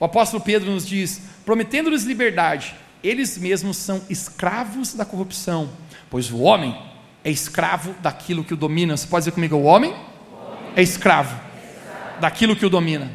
O 0.00 0.04
apóstolo 0.04 0.42
Pedro 0.42 0.70
nos 0.70 0.86
diz: 0.86 1.20
prometendo-lhes 1.44 2.04
liberdade, 2.04 2.74
eles 3.02 3.36
mesmos 3.36 3.76
são 3.76 4.02
escravos 4.08 4.94
da 4.94 5.04
corrupção, 5.04 5.70
pois 6.10 6.30
o 6.30 6.38
homem 6.38 6.76
é 7.22 7.30
escravo 7.30 7.94
daquilo 8.00 8.42
que 8.42 8.54
o 8.54 8.56
domina. 8.56 8.96
Você 8.96 9.06
pode 9.06 9.22
dizer 9.22 9.32
comigo: 9.32 9.56
o 9.56 9.64
homem 9.64 9.94
é 10.76 10.82
escravo, 10.82 11.38
daquilo 12.20 12.56
que 12.56 12.66
o 12.66 12.70
domina. 12.70 13.10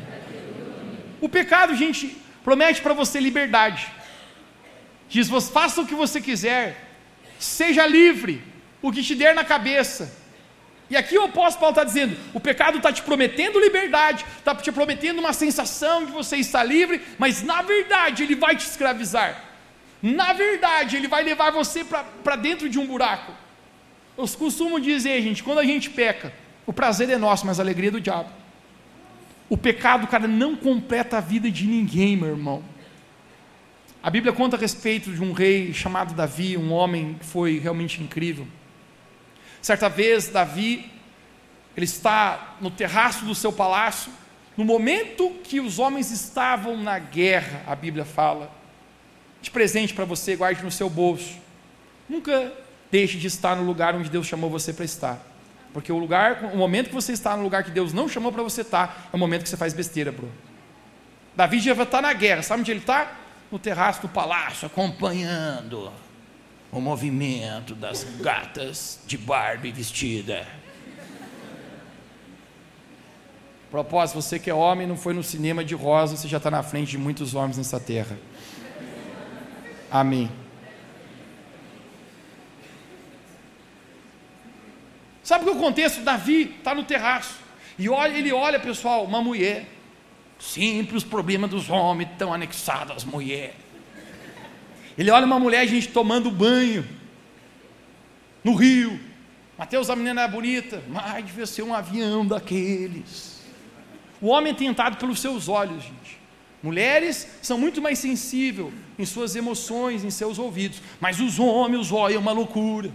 O 1.21 1.27
pecado, 1.27 1.75
gente, 1.75 2.15
promete 2.43 2.81
para 2.81 2.93
você 2.93 3.19
liberdade. 3.19 3.87
Diz: 5.09 5.29
faça 5.49 5.81
o 5.81 5.87
que 5.87 5.95
você 5.95 6.21
quiser, 6.21 6.85
seja 7.37 7.85
livre, 7.85 8.43
o 8.81 8.91
que 8.91 9.03
te 9.03 9.15
der 9.15 9.35
na 9.35 9.43
cabeça. 9.43 10.17
E 10.89 10.97
aqui 10.97 11.17
o 11.17 11.23
apóstolo 11.23 11.59
Paulo 11.59 11.73
está 11.73 11.83
dizendo: 11.83 12.17
o 12.33 12.39
pecado 12.39 12.77
está 12.77 12.91
te 12.91 13.01
prometendo 13.01 13.59
liberdade, 13.59 14.25
está 14.37 14.55
te 14.55 14.71
prometendo 14.71 15.19
uma 15.19 15.33
sensação 15.33 16.05
de 16.05 16.11
você 16.11 16.37
estar 16.37 16.63
livre, 16.63 17.01
mas 17.17 17.43
na 17.43 17.61
verdade 17.61 18.23
ele 18.23 18.35
vai 18.35 18.55
te 18.55 18.65
escravizar. 18.65 19.45
Na 20.01 20.31
verdade, 20.31 20.95
ele 20.95 21.09
vai 21.09 21.23
levar 21.23 21.51
você 21.51 21.83
para 21.83 22.35
dentro 22.37 22.69
de 22.69 22.79
um 22.79 22.87
buraco. 22.87 23.33
Eu 24.17 24.25
costumo 24.29 24.79
dizer, 24.79 25.21
gente, 25.21 25.43
quando 25.43 25.59
a 25.59 25.65
gente 25.65 25.89
peca, 25.89 26.33
o 26.69 26.73
prazer 26.73 27.09
é 27.09 27.17
nosso, 27.17 27.47
mas 27.47 27.59
a 27.59 27.63
alegria 27.63 27.89
é 27.89 27.91
do 27.93 27.99
diabo. 27.99 28.29
O 29.49 29.57
pecado, 29.57 30.05
cara, 30.05 30.27
não 30.27 30.55
completa 30.55 31.17
a 31.17 31.19
vida 31.19 31.49
de 31.49 31.65
ninguém, 31.65 32.15
meu 32.15 32.29
irmão. 32.29 32.63
A 34.03 34.09
Bíblia 34.11 34.31
conta 34.31 34.55
a 34.55 34.59
respeito 34.59 35.11
de 35.11 35.19
um 35.19 35.33
rei 35.33 35.73
chamado 35.73 36.13
Davi, 36.13 36.55
um 36.55 36.71
homem 36.71 37.15
que 37.19 37.25
foi 37.25 37.57
realmente 37.57 38.03
incrível. 38.03 38.47
Certa 39.59 39.89
vez, 39.89 40.27
Davi, 40.27 40.91
ele 41.75 41.87
está 41.87 42.55
no 42.61 42.69
terraço 42.69 43.25
do 43.25 43.33
seu 43.33 43.51
palácio, 43.51 44.11
no 44.55 44.63
momento 44.63 45.31
que 45.43 45.59
os 45.59 45.79
homens 45.79 46.11
estavam 46.11 46.77
na 46.77 46.99
guerra, 46.99 47.63
a 47.65 47.75
Bíblia 47.75 48.05
fala. 48.05 48.51
De 49.41 49.49
presente 49.49 49.91
para 49.91 50.05
você, 50.05 50.35
guarde 50.35 50.63
no 50.63 50.69
seu 50.69 50.87
bolso. 50.87 51.35
Nunca 52.07 52.53
deixe 52.91 53.17
de 53.17 53.25
estar 53.25 53.55
no 53.55 53.63
lugar 53.63 53.95
onde 53.95 54.07
Deus 54.07 54.27
chamou 54.27 54.51
você 54.51 54.71
para 54.71 54.85
estar. 54.85 55.29
Porque 55.73 55.91
o 55.91 55.97
lugar, 55.97 56.43
o 56.53 56.57
momento 56.57 56.89
que 56.89 56.95
você 56.95 57.11
está 57.11 57.37
no 57.37 57.43
lugar 57.43 57.63
que 57.63 57.71
Deus 57.71 57.93
não 57.93 58.09
chamou 58.09 58.31
para 58.31 58.41
você 58.41 58.61
estar, 58.61 59.09
é 59.11 59.15
o 59.15 59.19
momento 59.19 59.43
que 59.43 59.49
você 59.49 59.57
faz 59.57 59.73
besteira, 59.73 60.11
bro. 60.11 60.29
Davi 61.35 61.59
já 61.59 61.73
está 61.73 62.01
na 62.01 62.11
guerra, 62.13 62.41
sabe 62.41 62.61
onde 62.61 62.71
ele 62.71 62.79
está? 62.79 63.13
No 63.51 63.59
terraço 63.59 64.01
do 64.01 64.09
palácio, 64.09 64.65
acompanhando 64.65 65.91
o 66.71 66.79
movimento 66.79 67.73
das 67.73 68.03
gatas 68.19 68.99
de 69.05 69.17
Barbie 69.17 69.71
vestida. 69.71 70.45
Propósito, 73.71 74.19
você 74.19 74.39
que 74.39 74.49
é 74.49 74.53
homem 74.53 74.87
não 74.87 74.97
foi 74.97 75.13
no 75.13 75.23
cinema 75.23 75.63
de 75.63 75.75
rosa, 75.75 76.17
você 76.17 76.27
já 76.27 76.37
está 76.37 76.49
na 76.49 76.63
frente 76.63 76.89
de 76.89 76.97
muitos 76.97 77.35
homens 77.35 77.57
nessa 77.57 77.79
terra. 77.79 78.17
Amém. 79.91 80.31
Sabe 85.29 85.43
o 85.43 85.51
que 85.51 85.57
o 85.57 85.59
contexto? 85.59 86.01
Davi 86.01 86.55
está 86.57 86.73
no 86.73 86.83
terraço. 86.83 87.35
E 87.77 87.87
olha, 87.87 88.17
ele 88.17 88.33
olha, 88.33 88.59
pessoal, 88.59 89.05
uma 89.05 89.21
mulher. 89.21 89.67
Sempre 90.39 90.97
os 90.97 91.03
problemas 91.03 91.51
dos 91.51 91.69
homens 91.69 92.09
estão 92.09 92.33
anexados 92.33 92.95
às 92.97 93.03
mulheres. 93.03 93.53
Ele 94.97 95.11
olha 95.11 95.27
uma 95.27 95.37
mulher, 95.37 95.67
gente 95.67 95.89
tomando 95.89 96.31
banho. 96.31 96.83
No 98.43 98.55
rio. 98.55 98.99
Mateus, 99.55 99.91
a 99.91 99.95
menina 99.95 100.23
é 100.23 100.27
bonita. 100.27 100.81
Mas 100.89 101.23
devia 101.23 101.45
ser 101.45 101.61
um 101.61 101.75
avião 101.75 102.25
daqueles. 102.25 103.43
O 104.19 104.29
homem 104.29 104.51
é 104.51 104.55
tentado 104.55 104.97
pelos 104.97 105.19
seus 105.19 105.47
olhos, 105.47 105.83
gente. 105.83 106.19
Mulheres 106.63 107.27
são 107.43 107.55
muito 107.55 107.79
mais 107.79 107.99
sensíveis 107.99 108.73
em 108.97 109.05
suas 109.05 109.35
emoções, 109.35 110.03
em 110.03 110.09
seus 110.09 110.39
ouvidos. 110.39 110.81
Mas 110.99 111.19
os 111.19 111.37
homens, 111.37 111.91
olhos 111.91 112.15
é 112.15 112.19
uma 112.19 112.31
loucura. 112.31 112.91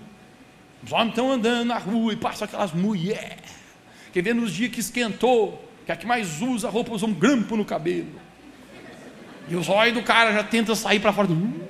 Os 0.84 0.92
homens 0.92 1.10
estão 1.10 1.32
andando 1.32 1.66
na 1.66 1.78
rua 1.78 2.12
e 2.12 2.16
passam 2.16 2.44
aquelas 2.44 2.72
mulheres. 2.72 3.54
Quer 4.12 4.22
ver 4.22 4.34
nos 4.34 4.52
dias 4.52 4.70
que 4.70 4.80
esquentou, 4.80 5.66
que 5.86 5.92
a 5.92 5.96
que 5.96 6.06
mais 6.06 6.42
usa 6.42 6.68
roupa 6.68 6.92
usa 6.92 7.06
um 7.06 7.14
grampo 7.14 7.56
no 7.56 7.64
cabelo. 7.64 8.20
E 9.48 9.56
os 9.56 9.68
olhos 9.68 9.94
do 9.94 10.02
cara 10.02 10.32
já 10.32 10.44
tentam 10.44 10.74
sair 10.74 11.00
para 11.00 11.12
fora. 11.12 11.28
Do... 11.28 11.64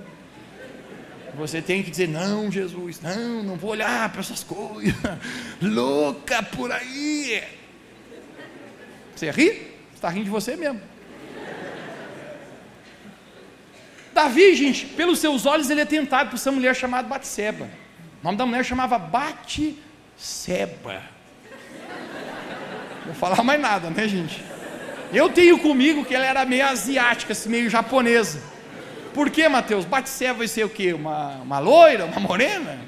Você 1.36 1.62
tem 1.62 1.82
que 1.82 1.90
dizer, 1.90 2.08
não, 2.08 2.50
Jesus, 2.50 3.00
não, 3.00 3.42
não 3.42 3.56
vou 3.56 3.70
olhar 3.70 4.10
para 4.10 4.20
essas 4.20 4.42
coisas. 4.42 4.94
Louca 5.62 6.42
por 6.42 6.70
aí. 6.70 7.42
Você 9.14 9.30
ri? 9.30 9.74
Está 9.94 10.08
rindo 10.08 10.24
de 10.24 10.30
você 10.30 10.56
mesmo. 10.56 10.80
Davi, 14.12 14.54
gente, 14.54 14.86
pelos 14.86 15.18
seus 15.18 15.44
olhos, 15.44 15.70
ele 15.70 15.80
é 15.80 15.84
tentado 15.84 16.30
por 16.30 16.36
essa 16.36 16.52
mulher 16.52 16.74
chamada 16.74 17.08
Batseba. 17.08 17.68
O 18.24 18.26
nome 18.26 18.38
da 18.38 18.46
mulher 18.46 18.64
chamava 18.64 18.98
Batseba. 18.98 19.76
Vou 23.04 23.14
falar 23.14 23.44
mais 23.44 23.60
nada, 23.60 23.90
né, 23.90 24.08
gente? 24.08 24.42
Eu 25.12 25.28
tenho 25.28 25.58
comigo 25.58 26.06
que 26.06 26.14
ela 26.14 26.24
era 26.24 26.42
meio 26.46 26.64
asiática, 26.64 27.34
assim, 27.34 27.50
meio 27.50 27.68
japonesa. 27.68 28.40
Por 29.12 29.28
que, 29.28 29.46
Mateus? 29.46 29.84
Batseba 29.84 30.38
vai 30.38 30.48
ser 30.48 30.64
o 30.64 30.70
quê? 30.70 30.94
Uma, 30.94 31.32
uma 31.42 31.58
loira, 31.58 32.06
uma 32.06 32.18
morena? 32.18 32.80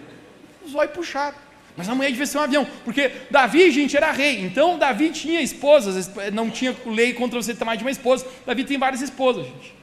Os 0.65 0.75
olhos. 0.75 0.93
Mas 1.77 1.87
a 1.87 1.95
mulher 1.95 2.13
devia 2.13 2.25
ser 2.25 2.39
um 2.39 2.43
avião, 2.43 2.67
porque 2.83 3.13
Davi, 3.31 3.71
gente, 3.71 3.95
era 3.95 4.11
rei. 4.13 4.41
Então 4.41 4.79
Davi 4.79 5.11
tinha 5.11 5.43
esposas, 5.43 6.11
não 6.33 6.49
tinha 6.49 6.75
lei 6.87 7.13
contra 7.13 7.43
você 7.43 7.55
ter 7.55 7.67
mais 7.67 7.77
de 7.77 7.85
uma 7.85 7.91
esposa. 7.91 8.27
Davi 8.47 8.65
tem 8.65 8.79
várias 8.79 9.03
esposas, 9.03 9.45
gente. 9.45 9.75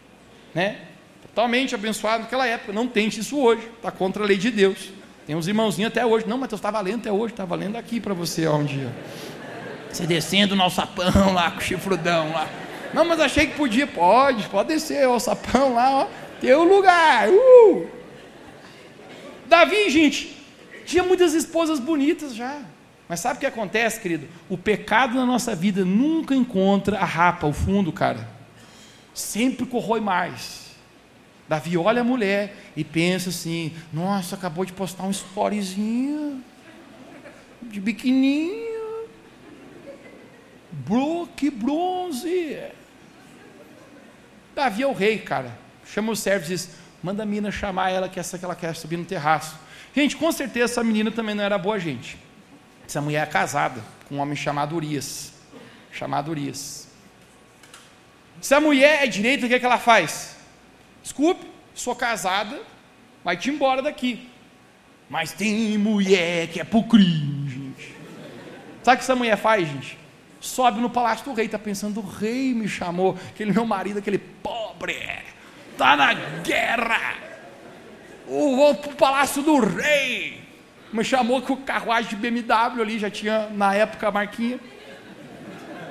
Né? 0.56 0.80
Totalmente 1.22 1.76
abençoado 1.76 2.24
naquela 2.24 2.48
época. 2.48 2.74
Não 2.74 2.88
tente 2.88 3.20
isso 3.20 3.38
hoje. 3.38 3.70
Está 3.78 3.92
contra 3.92 4.24
a 4.24 4.26
lei 4.26 4.38
de 4.38 4.50
Deus. 4.50 5.03
Tem 5.26 5.36
uns 5.36 5.48
irmãozinhos 5.48 5.92
até 5.92 6.06
hoje. 6.06 6.28
Não, 6.28 6.38
Mateus, 6.38 6.60
está 6.60 6.70
valendo 6.70 7.00
até 7.02 7.12
hoje, 7.12 7.34
está 7.34 7.46
valendo 7.46 7.78
aqui 7.78 8.00
para 8.00 8.14
você 8.14 8.46
ó, 8.46 8.58
um 8.58 8.66
dia. 8.66 8.94
Você 9.92 10.06
descendo 10.06 10.56
no 10.56 10.64
alçapão 10.64 11.34
lá, 11.34 11.52
com 11.52 11.60
o 11.60 11.62
chifrudão 11.62 12.32
lá. 12.32 12.48
Não, 12.94 13.06
mas 13.06 13.20
achei 13.20 13.48
que 13.48 13.56
podia. 13.56 13.88
Pode, 13.88 14.48
pode 14.50 14.70
descer 14.70 15.08
o 15.08 15.14
alçapão 15.14 15.74
lá, 15.74 15.92
ó. 15.92 16.08
Teu 16.42 16.64
lugar. 16.64 17.30
Uh! 17.30 17.88
Davi, 19.48 19.90
gente, 19.90 20.36
tinha 20.86 21.04
muitas 21.04 21.34
esposas 21.34 21.80
bonitas 21.80 22.36
já. 22.36 22.62
Mas 23.08 23.20
sabe 23.20 23.38
o 23.38 23.40
que 23.40 23.46
acontece, 23.46 24.00
querido? 24.00 24.28
O 24.50 24.58
pecado 24.58 25.16
na 25.16 25.26
nossa 25.26 25.56
vida 25.56 25.86
nunca 25.86 26.34
encontra 26.34 26.98
a 27.00 27.06
rapa, 27.06 27.46
o 27.46 27.54
fundo, 27.54 27.92
cara. 27.92 28.28
Sempre 29.14 29.66
corrói 29.66 30.00
mais. 30.00 30.63
Davi 31.48 31.78
olha 31.78 32.02
a 32.02 32.04
mulher 32.04 32.56
e 32.76 32.84
pensa 32.84 33.30
assim: 33.30 33.74
nossa, 33.92 34.36
acabou 34.36 34.66
de 34.66 34.74
postar 34.74 35.04
um 35.04 35.12
storyzinho 35.12 36.44
de 37.62 37.80
biquininho. 37.80 39.08
Bro, 40.72 41.30
que 41.36 41.50
bronze! 41.50 42.60
Davi 44.56 44.84
é 44.84 44.88
o 44.88 44.94
rei, 44.94 45.20
cara. 45.20 45.58
Chama 45.86 46.12
os 46.12 46.20
servos 46.20 46.50
e 46.50 46.54
diz: 46.54 46.70
manda 47.02 47.24
a 47.24 47.26
menina 47.26 47.52
chamar 47.52 47.92
ela, 47.92 48.08
que 48.08 48.20
essa 48.20 48.38
que 48.38 48.46
ela 48.46 48.56
quer 48.56 48.76
subir 48.76 48.98
no 48.98 49.06
terraço. 49.06 49.58
Gente, 49.96 50.16
com 50.16 50.32
certeza 50.32 50.74
essa 50.74 50.84
menina 50.84 51.12
também 51.12 51.36
não 51.36 51.44
era 51.44 51.58
boa 51.58 51.80
gente. 51.80 52.18
Essa 52.88 53.02
mulher 53.02 53.24
é 53.24 53.30
casada 53.30 53.82
com 54.08 54.16
um 54.16 54.20
homem 54.20 54.36
chamado 54.36 54.76
Urias. 54.76 55.34
Chamado 55.92 56.32
Urias. 56.32 56.88
Se 58.42 58.54
a 58.54 58.60
mulher 58.60 59.04
é 59.04 59.08
direita, 59.08 59.46
o 59.46 59.50
que, 59.50 59.56
é 59.56 59.60
que 59.60 59.66
ela 59.66 59.78
faz? 59.78 60.33
Desculpe, 61.04 61.46
sou 61.76 61.94
casada, 61.94 62.62
vai-te 63.24 63.50
embora 63.50 63.82
daqui. 63.82 64.30
Mas 65.10 65.34
tem 65.34 65.78
mulher 65.78 66.48
que 66.48 66.62
é 66.62 66.64
pro 66.64 66.82
crime, 66.84 67.50
gente. 67.50 67.96
Sabe 68.82 68.96
o 68.96 68.98
que 68.98 69.04
essa 69.04 69.16
mulher 69.16 69.38
faz, 69.38 69.68
gente? 69.68 70.00
Sobe 70.40 70.80
no 70.80 70.90
palácio 70.90 71.26
do 71.26 71.34
rei, 71.34 71.46
está 71.46 71.60
pensando, 71.60 72.00
o 72.00 72.06
rei 72.06 72.54
me 72.54 72.68
chamou, 72.68 73.18
aquele 73.30 73.52
meu 73.52 73.66
marido, 73.66 74.00
aquele 74.00 74.18
pobre, 74.18 74.98
está 75.72 75.96
na 75.96 76.14
guerra. 76.42 77.16
Vou 78.26 78.74
para 78.76 78.92
o 78.92 78.96
palácio 78.96 79.42
do 79.44 79.60
rei. 79.60 80.42
Me 80.92 81.04
chamou 81.04 81.42
com 81.42 81.54
o 81.54 81.58
carruagem 81.58 82.10
de 82.10 82.16
BMW 82.16 82.82
ali, 82.82 83.00
já 83.00 83.10
tinha 83.10 83.50
na 83.50 83.76
época 83.76 84.08
a 84.08 84.12
marquinha. 84.12 84.60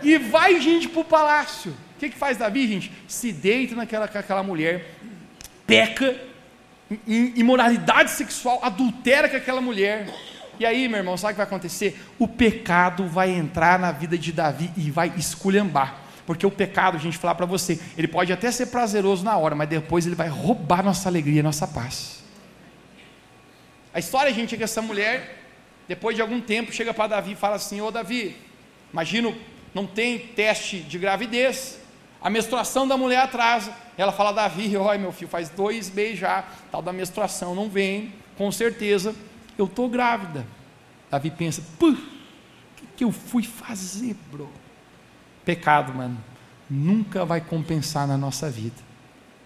E 0.02 0.16
vai 0.18 0.60
gente 0.60 0.88
para 0.88 1.00
o 1.00 1.04
palácio. 1.04 1.74
Que, 2.03 2.11
que 2.11 2.18
faz 2.18 2.36
Davi, 2.36 2.66
gente? 2.66 2.90
Se 3.07 3.30
deita 3.30 3.76
naquela 3.76 4.07
aquela 4.07 4.42
mulher, 4.42 4.96
peca, 5.64 6.20
em 7.07 7.32
imoralidade 7.36 8.11
sexual, 8.11 8.59
adultera 8.61 9.28
com 9.28 9.36
aquela 9.36 9.61
mulher 9.61 10.09
e 10.59 10.66
aí, 10.66 10.88
meu 10.88 10.98
irmão, 10.98 11.16
sabe 11.16 11.30
o 11.30 11.34
que 11.34 11.38
vai 11.38 11.46
acontecer? 11.46 12.00
O 12.18 12.26
pecado 12.26 13.07
vai 13.07 13.30
entrar 13.30 13.78
na 13.78 13.92
vida 13.92 14.18
de 14.18 14.32
Davi 14.32 14.68
e 14.76 14.90
vai 14.90 15.12
esculhambar. 15.16 16.00
Porque 16.26 16.44
o 16.44 16.50
pecado, 16.50 16.96
a 16.96 17.00
gente 17.00 17.18
falar 17.18 17.36
para 17.36 17.46
você, 17.46 17.80
ele 17.96 18.09
pode 18.09 18.32
até 18.32 18.50
ser 18.50 18.66
prazeroso 18.66 19.24
na 19.24 19.36
hora, 19.36 19.55
mas 19.55 19.68
depois 19.68 20.05
ele 20.05 20.16
vai 20.16 20.28
roubar 20.28 20.82
nossa 20.82 21.09
alegria, 21.09 21.40
nossa 21.40 21.68
paz. 21.68 22.24
A 23.94 24.00
história, 24.00 24.34
gente, 24.34 24.57
é 24.57 24.59
que 24.59 24.64
essa 24.64 24.82
mulher, 24.82 25.38
depois 25.86 26.16
de 26.16 26.22
algum 26.22 26.40
tempo, 26.40 26.72
chega 26.72 26.92
para 26.92 27.07
Davi 27.07 27.32
e 27.32 27.36
fala 27.36 27.57
assim: 27.57 27.80
Ô 27.80 27.92
Davi, 27.92 28.36
imagino, 28.92 29.36
não 29.72 29.86
tem 29.86 30.18
teste 30.18 30.80
de 30.80 30.98
gravidez, 30.98 31.81
a 32.22 32.30
menstruação 32.30 32.86
da 32.86 32.96
mulher 32.96 33.20
atrasa. 33.20 33.74
Ela 33.96 34.12
fala: 34.12 34.32
Davi, 34.32 34.76
olha 34.76 34.98
meu 34.98 35.12
filho, 35.12 35.28
faz 35.28 35.48
dois 35.50 35.90
meses 35.90 36.18
já, 36.18 36.44
tal 36.70 36.80
da 36.80 36.92
menstruação 36.92 37.54
não 37.54 37.68
vem, 37.68 38.14
com 38.36 38.50
certeza 38.52 39.14
eu 39.58 39.66
estou 39.66 39.88
grávida. 39.88 40.46
Davi 41.10 41.30
pensa, 41.30 41.62
o 41.80 41.94
que, 41.94 42.86
que 42.96 43.04
eu 43.04 43.12
fui 43.12 43.42
fazer, 43.42 44.16
bro? 44.30 44.48
Pecado, 45.44 45.92
mano, 45.92 46.16
nunca 46.70 47.24
vai 47.24 47.40
compensar 47.40 48.06
na 48.06 48.16
nossa 48.16 48.48
vida. 48.48 48.76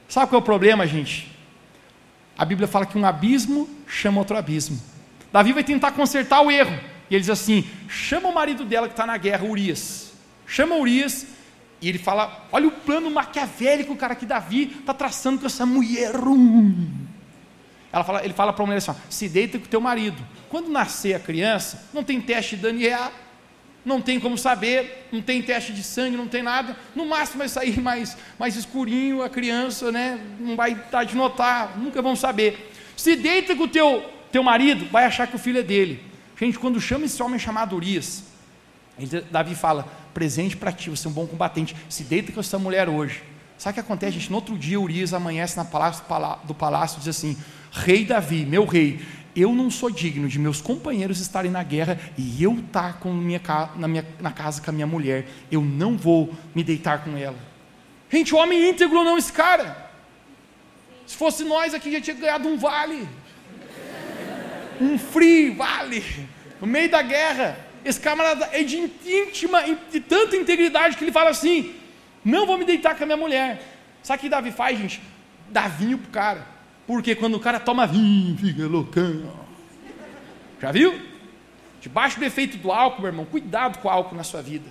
Sabe 0.09 0.29
qual 0.29 0.41
é 0.41 0.43
o 0.43 0.45
problema, 0.45 0.87
gente? 0.87 1.35
A 2.39 2.45
Bíblia 2.45 2.69
fala 2.69 2.87
que 2.87 2.99
um 2.99 3.05
abismo 3.05 3.69
chama 3.87 4.19
outro 4.19 4.37
abismo. 4.37 4.81
Davi 5.33 5.53
vai 5.53 5.65
tentar 5.65 5.93
consertar 5.93 6.43
o 6.43 6.51
erro. 6.51 6.79
E 7.11 7.15
ele 7.15 7.21
diz 7.21 7.31
assim: 7.31 7.65
chama 7.89 8.29
o 8.29 8.35
marido 8.35 8.65
dela 8.65 8.87
que 8.87 8.93
está 8.93 9.07
na 9.07 9.17
guerra, 9.17 9.45
Urias. 9.45 10.13
Chama 10.47 10.77
Urias. 10.77 11.27
E 11.81 11.89
ele 11.89 11.99
fala: 11.99 12.47
olha 12.53 12.69
o 12.69 12.73
plano 12.73 13.11
maquiavélico, 13.11 13.95
cara, 13.97 14.15
que 14.15 14.27
Davi 14.27 14.77
está 14.81 14.95
traçando 14.95 15.41
com 15.41 15.47
essa 15.47 15.67
mulher. 15.67 16.13
Ela 17.93 18.05
fala, 18.05 18.25
ele 18.25 18.35
fala 18.35 18.53
para 18.53 18.63
a 18.63 18.67
mulher 18.67 18.79
assim: 18.79 18.91
ó, 18.91 18.95
se 19.09 19.29
deita 19.29 19.59
com 19.59 19.67
teu 19.67 19.81
marido. 19.81 20.23
Quando 20.49 20.71
nascer 20.71 21.15
a 21.15 21.21
criança, 21.21 21.89
não 21.93 22.03
tem 22.03 22.21
teste 22.21 22.57
de 22.57 22.63
DNA, 22.63 23.11
não 23.85 24.01
tem 24.01 24.19
como 24.19 24.37
saber, 24.37 25.09
não 25.13 25.23
tem 25.23 25.41
teste 25.43 25.73
de 25.73 25.83
sangue, 25.83 26.17
não 26.17 26.27
tem 26.27 26.43
nada. 26.43 26.77
No 26.95 27.07
máximo 27.07 27.39
vai 27.39 27.49
sair 27.49 27.81
mais, 27.81 28.17
mais 28.39 28.57
escurinho 28.57 29.23
a 29.23 29.29
criança, 29.29 29.93
né? 29.93 30.21
Não 30.41 30.57
vai 30.57 30.73
estar 30.73 31.05
de 31.05 31.15
notar, 31.15 31.79
nunca 31.79 32.03
vão 32.03 32.17
saber. 32.17 32.73
Se 32.97 33.15
deita 33.15 33.55
com 33.55 33.65
o 33.65 33.69
teu, 33.69 34.05
teu 34.33 34.43
marido, 34.43 34.87
vai 34.91 35.05
achar 35.05 35.27
que 35.27 35.37
o 35.37 35.39
filho 35.39 35.61
é 35.61 35.63
dele. 35.63 36.03
Gente, 36.39 36.59
quando 36.59 36.81
chama 36.81 37.05
esse 37.05 37.23
homem 37.23 37.39
chamado 37.39 37.77
Urias, 37.77 38.25
Davi 39.31 39.55
fala: 39.55 39.87
presente 40.17 40.57
para 40.57 40.73
ti, 40.73 40.89
você 40.89 41.07
é 41.07 41.11
um 41.11 41.13
bom 41.13 41.27
combatente. 41.27 41.77
Se 41.91 42.03
deita 42.03 42.33
com 42.33 42.41
essa 42.41 42.59
mulher 42.59 42.89
hoje. 42.89 43.23
Sabe 43.59 43.73
o 43.73 43.75
que 43.75 43.81
acontece, 43.81 44.13
gente? 44.13 44.31
No 44.31 44.37
outro 44.37 44.57
dia, 44.57 44.81
Urias 44.81 45.13
amanhece 45.13 45.59
na 45.59 45.65
palácio, 45.65 46.03
do 46.45 46.55
palácio 46.55 46.97
e 46.97 47.01
diz 47.01 47.09
assim: 47.09 47.37
Rei 47.71 48.03
Davi, 48.03 48.47
meu 48.47 48.65
rei, 48.65 48.99
eu 49.37 49.53
não 49.53 49.71
sou 49.71 49.91
digno 49.91 50.27
de 50.27 50.39
meus 50.39 50.63
companheiros 50.63 51.21
estarem 51.21 51.51
na 51.51 51.63
guerra 51.63 52.01
e 52.17 52.43
eu 52.43 52.55
estar 52.55 52.99
com 52.99 53.13
minha, 53.13 53.43
na, 53.77 53.87
minha, 53.87 54.07
na 54.19 54.33
casa 54.33 54.63
com 54.63 54.71
a 54.71 54.73
minha 54.73 54.87
mulher. 54.87 55.29
Eu 55.53 55.61
não 55.61 55.99
vou 55.99 56.33
me 56.55 56.65
deitar 56.65 57.05
com 57.05 57.15
ela. 57.15 57.37
Gente, 58.11 58.35
o 58.35 58.39
homem 58.39 58.71
íntegro 58.71 59.05
não 59.05 59.19
esse 59.19 59.31
cara. 59.31 59.91
Se 61.07 61.15
fosse 61.15 61.45
nós 61.45 61.75
aqui, 61.75 61.93
já 61.93 62.01
tinha 62.01 62.17
ganhado 62.17 62.49
um 62.49 62.57
vale. 62.57 63.07
Um 64.81 64.99
free 64.99 65.51
vale. 65.51 66.03
No 66.59 66.67
meio 66.67 66.91
da 66.91 67.03
guerra. 67.03 67.66
Esse 67.87 68.01
camarada 68.01 68.49
é 68.53 68.65
de 68.65 68.79
íntima, 69.07 69.63
de 69.93 70.01
tanta 70.01 70.35
integridade 70.35 70.97
que 70.97 71.05
ele 71.05 71.13
fala 71.13 71.31
assim: 71.31 71.73
não 72.25 72.45
vou 72.45 72.59
me 72.59 72.65
deitar 72.65 72.97
com 72.97 73.05
a 73.05 73.07
minha 73.07 73.17
mulher. 73.17 73.63
Sabe 74.03 74.19
o 74.19 74.21
que 74.23 74.29
Davi 74.29 74.51
faz, 74.51 74.77
gente? 74.77 75.01
Dá 75.51 75.69
vinho 75.69 75.97
pro 75.97 76.11
cara. 76.11 76.45
Porque 76.85 77.15
quando 77.15 77.37
o 77.37 77.41
cara 77.41 77.61
toma 77.61 77.87
vinho, 77.87 78.37
fica 78.37 78.67
loucão. 78.67 79.33
Já 80.61 80.73
viu? 80.73 81.01
Debaixo 81.81 82.19
do 82.19 82.25
efeito 82.25 82.57
do 82.57 82.73
álcool, 82.73 83.03
meu 83.03 83.11
irmão, 83.11 83.25
cuidado 83.25 83.79
com 83.79 83.87
o 83.87 83.91
álcool 83.91 84.17
na 84.17 84.25
sua 84.25 84.43
vida. 84.43 84.69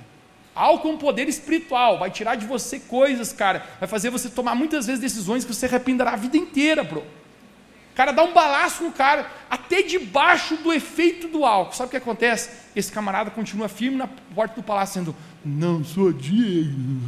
Álcool 0.53 0.89
é 0.89 0.91
um 0.91 0.97
poder 0.97 1.30
espiritual, 1.30 1.97
vai 1.97 2.11
tirar 2.11 2.36
de 2.36 2.45
você 2.45 2.82
coisas, 2.82 3.32
cara, 3.32 3.66
vai 3.80 3.88
fazer 3.88 4.09
você 4.09 4.30
tomar 4.30 4.55
muitas 4.55 4.88
vezes 4.88 4.99
decisões 4.99 5.45
que 5.45 5.53
você 5.53 5.68
arrependerá 5.68 6.11
a 6.11 6.16
vida 6.18 6.36
inteira, 6.36 6.84
bro. 6.84 6.99
O 6.99 7.95
cara 7.95 8.11
dá 8.11 8.24
um 8.24 8.34
balaço 8.34 8.84
no 8.84 8.91
cara, 8.91 9.32
até 9.49 9.82
debaixo 9.82 10.57
do 10.57 10.74
efeito 10.74 11.30
do 11.30 11.45
álcool. 11.45 11.74
Sabe 11.74 11.88
o 11.88 11.91
que 11.91 11.97
acontece? 11.97 12.64
Esse 12.76 12.92
camarada 12.92 13.32
continua 13.32 13.70
firme 13.70 13.98
na 13.98 14.08
porta 14.08 14.56
do 14.56 14.64
palácio, 14.64 15.00
dizendo: 15.00 15.16
Não 15.44 15.84
sou 15.84 16.12
digno 16.12 17.02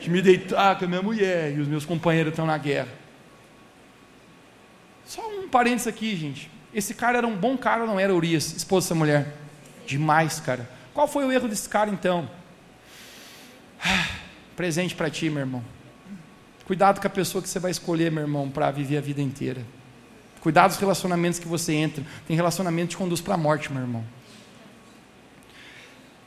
de 0.00 0.10
me 0.10 0.20
deitar 0.20 0.78
com 0.78 0.84
a 0.84 0.88
minha 0.88 1.02
mulher 1.02 1.56
e 1.56 1.60
os 1.60 1.68
meus 1.68 1.86
companheiros 1.86 2.32
estão 2.32 2.44
na 2.44 2.58
guerra. 2.58 2.88
Só 5.06 5.22
um 5.28 5.48
parênteses 5.48 5.86
aqui, 5.86 6.16
gente. 6.16 6.50
Esse 6.74 6.94
cara 6.94 7.18
era 7.18 7.26
um 7.26 7.36
bom 7.36 7.56
cara 7.56 7.86
não 7.86 8.00
era 8.00 8.14
Urias, 8.14 8.52
esposa 8.54 8.86
dessa 8.86 8.94
mulher? 8.94 9.34
Demais, 9.86 10.40
cara. 10.40 10.68
Qual 10.92 11.06
foi 11.06 11.24
o 11.24 11.32
erro 11.32 11.48
desse 11.48 11.68
cara 11.68 11.90
então? 11.90 12.28
Ah, 13.84 14.08
presente 14.56 14.94
para 14.94 15.10
ti, 15.10 15.28
meu 15.30 15.40
irmão. 15.40 15.62
Cuidado 16.64 17.00
com 17.00 17.06
a 17.06 17.10
pessoa 17.10 17.42
que 17.42 17.48
você 17.48 17.58
vai 17.58 17.70
escolher, 17.70 18.10
meu 18.10 18.22
irmão, 18.22 18.50
para 18.50 18.70
viver 18.70 18.98
a 18.98 19.00
vida 19.00 19.20
inteira. 19.20 19.62
Cuidado 20.40 20.70
dos 20.70 20.78
relacionamentos 20.78 21.38
que 21.38 21.46
você 21.46 21.72
entra. 21.74 22.04
Tem 22.26 22.34
relacionamento 22.34 22.88
que 22.88 22.94
te 22.94 22.96
conduz 22.96 23.20
para 23.20 23.34
a 23.34 23.38
morte, 23.38 23.72
meu 23.72 23.82
irmão. 23.82 24.04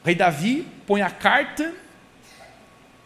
Rei 0.05 0.13
Davi 0.13 0.67
põe 0.85 1.01
a 1.01 1.09
carta 1.09 1.73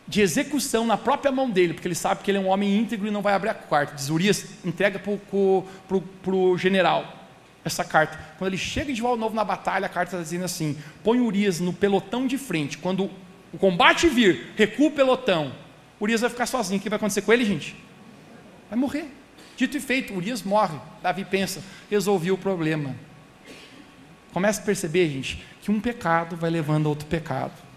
de 0.06 0.20
execução 0.20 0.86
na 0.86 0.98
própria 0.98 1.32
mão 1.32 1.50
dele, 1.50 1.74
porque 1.74 1.88
ele 1.88 1.96
sabe 1.96 2.22
que 2.22 2.30
ele 2.30 2.40
é 2.40 2.42
um 2.42 2.48
homem 2.48 2.78
íntegro 2.78 3.08
e 3.08 3.12
não 3.12 3.22
vai 3.22 3.34
abrir 3.34 3.50
a 3.50 3.54
carta. 3.54 3.96
Diz 3.96 4.10
Urias, 4.10 4.46
entrega 4.66 5.00
para 5.00 6.36
o 6.36 6.58
general 6.58 7.16
essa 7.64 7.86
carta. 7.86 8.20
Quando 8.38 8.50
ele 8.50 8.58
chega 8.58 8.92
de 8.92 9.02
volta 9.02 9.18
novo 9.18 9.34
na 9.34 9.46
batalha, 9.46 9.86
a 9.86 9.90
carta 9.90 10.16
está 10.16 10.22
dizendo 10.22 10.44
assim: 10.44 10.78
põe 11.02 11.22
Urias 11.22 11.62
no 11.62 11.72
pelotão 11.72 12.28
de 12.28 12.38
frente. 12.38 12.78
Quando 12.78 13.10
o 13.54 13.58
combate 13.58 14.10
vir, 14.10 14.52
recua 14.58 14.88
o 14.88 14.92
pelotão. 14.92 15.54
Urias 16.02 16.20
vai 16.20 16.30
ficar 16.30 16.48
sozinho. 16.48 16.80
O 16.80 16.84
que 16.84 16.90
vai 16.90 16.98
acontecer 16.98 17.22
com 17.22 17.32
ele, 17.32 17.46
gente? 17.46 17.78
Vai 18.70 18.78
morrer. 18.78 19.06
Dito 19.56 19.78
e 19.78 19.80
feito, 19.80 20.14
Urias 20.14 20.44
morre. 20.44 20.78
Davi 21.02 21.24
pensa: 21.24 21.64
resolvi 21.90 22.30
o 22.30 22.38
problema. 22.38 22.94
Começa 24.32 24.62
a 24.62 24.66
perceber, 24.66 25.10
gente, 25.10 25.44
que 25.62 25.72
um 25.72 25.80
pecado 25.80 26.36
vai 26.36 26.50
levando 26.50 26.86
a 26.86 26.90
outro 26.90 27.08
pecado 27.08 27.70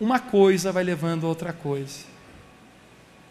uma 0.00 0.18
coisa 0.18 0.72
vai 0.72 0.82
levando 0.82 1.26
a 1.26 1.28
outra 1.28 1.52
coisa. 1.52 2.08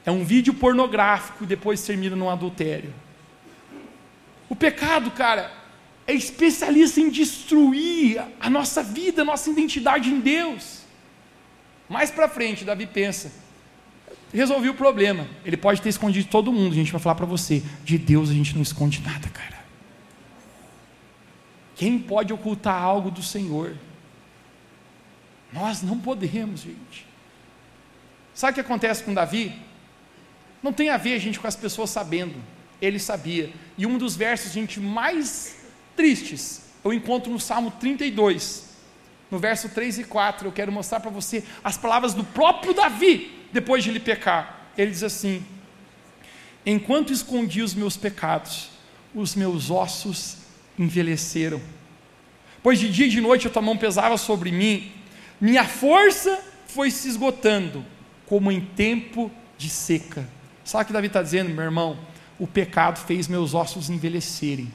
É 0.06 0.12
um 0.12 0.24
vídeo 0.24 0.54
pornográfico 0.54 1.44
e 1.44 1.48
depois 1.48 1.82
termina 1.82 2.16
num 2.16 2.30
adultério. 2.30 2.94
O 4.48 4.56
pecado, 4.56 5.12
cara, 5.12 5.52
é 6.06 6.14
especialista 6.14 7.02
em 7.02 7.10
destruir 7.10 8.24
a 8.40 8.50
nossa 8.50 8.84
vida, 8.84 9.24
a 9.24 9.26
nossa 9.26 9.50
identidade 9.50 10.10
em 10.10 10.20
Deus. 10.20 10.82
Mais 11.90 12.12
para 12.12 12.30
frente, 12.30 12.64
Davi 12.64 12.86
pensa: 12.86 13.32
resolvi 14.32 14.70
o 14.70 14.76
problema. 14.76 15.28
Ele 15.44 15.58
pode 15.58 15.82
ter 15.82 15.90
escondido 15.90 16.30
todo 16.30 16.54
mundo, 16.54 16.74
a 16.74 16.76
gente 16.76 16.92
vai 16.92 17.02
falar 17.02 17.16
para 17.16 17.26
você. 17.26 17.64
De 17.84 17.98
Deus 17.98 18.30
a 18.30 18.34
gente 18.34 18.56
não 18.56 18.62
esconde 18.62 19.02
nada, 19.02 19.28
cara. 19.30 19.59
Quem 21.80 21.98
pode 21.98 22.34
ocultar 22.34 22.76
algo 22.76 23.10
do 23.10 23.24
Senhor? 23.24 23.74
Nós 25.54 25.82
não 25.82 25.98
podemos, 25.98 26.60
gente. 26.60 27.08
Sabe 28.34 28.52
o 28.52 28.56
que 28.56 28.60
acontece 28.60 29.02
com 29.02 29.14
Davi? 29.14 29.58
Não 30.62 30.74
tem 30.74 30.90
a 30.90 30.98
ver, 30.98 31.18
gente, 31.22 31.40
com 31.40 31.48
as 31.48 31.56
pessoas 31.56 31.90
sabendo. 31.90 32.36
Ele 32.82 33.00
sabia. 33.00 33.54
E 33.78 33.86
um 33.86 33.98
dos 33.98 34.18
versos, 34.18 34.52
gente, 34.52 34.78
mais 34.78 35.56
tristes, 35.96 36.64
eu 36.84 36.92
encontro 36.92 37.32
no 37.32 37.40
Salmo 37.40 37.72
32, 37.72 38.76
no 39.32 39.40
verso 39.40 39.70
3 39.70 40.00
e 40.00 40.04
4. 40.04 40.50
Eu 40.50 40.52
quero 40.52 40.74
mostrar 40.74 41.00
para 41.00 41.10
você 41.10 41.46
as 41.64 41.78
palavras 41.78 42.14
do 42.14 42.26
próprio 42.26 42.74
Davi, 42.74 43.48
depois 43.54 43.86
de 43.86 43.90
ele 43.90 44.02
pecar. 44.02 44.68
Ele 44.78 44.92
diz 44.92 45.02
assim: 45.02 45.46
Enquanto 46.66 47.14
escondi 47.14 47.62
os 47.62 47.74
meus 47.74 47.96
pecados, 47.96 48.70
os 49.16 49.34
meus 49.34 49.72
ossos 49.72 50.40
envelheceram. 50.80 51.62
Pois 52.64 52.80
de 52.80 52.90
dia 52.90 53.06
e 53.06 53.10
de 53.10 53.20
noite 53.20 53.46
a 53.46 53.50
tua 53.50 53.62
mão 53.62 53.78
pesava 53.78 54.18
sobre 54.18 54.52
mim, 54.52 54.92
minha 55.40 55.66
força 55.66 56.40
foi 56.68 56.90
se 56.90 57.10
esgotando, 57.10 57.86
como 58.26 58.52
em 58.52 58.62
tempo 58.62 59.30
de 59.58 59.70
seca. 59.70 60.28
Sabe 60.64 60.84
o 60.84 60.88
que 60.88 60.94
Davi 60.94 61.08
está 61.08 61.22
dizendo, 61.22 61.50
meu 61.50 61.64
irmão? 61.64 62.00
O 62.38 62.48
pecado 62.48 63.00
fez 63.00 63.28
meus 63.28 63.54
ossos 63.54 63.90
envelhecerem, 63.90 64.72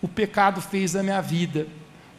o 0.00 0.08
pecado 0.08 0.60
fez 0.60 0.96
a 0.96 1.02
minha 1.02 1.20
vida, 1.20 1.66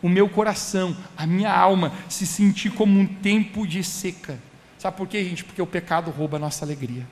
o 0.01 0.09
meu 0.09 0.29
coração, 0.29 0.95
a 1.17 1.25
minha 1.25 1.51
alma 1.51 1.91
se 2.07 2.27
sentir 2.27 2.69
como 2.71 2.99
um 2.99 3.07
tempo 3.07 3.65
de 3.65 3.83
seca. 3.83 4.37
Sabe 4.77 4.97
por 4.97 5.07
quê, 5.07 5.23
gente? 5.23 5.43
Porque 5.43 5.61
o 5.61 5.65
pecado 5.65 6.11
rouba 6.11 6.37
a 6.37 6.39
nossa 6.39 6.63
alegria. 6.63 7.07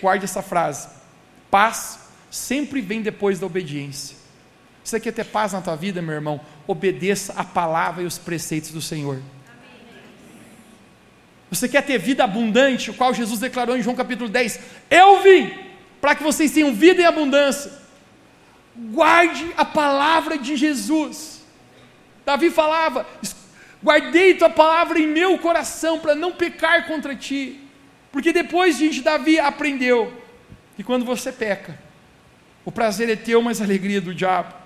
Guarde 0.00 0.24
essa 0.24 0.42
frase: 0.42 0.88
paz 1.50 1.98
sempre 2.30 2.80
vem 2.80 3.02
depois 3.02 3.40
da 3.40 3.46
obediência. 3.46 4.19
Você 4.90 4.98
quer 4.98 5.12
ter 5.12 5.24
paz 5.24 5.52
na 5.52 5.60
tua 5.60 5.76
vida, 5.76 6.02
meu 6.02 6.16
irmão? 6.16 6.40
Obedeça 6.66 7.32
a 7.36 7.44
palavra 7.44 8.02
e 8.02 8.06
os 8.06 8.18
preceitos 8.18 8.72
do 8.72 8.82
Senhor. 8.82 9.22
Você 11.48 11.68
quer 11.68 11.82
ter 11.82 11.96
vida 11.96 12.24
abundante, 12.24 12.90
o 12.90 12.94
qual 12.94 13.14
Jesus 13.14 13.38
declarou 13.38 13.76
em 13.76 13.82
João 13.82 13.94
capítulo 13.94 14.28
10: 14.28 14.58
Eu 14.90 15.22
vim 15.22 15.54
para 16.00 16.16
que 16.16 16.24
vocês 16.24 16.50
tenham 16.50 16.74
vida 16.74 17.00
em 17.00 17.04
abundância. 17.04 17.70
Guarde 18.74 19.46
a 19.56 19.64
palavra 19.64 20.36
de 20.36 20.56
Jesus. 20.56 21.42
Davi 22.26 22.50
falava: 22.50 23.06
Guardei 23.80 24.34
tua 24.34 24.50
palavra 24.50 24.98
em 24.98 25.06
meu 25.06 25.38
coração 25.38 26.00
para 26.00 26.16
não 26.16 26.32
pecar 26.32 26.88
contra 26.88 27.14
ti. 27.14 27.60
Porque 28.10 28.32
depois, 28.32 28.76
gente, 28.76 29.02
Davi 29.02 29.38
aprendeu 29.38 30.12
que 30.74 30.82
quando 30.82 31.04
você 31.04 31.30
peca, 31.30 31.78
o 32.64 32.72
prazer 32.72 33.08
é 33.08 33.14
teu, 33.14 33.40
mas 33.40 33.60
a 33.60 33.64
alegria 33.64 33.98
é 33.98 34.00
do 34.00 34.12
diabo. 34.12 34.59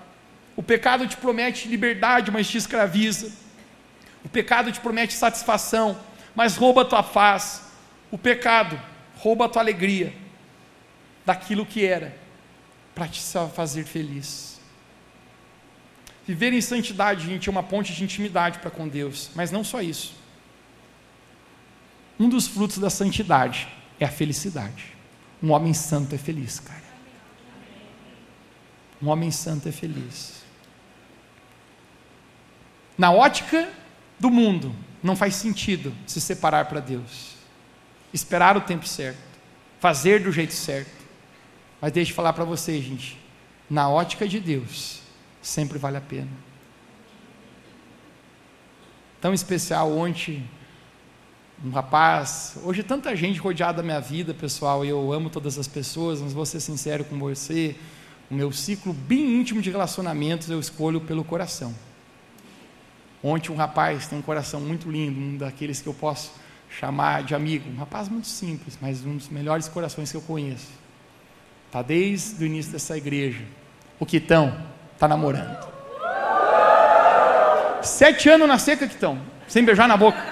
O 0.55 0.63
pecado 0.63 1.07
te 1.07 1.17
promete 1.17 1.67
liberdade, 1.67 2.31
mas 2.31 2.47
te 2.47 2.57
escraviza. 2.57 3.31
O 4.23 4.29
pecado 4.29 4.71
te 4.71 4.79
promete 4.79 5.13
satisfação, 5.13 5.99
mas 6.33 6.55
rouba 6.55 6.81
a 6.81 6.85
tua 6.85 7.03
paz. 7.03 7.63
O 8.09 8.17
pecado 8.17 8.79
rouba 9.17 9.45
a 9.45 9.49
tua 9.49 9.61
alegria 9.61 10.13
daquilo 11.25 11.65
que 11.65 11.85
era 11.85 12.15
para 12.93 13.07
te 13.07 13.21
fazer 13.53 13.83
feliz. 13.83 14.59
Viver 16.25 16.53
em 16.53 16.61
santidade, 16.61 17.25
gente, 17.25 17.49
é 17.49 17.51
uma 17.51 17.61
ponte 17.61 17.93
de 17.93 18.03
intimidade 18.03 18.59
para 18.59 18.71
com 18.71 18.87
Deus, 18.87 19.29
mas 19.35 19.51
não 19.51 19.63
só 19.63 19.81
isso. 19.81 20.15
Um 22.19 22.29
dos 22.29 22.47
frutos 22.47 22.77
da 22.77 22.89
santidade 22.89 23.67
é 23.99 24.05
a 24.05 24.09
felicidade. 24.09 24.95
Um 25.43 25.51
homem 25.51 25.73
santo 25.73 26.15
é 26.15 26.17
feliz, 26.17 26.59
cara. 26.59 26.85
Um 29.01 29.09
homem 29.09 29.29
santo 29.29 29.67
é 29.67 29.71
feliz. 29.71 30.44
Na 32.97 33.11
ótica 33.11 33.69
do 34.19 34.29
mundo, 34.29 34.73
não 35.03 35.15
faz 35.15 35.35
sentido 35.35 35.93
se 36.07 36.19
separar 36.21 36.65
para 36.65 36.79
Deus. 36.79 37.35
Esperar 38.13 38.55
o 38.55 38.61
tempo 38.61 38.87
certo, 38.87 39.19
fazer 39.79 40.23
do 40.23 40.31
jeito 40.31 40.53
certo. 40.53 41.05
Mas 41.81 41.91
deixe 41.91 42.11
eu 42.11 42.15
falar 42.15 42.33
para 42.33 42.45
vocês, 42.45 42.83
gente, 42.83 43.19
na 43.69 43.89
ótica 43.89 44.27
de 44.27 44.39
Deus, 44.39 45.01
sempre 45.41 45.77
vale 45.77 45.97
a 45.97 46.01
pena. 46.01 46.31
Tão 49.19 49.33
especial 49.33 49.91
ontem, 49.91 50.47
um 51.63 51.71
rapaz, 51.71 52.57
hoje 52.63 52.83
tanta 52.83 53.15
gente 53.15 53.39
rodeada 53.39 53.77
da 53.77 53.83
minha 53.83 53.99
vida, 53.99 54.33
pessoal, 54.33 54.85
eu 54.85 55.11
amo 55.11 55.29
todas 55.29 55.57
as 55.57 55.67
pessoas, 55.67 56.21
mas 56.21 56.33
vou 56.33 56.45
ser 56.45 56.59
sincero 56.59 57.03
com 57.03 57.17
você, 57.17 57.75
o 58.29 58.33
meu 58.33 58.51
ciclo 58.51 58.93
bem 58.93 59.39
íntimo 59.39 59.61
de 59.61 59.69
relacionamentos 59.69 60.49
eu 60.49 60.59
escolho 60.59 61.01
pelo 61.01 61.23
coração. 61.23 61.73
Ontem 63.27 63.51
um 63.51 63.55
rapaz 63.55 64.05
tem 64.05 64.19
um 64.19 64.21
coração 64.21 64.61
muito 64.61 64.87
lindo, 64.87 65.19
um 65.19 65.35
daqueles 65.35 65.81
que 65.81 65.87
eu 65.87 65.95
posso 65.95 66.31
chamar 66.69 67.23
de 67.23 67.33
amigo, 67.33 67.67
um 67.67 67.75
rapaz 67.75 68.07
muito 68.07 68.27
simples, 68.27 68.77
mas 68.79 69.03
um 69.03 69.17
dos 69.17 69.29
melhores 69.29 69.67
corações 69.67 70.11
que 70.11 70.17
eu 70.17 70.21
conheço. 70.21 70.67
Está 71.65 71.81
desde 71.81 72.43
o 72.43 72.45
início 72.45 72.71
dessa 72.71 72.95
igreja. 72.95 73.43
O 73.99 74.05
Quitão 74.05 74.55
está 74.93 75.07
namorando. 75.07 75.57
Sete 77.81 78.29
anos 78.29 78.47
na 78.47 78.59
seca, 78.59 78.87
Quitão, 78.87 79.19
sem 79.47 79.65
beijar 79.65 79.87
na 79.87 79.97
boca. 79.97 80.23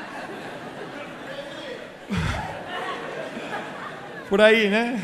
Por 4.30 4.39
aí, 4.39 4.70
né? 4.70 5.02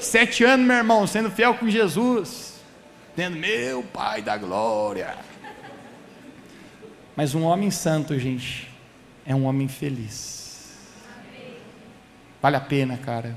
Sete 0.00 0.42
anos, 0.42 0.66
meu 0.66 0.78
irmão, 0.78 1.06
sendo 1.06 1.30
fiel 1.30 1.54
com 1.54 1.70
Jesus, 1.70 2.60
tendo 3.14 3.36
meu 3.36 3.84
Pai 3.84 4.20
da 4.20 4.36
glória. 4.36 5.14
Mas 7.22 7.36
um 7.36 7.44
homem 7.44 7.70
santo, 7.70 8.18
gente, 8.18 8.68
é 9.24 9.32
um 9.32 9.44
homem 9.44 9.68
feliz. 9.68 10.76
Vale 12.42 12.56
a 12.56 12.60
pena, 12.60 12.96
cara. 12.96 13.36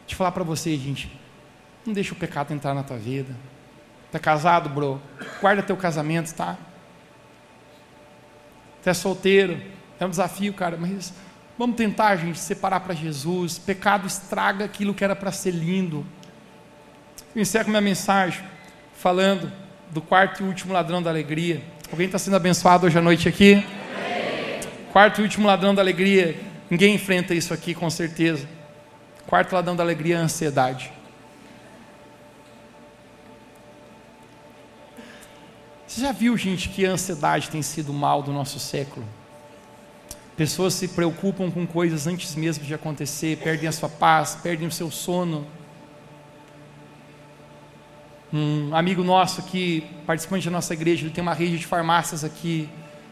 Deixa 0.00 0.12
eu 0.12 0.16
falar 0.18 0.30
para 0.32 0.44
você, 0.44 0.76
gente. 0.76 1.10
Não 1.86 1.94
deixa 1.94 2.12
o 2.12 2.16
pecado 2.16 2.52
entrar 2.52 2.74
na 2.74 2.82
tua 2.82 2.98
vida. 2.98 3.34
Tá 4.12 4.18
casado, 4.18 4.68
bro? 4.68 5.00
Guarda 5.40 5.62
teu 5.62 5.74
casamento, 5.74 6.34
tá? 6.34 6.58
Você 8.82 8.90
é 8.90 8.92
solteiro? 8.92 9.58
É 9.98 10.04
um 10.04 10.10
desafio, 10.10 10.52
cara, 10.52 10.76
mas 10.76 11.14
vamos 11.56 11.76
tentar, 11.76 12.14
gente, 12.16 12.38
separar 12.38 12.80
para 12.80 12.92
Jesus. 12.92 13.58
Pecado 13.58 14.06
estraga 14.06 14.66
aquilo 14.66 14.92
que 14.92 15.02
era 15.02 15.16
para 15.16 15.32
ser 15.32 15.52
lindo. 15.52 16.04
Eu 17.34 17.40
encerro 17.40 17.70
minha 17.70 17.80
mensagem 17.80 18.44
falando 18.92 19.50
do 19.90 20.02
quarto 20.02 20.42
e 20.42 20.46
último 20.46 20.74
ladrão 20.74 21.02
da 21.02 21.08
alegria. 21.08 21.79
Alguém 21.90 22.06
está 22.06 22.20
sendo 22.20 22.36
abençoado 22.36 22.86
hoje 22.86 22.96
à 22.96 23.02
noite 23.02 23.28
aqui? 23.28 23.66
Quarto 24.92 25.20
e 25.20 25.24
último 25.24 25.48
ladrão 25.48 25.74
da 25.74 25.82
alegria. 25.82 26.40
Ninguém 26.70 26.94
enfrenta 26.94 27.34
isso 27.34 27.52
aqui, 27.52 27.74
com 27.74 27.90
certeza. 27.90 28.48
Quarto 29.26 29.52
ladrão 29.54 29.74
da 29.74 29.82
alegria 29.82 30.14
é 30.14 30.18
a 30.18 30.22
ansiedade. 30.22 30.92
Você 35.84 36.02
já 36.02 36.12
viu, 36.12 36.36
gente, 36.36 36.68
que 36.68 36.86
a 36.86 36.92
ansiedade 36.92 37.50
tem 37.50 37.60
sido 37.60 37.92
mal 37.92 38.22
do 38.22 38.32
nosso 38.32 38.60
século? 38.60 39.04
Pessoas 40.36 40.74
se 40.74 40.86
preocupam 40.86 41.50
com 41.50 41.66
coisas 41.66 42.06
antes 42.06 42.36
mesmo 42.36 42.64
de 42.64 42.72
acontecer, 42.72 43.38
perdem 43.38 43.68
a 43.68 43.72
sua 43.72 43.88
paz, 43.88 44.38
perdem 44.40 44.68
o 44.68 44.72
seu 44.72 44.92
sono, 44.92 45.44
um 48.32 48.74
amigo 48.74 49.02
nosso 49.02 49.40
aqui, 49.40 49.84
participante 50.06 50.44
da 50.44 50.50
nossa 50.50 50.72
igreja, 50.72 51.04
ele 51.04 51.12
tem 51.12 51.22
uma 51.22 51.34
rede 51.34 51.58
de 51.58 51.66
farmácias 51.66 52.22
aqui 52.24 52.68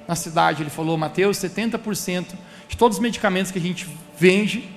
na 0.06 0.14
cidade. 0.14 0.62
Ele 0.62 0.70
falou: 0.70 0.96
Mateus, 0.96 1.38
70% 1.38 2.26
de 2.68 2.76
todos 2.76 2.98
os 2.98 3.02
medicamentos 3.02 3.50
que 3.50 3.58
a 3.58 3.62
gente 3.62 3.88
vende 4.16 4.68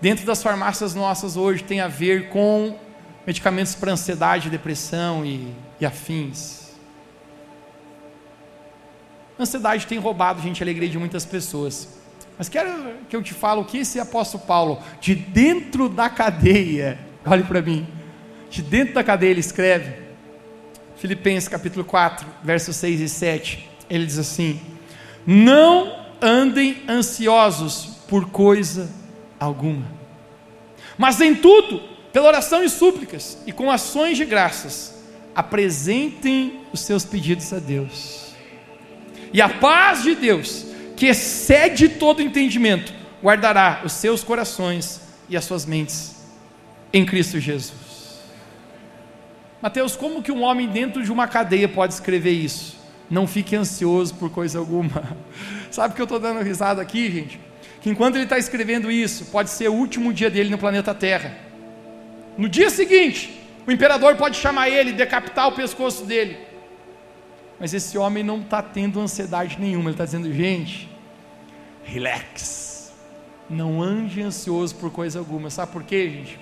dentro 0.00 0.26
das 0.26 0.42
farmácias 0.42 0.94
nossas 0.94 1.36
hoje 1.36 1.62
tem 1.62 1.80
a 1.80 1.86
ver 1.86 2.28
com 2.28 2.76
medicamentos 3.24 3.74
para 3.74 3.92
ansiedade, 3.92 4.50
depressão 4.50 5.24
e, 5.24 5.54
e 5.80 5.86
afins. 5.86 6.72
A 9.38 9.42
ansiedade 9.42 9.86
tem 9.86 9.98
roubado, 9.98 10.42
gente, 10.42 10.62
a 10.62 10.64
alegria 10.64 10.88
de 10.88 10.98
muitas 10.98 11.24
pessoas. 11.24 12.00
Mas 12.36 12.48
quero 12.48 12.96
que 13.08 13.14
eu 13.14 13.22
te 13.22 13.32
falo 13.32 13.62
o 13.62 13.64
que 13.64 13.78
esse 13.78 14.00
apóstolo 14.00 14.42
Paulo, 14.44 14.82
de 15.00 15.14
dentro 15.14 15.88
da 15.88 16.10
cadeia, 16.10 16.98
olhe 17.24 17.44
para 17.44 17.62
mim, 17.62 17.86
de 18.52 18.60
dentro 18.60 18.92
da 18.92 19.02
cadeia 19.02 19.30
ele 19.30 19.40
escreve, 19.40 19.94
Filipenses 20.98 21.48
capítulo 21.48 21.86
4, 21.86 22.26
versos 22.44 22.76
6 22.76 23.00
e 23.00 23.08
7, 23.08 23.70
ele 23.88 24.04
diz 24.04 24.18
assim: 24.18 24.60
Não 25.26 26.04
andem 26.20 26.82
ansiosos 26.86 27.96
por 28.06 28.28
coisa 28.28 28.90
alguma, 29.40 29.86
mas 30.98 31.18
em 31.22 31.34
tudo, 31.34 31.80
pela 32.12 32.28
oração 32.28 32.62
e 32.62 32.68
súplicas, 32.68 33.38
e 33.46 33.52
com 33.52 33.70
ações 33.70 34.18
de 34.18 34.26
graças, 34.26 35.02
apresentem 35.34 36.60
os 36.74 36.80
seus 36.80 37.06
pedidos 37.06 37.54
a 37.54 37.58
Deus. 37.58 38.34
E 39.32 39.40
a 39.40 39.48
paz 39.48 40.02
de 40.02 40.14
Deus, 40.14 40.66
que 40.94 41.06
excede 41.06 41.88
todo 41.88 42.20
entendimento, 42.20 42.92
guardará 43.22 43.80
os 43.82 43.94
seus 43.94 44.22
corações 44.22 45.00
e 45.26 45.38
as 45.38 45.44
suas 45.46 45.64
mentes 45.64 46.16
em 46.92 47.06
Cristo 47.06 47.40
Jesus. 47.40 47.81
Mateus, 49.62 49.94
como 49.94 50.20
que 50.22 50.32
um 50.32 50.42
homem 50.42 50.68
dentro 50.68 51.04
de 51.04 51.12
uma 51.12 51.28
cadeia 51.28 51.68
pode 51.68 51.94
escrever 51.94 52.32
isso? 52.32 52.76
Não 53.08 53.28
fique 53.28 53.54
ansioso 53.54 54.12
por 54.16 54.28
coisa 54.28 54.58
alguma. 54.58 55.16
Sabe 55.70 55.94
que 55.94 56.00
eu 56.00 56.04
estou 56.04 56.18
dando 56.18 56.42
risada 56.42 56.82
aqui, 56.82 57.08
gente? 57.08 57.40
Que 57.80 57.88
enquanto 57.88 58.16
ele 58.16 58.24
está 58.24 58.36
escrevendo 58.36 58.90
isso, 58.90 59.26
pode 59.26 59.50
ser 59.50 59.68
o 59.68 59.74
último 59.74 60.12
dia 60.12 60.28
dele 60.28 60.50
no 60.50 60.58
planeta 60.58 60.92
Terra. 60.92 61.36
No 62.36 62.48
dia 62.48 62.70
seguinte, 62.70 63.40
o 63.64 63.70
imperador 63.70 64.16
pode 64.16 64.36
chamar 64.36 64.68
ele, 64.68 64.92
decapitar 64.92 65.46
o 65.46 65.52
pescoço 65.52 66.04
dele. 66.04 66.38
Mas 67.60 67.72
esse 67.72 67.96
homem 67.96 68.24
não 68.24 68.40
está 68.40 68.60
tendo 68.60 68.98
ansiedade 68.98 69.58
nenhuma, 69.60 69.90
ele 69.90 69.94
está 69.94 70.04
dizendo, 70.04 70.32
gente, 70.32 70.88
relax, 71.84 72.92
não 73.48 73.80
ande 73.80 74.22
ansioso 74.22 74.74
por 74.74 74.90
coisa 74.90 75.20
alguma. 75.20 75.50
Sabe 75.50 75.70
por 75.70 75.84
quê, 75.84 76.10
gente? 76.10 76.40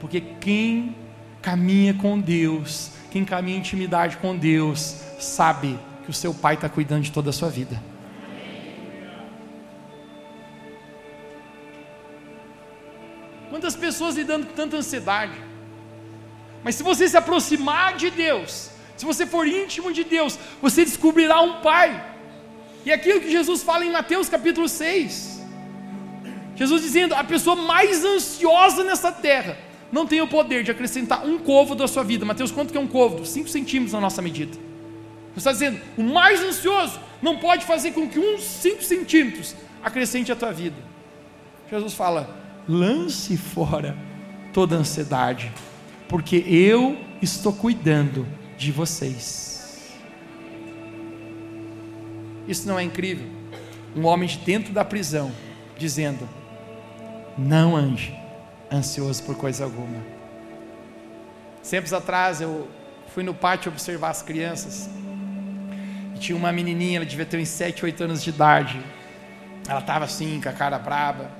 Porque 0.00 0.20
quem 0.40 0.96
caminha 1.42 1.94
com 1.94 2.18
Deus, 2.18 2.90
quem 3.10 3.24
caminha 3.24 3.56
em 3.56 3.60
intimidade 3.60 4.16
com 4.18 4.36
Deus, 4.36 4.96
sabe 5.18 5.78
que 6.04 6.10
o 6.10 6.14
seu 6.14 6.34
Pai 6.34 6.54
está 6.54 6.68
cuidando 6.68 7.02
de 7.02 7.12
toda 7.12 7.30
a 7.30 7.32
sua 7.32 7.48
vida. 7.48 7.80
Quantas 13.50 13.74
pessoas 13.74 14.14
lidando 14.14 14.46
com 14.46 14.52
tanta 14.52 14.76
ansiedade? 14.76 15.32
Mas 16.62 16.74
se 16.74 16.82
você 16.82 17.08
se 17.08 17.16
aproximar 17.16 17.96
de 17.96 18.10
Deus, 18.10 18.70
se 18.96 19.04
você 19.04 19.26
for 19.26 19.46
íntimo 19.46 19.92
de 19.92 20.04
Deus, 20.04 20.38
você 20.60 20.84
descobrirá 20.84 21.40
um 21.40 21.60
Pai. 21.60 22.04
E 22.84 22.92
aquilo 22.92 23.20
que 23.20 23.30
Jesus 23.30 23.62
fala 23.62 23.84
em 23.84 23.92
Mateus 23.92 24.28
capítulo 24.28 24.68
6. 24.68 25.42
Jesus 26.56 26.82
dizendo: 26.82 27.14
a 27.14 27.24
pessoa 27.24 27.56
mais 27.56 28.04
ansiosa 28.04 28.84
nessa 28.84 29.10
terra 29.10 29.67
não 29.90 30.06
tem 30.06 30.20
o 30.20 30.28
poder 30.28 30.62
de 30.62 30.70
acrescentar 30.70 31.24
um 31.26 31.38
côvado 31.38 31.82
à 31.82 31.88
sua 31.88 32.04
vida. 32.04 32.24
Mateus, 32.24 32.50
quanto 32.50 32.72
que 32.72 32.78
é 32.78 32.80
um 32.80 32.86
côvado? 32.86 33.24
5 33.24 33.48
centímetros 33.48 33.92
na 33.92 34.00
nossa 34.00 34.20
medida. 34.20 34.52
Você 35.34 35.38
está 35.38 35.52
dizendo, 35.52 35.80
o 35.96 36.02
mais 36.02 36.42
ansioso 36.42 37.00
não 37.22 37.38
pode 37.38 37.64
fazer 37.64 37.92
com 37.92 38.08
que 38.08 38.18
uns 38.18 38.42
5 38.42 38.82
centímetros 38.82 39.54
acrescente 39.82 40.30
a 40.30 40.36
tua 40.36 40.52
vida. 40.52 40.76
Jesus 41.70 41.94
fala: 41.94 42.28
lance 42.68 43.36
fora 43.36 43.96
toda 44.52 44.76
ansiedade, 44.76 45.52
porque 46.08 46.44
eu 46.46 46.98
estou 47.22 47.52
cuidando 47.52 48.26
de 48.56 48.72
vocês. 48.72 49.94
Isso 52.46 52.66
não 52.66 52.78
é 52.78 52.82
incrível? 52.82 53.26
Um 53.94 54.06
homem 54.06 54.28
de 54.28 54.38
dentro 54.38 54.72
da 54.72 54.84
prisão 54.84 55.30
dizendo: 55.78 56.28
Não 57.36 57.76
ande 57.76 58.17
ansioso 58.72 59.22
por 59.22 59.36
coisa 59.36 59.64
alguma. 59.64 60.02
Tempos 61.68 61.92
atrás 61.92 62.40
eu 62.40 62.68
fui 63.08 63.22
no 63.22 63.34
pátio 63.34 63.70
observar 63.70 64.10
as 64.10 64.22
crianças. 64.22 64.88
E 66.14 66.18
tinha 66.18 66.36
uma 66.36 66.50
menininha, 66.50 66.98
ela 66.98 67.06
devia 67.06 67.26
ter 67.26 67.38
uns 67.38 67.48
7, 67.48 67.84
8 67.84 68.04
anos 68.04 68.22
de 68.22 68.30
idade. 68.30 68.80
Ela 69.68 69.80
estava 69.80 70.06
assim, 70.06 70.40
com 70.40 70.48
a 70.48 70.52
cara 70.52 70.78
braba. 70.78 71.30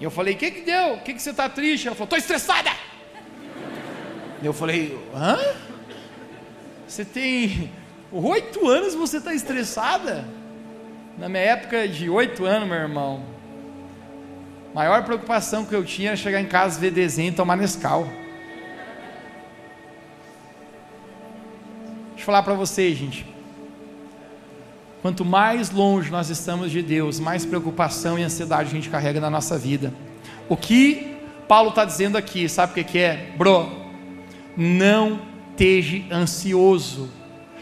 E 0.00 0.04
eu 0.04 0.10
falei: 0.10 0.34
O 0.34 0.36
que, 0.36 0.50
que 0.50 0.60
deu? 0.62 0.94
O 0.94 1.00
que, 1.00 1.14
que 1.14 1.22
você 1.22 1.30
está 1.30 1.48
triste? 1.48 1.86
Ela 1.86 1.94
falou: 1.94 2.06
Estou 2.06 2.18
estressada. 2.18 2.70
Eu 4.42 4.52
falei: 4.52 4.98
Hã? 5.14 5.38
Você 6.86 7.04
tem 7.04 7.70
oito 8.10 8.66
anos 8.66 8.94
você 8.94 9.18
está 9.18 9.34
estressada? 9.34 10.24
Na 11.18 11.28
minha 11.28 11.42
época 11.42 11.86
de 11.86 12.08
oito 12.08 12.44
anos, 12.44 12.68
meu 12.68 12.78
irmão, 12.78 13.22
maior 14.78 15.02
preocupação 15.02 15.64
que 15.64 15.74
eu 15.74 15.84
tinha 15.84 16.10
era 16.10 16.16
chegar 16.16 16.40
em 16.40 16.46
casa, 16.46 16.78
ver 16.78 16.92
desenho 16.92 17.30
e 17.30 17.34
tomar 17.34 17.56
Nescau. 17.56 18.04
Deixa 22.10 22.20
eu 22.20 22.24
falar 22.24 22.44
para 22.44 22.54
vocês, 22.54 22.96
gente. 22.96 23.26
Quanto 25.02 25.24
mais 25.24 25.72
longe 25.72 26.12
nós 26.12 26.30
estamos 26.30 26.70
de 26.70 26.80
Deus, 26.80 27.18
mais 27.18 27.44
preocupação 27.44 28.16
e 28.16 28.22
ansiedade 28.22 28.68
a 28.70 28.72
gente 28.72 28.88
carrega 28.88 29.20
na 29.20 29.28
nossa 29.28 29.58
vida. 29.58 29.92
O 30.48 30.56
que 30.56 31.16
Paulo 31.48 31.70
está 31.70 31.84
dizendo 31.84 32.16
aqui, 32.16 32.48
sabe 32.48 32.80
o 32.80 32.84
que, 32.84 32.98
é? 33.00 33.32
Bro, 33.36 33.68
não 34.56 35.20
esteja 35.50 36.04
ansioso. 36.14 37.10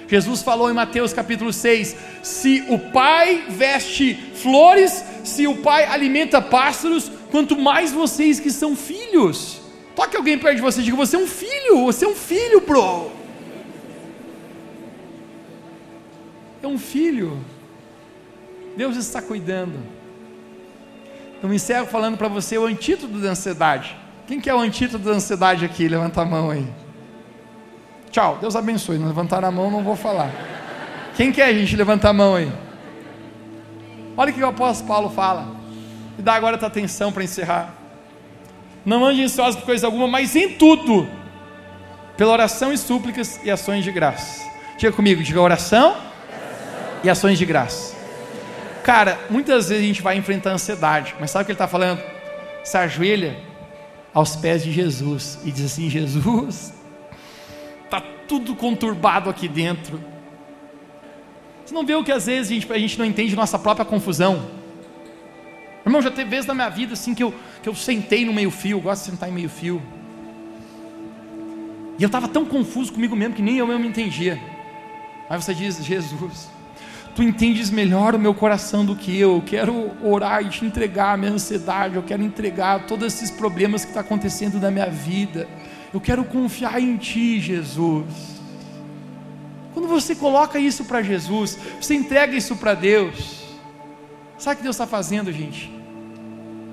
Jesus 0.08 0.42
falou 0.42 0.70
em 0.70 0.74
Mateus 0.74 1.12
capítulo 1.12 1.52
6: 1.52 1.96
se 2.22 2.64
o 2.68 2.78
Pai 2.78 3.44
veste 3.48 4.14
flores, 4.34 5.04
se 5.24 5.46
o 5.46 5.56
Pai 5.56 5.84
alimenta 5.84 6.40
pássaros, 6.40 7.10
quanto 7.30 7.58
mais 7.58 7.92
vocês 7.92 8.38
que 8.38 8.50
são 8.50 8.76
filhos. 8.76 9.60
Toque 9.94 10.16
alguém 10.16 10.38
perto 10.38 10.56
de 10.56 10.62
você 10.62 10.80
e 10.80 10.84
diga: 10.84 10.96
Você 10.96 11.16
é 11.16 11.18
um 11.18 11.26
filho, 11.26 11.84
você 11.84 12.04
é 12.04 12.08
um 12.08 12.14
filho, 12.14 12.60
bro. 12.60 13.10
É 16.62 16.66
um 16.66 16.78
filho. 16.78 17.38
Deus 18.76 18.96
está 18.96 19.22
cuidando. 19.22 19.78
Eu 21.42 21.48
me 21.48 21.56
encerro 21.56 21.86
falando 21.86 22.16
para 22.16 22.28
você 22.28 22.56
o 22.58 22.66
antídoto 22.66 23.18
da 23.18 23.30
ansiedade. 23.30 23.96
Quem 24.26 24.40
quer 24.40 24.54
o 24.54 24.58
antídoto 24.58 25.04
da 25.04 25.12
ansiedade 25.12 25.64
aqui? 25.64 25.88
Levanta 25.88 26.22
a 26.22 26.24
mão 26.24 26.50
aí. 26.50 26.66
Tchau, 28.16 28.38
Deus 28.40 28.56
abençoe. 28.56 28.96
Não 28.96 29.08
levantar 29.08 29.44
a 29.44 29.50
mão, 29.50 29.70
não 29.70 29.84
vou 29.84 29.94
falar. 29.94 30.30
Quem 31.18 31.30
quer 31.30 31.48
a 31.48 31.52
gente 31.52 31.76
levantar 31.76 32.08
a 32.08 32.12
mão 32.14 32.34
aí? 32.34 32.50
Olha 34.16 34.30
o 34.30 34.34
que 34.34 34.42
o 34.42 34.46
apóstolo 34.46 34.88
Paulo 34.88 35.10
fala. 35.10 35.46
E 36.18 36.22
dá 36.22 36.32
agora 36.32 36.56
tua 36.56 36.68
atenção 36.68 37.12
para 37.12 37.22
encerrar. 37.22 37.74
Não 38.86 39.04
ande 39.04 39.22
ansioso 39.22 39.58
por 39.58 39.66
coisa 39.66 39.86
alguma, 39.86 40.08
mas 40.08 40.34
em 40.34 40.48
tudo, 40.54 41.06
pela 42.16 42.32
oração 42.32 42.72
e 42.72 42.78
súplicas 42.78 43.38
e 43.44 43.50
ações 43.50 43.84
de 43.84 43.92
graça. 43.92 44.50
Diga 44.78 44.92
comigo, 44.92 45.22
diga 45.22 45.38
oração, 45.38 45.94
e 47.04 47.10
ações 47.10 47.38
de 47.38 47.44
graça. 47.44 47.94
Cara, 48.82 49.18
muitas 49.28 49.68
vezes 49.68 49.84
a 49.84 49.86
gente 49.86 50.00
vai 50.00 50.16
enfrentar 50.16 50.52
ansiedade, 50.52 51.14
mas 51.20 51.30
sabe 51.30 51.42
o 51.42 51.44
que 51.44 51.52
ele 51.52 51.56
está 51.56 51.68
falando? 51.68 52.02
Se 52.64 52.78
ajoelha 52.78 53.36
aos 54.14 54.36
pés 54.36 54.64
de 54.64 54.72
Jesus 54.72 55.38
e 55.44 55.52
diz 55.52 55.66
assim: 55.66 55.90
Jesus, 55.90 56.72
tudo 58.26 58.54
conturbado 58.54 59.30
aqui 59.30 59.48
dentro. 59.48 60.00
Você 61.64 61.74
não 61.74 61.84
vê 61.84 61.94
o 61.94 62.04
que 62.04 62.12
às 62.12 62.26
vezes 62.26 62.50
a 62.50 62.54
gente, 62.54 62.72
a 62.72 62.78
gente 62.78 62.98
não 62.98 63.04
entende 63.04 63.34
nossa 63.34 63.58
própria 63.58 63.84
confusão? 63.84 64.46
Irmão, 65.84 66.02
já 66.02 66.10
teve 66.10 66.30
vezes 66.30 66.46
na 66.46 66.54
minha 66.54 66.68
vida 66.68 66.94
assim 66.94 67.14
que 67.14 67.22
eu, 67.22 67.34
que 67.62 67.68
eu 67.68 67.74
sentei 67.74 68.24
no 68.24 68.32
meio 68.32 68.50
fio, 68.50 68.80
gosto 68.80 69.04
de 69.04 69.10
sentar 69.10 69.28
em 69.28 69.32
meio 69.32 69.48
fio. 69.48 69.82
E 71.98 72.02
eu 72.02 72.06
estava 72.06 72.28
tão 72.28 72.44
confuso 72.44 72.92
comigo 72.92 73.16
mesmo 73.16 73.34
que 73.34 73.42
nem 73.42 73.56
eu 73.58 73.66
mesmo 73.66 73.82
me 73.82 73.88
entendia. 73.88 74.40
Aí 75.28 75.40
você 75.40 75.54
diz, 75.54 75.82
Jesus, 75.84 76.48
tu 77.14 77.22
entendes 77.22 77.70
melhor 77.70 78.14
o 78.14 78.18
meu 78.18 78.34
coração 78.34 78.84
do 78.84 78.94
que 78.94 79.18
eu. 79.18 79.36
Eu 79.36 79.42
quero 79.42 79.90
orar 80.06 80.44
e 80.44 80.50
te 80.50 80.64
entregar 80.64 81.14
a 81.14 81.16
minha 81.16 81.32
ansiedade, 81.32 81.96
eu 81.96 82.02
quero 82.02 82.22
entregar 82.22 82.86
todos 82.86 83.06
esses 83.06 83.30
problemas 83.30 83.82
que 83.82 83.90
estão 83.90 84.02
tá 84.02 84.06
acontecendo 84.06 84.60
na 84.60 84.70
minha 84.70 84.90
vida. 84.90 85.48
Eu 85.96 86.00
quero 86.00 86.26
confiar 86.26 86.78
em 86.78 86.98
Ti, 86.98 87.40
Jesus. 87.40 88.04
Quando 89.72 89.88
você 89.88 90.14
coloca 90.14 90.58
isso 90.58 90.84
para 90.84 91.00
Jesus, 91.00 91.58
você 91.80 91.94
entrega 91.94 92.36
isso 92.36 92.54
para 92.56 92.74
Deus, 92.74 93.44
sabe 94.36 94.56
o 94.56 94.56
que 94.58 94.62
Deus 94.64 94.76
está 94.76 94.86
fazendo, 94.86 95.32
gente? 95.32 95.72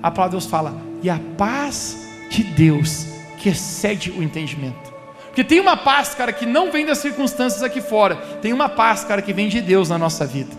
A 0.02 0.10
palavra 0.10 0.36
de 0.36 0.44
Deus 0.44 0.44
fala, 0.44 0.78
e 1.02 1.08
a 1.08 1.18
paz 1.38 2.06
de 2.28 2.44
Deus 2.44 3.06
que 3.38 3.48
excede 3.48 4.10
o 4.10 4.22
entendimento. 4.22 4.92
Porque 5.28 5.42
tem 5.42 5.58
uma 5.58 5.78
paz, 5.78 6.14
cara, 6.14 6.30
que 6.30 6.44
não 6.44 6.70
vem 6.70 6.84
das 6.84 6.98
circunstâncias 6.98 7.62
aqui 7.62 7.80
fora, 7.80 8.16
tem 8.42 8.52
uma 8.52 8.68
paz, 8.68 9.04
cara, 9.04 9.22
que 9.22 9.32
vem 9.32 9.48
de 9.48 9.62
Deus 9.62 9.88
na 9.88 9.96
nossa 9.96 10.26
vida. 10.26 10.54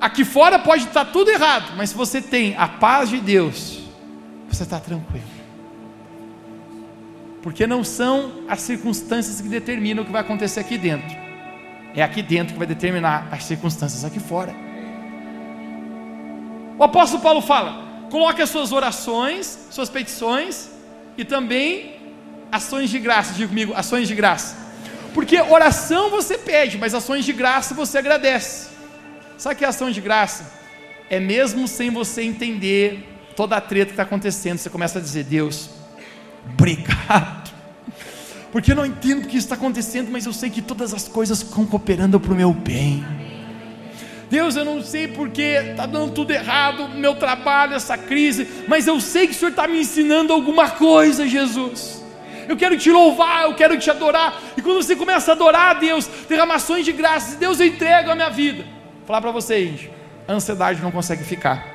Aqui 0.00 0.24
fora 0.24 0.58
pode 0.58 0.84
estar 0.84 1.04
tudo 1.04 1.30
errado, 1.30 1.74
mas 1.76 1.90
se 1.90 1.96
você 1.96 2.22
tem 2.22 2.56
a 2.56 2.66
paz 2.66 3.10
de 3.10 3.20
Deus, 3.20 3.80
você 4.48 4.62
está 4.62 4.80
tranquilo 4.80 5.33
porque 7.44 7.66
não 7.66 7.84
são 7.84 8.46
as 8.48 8.62
circunstâncias 8.62 9.38
que 9.38 9.48
determinam 9.48 10.02
o 10.02 10.06
que 10.06 10.10
vai 10.10 10.22
acontecer 10.22 10.60
aqui 10.60 10.78
dentro, 10.78 11.14
é 11.94 12.02
aqui 12.02 12.22
dentro 12.22 12.54
que 12.54 12.58
vai 12.58 12.66
determinar 12.66 13.28
as 13.30 13.44
circunstâncias 13.44 14.02
aqui 14.02 14.18
fora. 14.18 14.54
O 16.78 16.82
apóstolo 16.82 17.22
Paulo 17.22 17.42
fala: 17.42 18.06
coloque 18.10 18.40
as 18.40 18.48
suas 18.48 18.72
orações, 18.72 19.68
suas 19.70 19.90
petições 19.90 20.70
e 21.18 21.24
também 21.24 21.96
ações 22.50 22.88
de 22.88 22.98
graça. 22.98 23.34
Diga 23.34 23.48
comigo, 23.48 23.74
ações 23.74 24.08
de 24.08 24.14
graça. 24.14 24.56
Porque 25.12 25.38
oração 25.38 26.08
você 26.08 26.38
pede, 26.38 26.78
mas 26.78 26.94
ações 26.94 27.26
de 27.26 27.34
graça 27.34 27.74
você 27.74 27.98
agradece. 27.98 28.70
Sabe 29.36 29.56
que 29.56 29.66
é 29.66 29.68
ação 29.68 29.90
de 29.90 30.00
graça? 30.00 30.50
É 31.10 31.20
mesmo 31.20 31.68
sem 31.68 31.90
você 31.90 32.22
entender 32.22 33.06
toda 33.36 33.54
a 33.54 33.60
treta 33.60 33.88
que 33.88 33.92
está 33.92 34.02
acontecendo, 34.04 34.56
você 34.56 34.70
começa 34.70 34.98
a 34.98 35.02
dizer: 35.02 35.24
Deus, 35.24 35.83
obrigado. 36.52 37.52
Porque 38.52 38.70
eu 38.70 38.76
não 38.76 38.86
entendo 38.86 39.24
o 39.24 39.28
que 39.28 39.36
está 39.36 39.56
acontecendo, 39.56 40.10
mas 40.12 40.26
eu 40.26 40.32
sei 40.32 40.48
que 40.48 40.62
todas 40.62 40.94
as 40.94 41.08
coisas 41.08 41.42
estão 41.42 41.66
cooperando 41.66 42.20
para 42.20 42.32
o 42.32 42.36
meu 42.36 42.52
bem. 42.52 43.04
Deus, 44.30 44.56
eu 44.56 44.64
não 44.64 44.82
sei 44.82 45.08
porque 45.08 45.42
está 45.42 45.86
dando 45.86 46.12
tudo 46.12 46.30
errado, 46.30 46.88
meu 46.88 47.14
trabalho, 47.16 47.74
essa 47.74 47.98
crise, 47.98 48.48
mas 48.66 48.86
eu 48.86 49.00
sei 49.00 49.26
que 49.26 49.32
o 49.32 49.36
Senhor 49.36 49.50
está 49.50 49.66
me 49.66 49.80
ensinando 49.80 50.32
alguma 50.32 50.70
coisa, 50.70 51.26
Jesus. 51.26 52.02
Eu 52.48 52.56
quero 52.56 52.76
te 52.76 52.90
louvar, 52.90 53.44
eu 53.44 53.54
quero 53.54 53.78
te 53.78 53.90
adorar. 53.90 54.40
E 54.56 54.62
quando 54.62 54.82
você 54.82 54.94
começa 54.94 55.32
a 55.32 55.34
adorar 55.34 55.70
a 55.70 55.74
Deus, 55.74 56.08
derramações 56.28 56.84
de 56.84 56.92
graças, 56.92 57.36
Deus 57.36 57.58
eu 57.58 57.66
entrego 57.66 58.10
a 58.10 58.14
minha 58.14 58.30
vida. 58.30 58.62
Vou 58.62 59.06
falar 59.06 59.20
para 59.20 59.30
vocês, 59.30 59.88
a 60.28 60.32
ansiedade 60.32 60.80
não 60.82 60.90
consegue 60.90 61.24
ficar. 61.24 61.73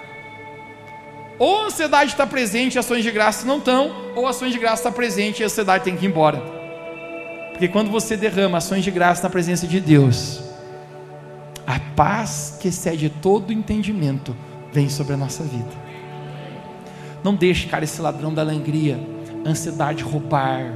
Ou 1.40 1.62
a 1.62 1.66
ansiedade 1.68 2.12
está 2.12 2.28
presente 2.28 2.76
e 2.76 2.80
ações 2.80 3.02
de 3.02 3.10
graça 3.10 3.48
não 3.48 3.60
estão, 3.60 4.12
ou 4.14 4.28
ações 4.28 4.52
de 4.52 4.60
graça 4.60 4.82
está 4.82 4.92
presente 4.92 5.40
e 5.40 5.44
a 5.44 5.46
ansiedade 5.46 5.86
tem 5.86 5.96
que 5.96 6.06
ir 6.06 6.10
embora. 6.10 6.38
Porque 7.52 7.70
quando 7.70 7.90
você 7.90 8.18
derrama 8.18 8.58
ações 8.58 8.84
de 8.84 8.92
graça 8.92 9.24
na 9.24 9.30
presença 9.30 9.66
de 9.66 9.80
Deus, 9.80 10.42
a 11.66 11.80
paz 11.96 12.58
que 12.60 12.68
excede 12.68 13.10
todo 13.10 13.54
entendimento 13.54 14.36
vem 14.74 14.90
sobre 14.90 15.14
a 15.14 15.18
nossa 15.18 15.44
vida. 15.44 15.90
Não 17.24 17.34
deixe, 17.34 17.68
cara, 17.68 17.86
esse 17.86 18.02
ladrão 18.02 18.34
da 18.34 18.42
alegria, 18.42 19.00
ansiedade 19.46 20.04
roubar, 20.04 20.74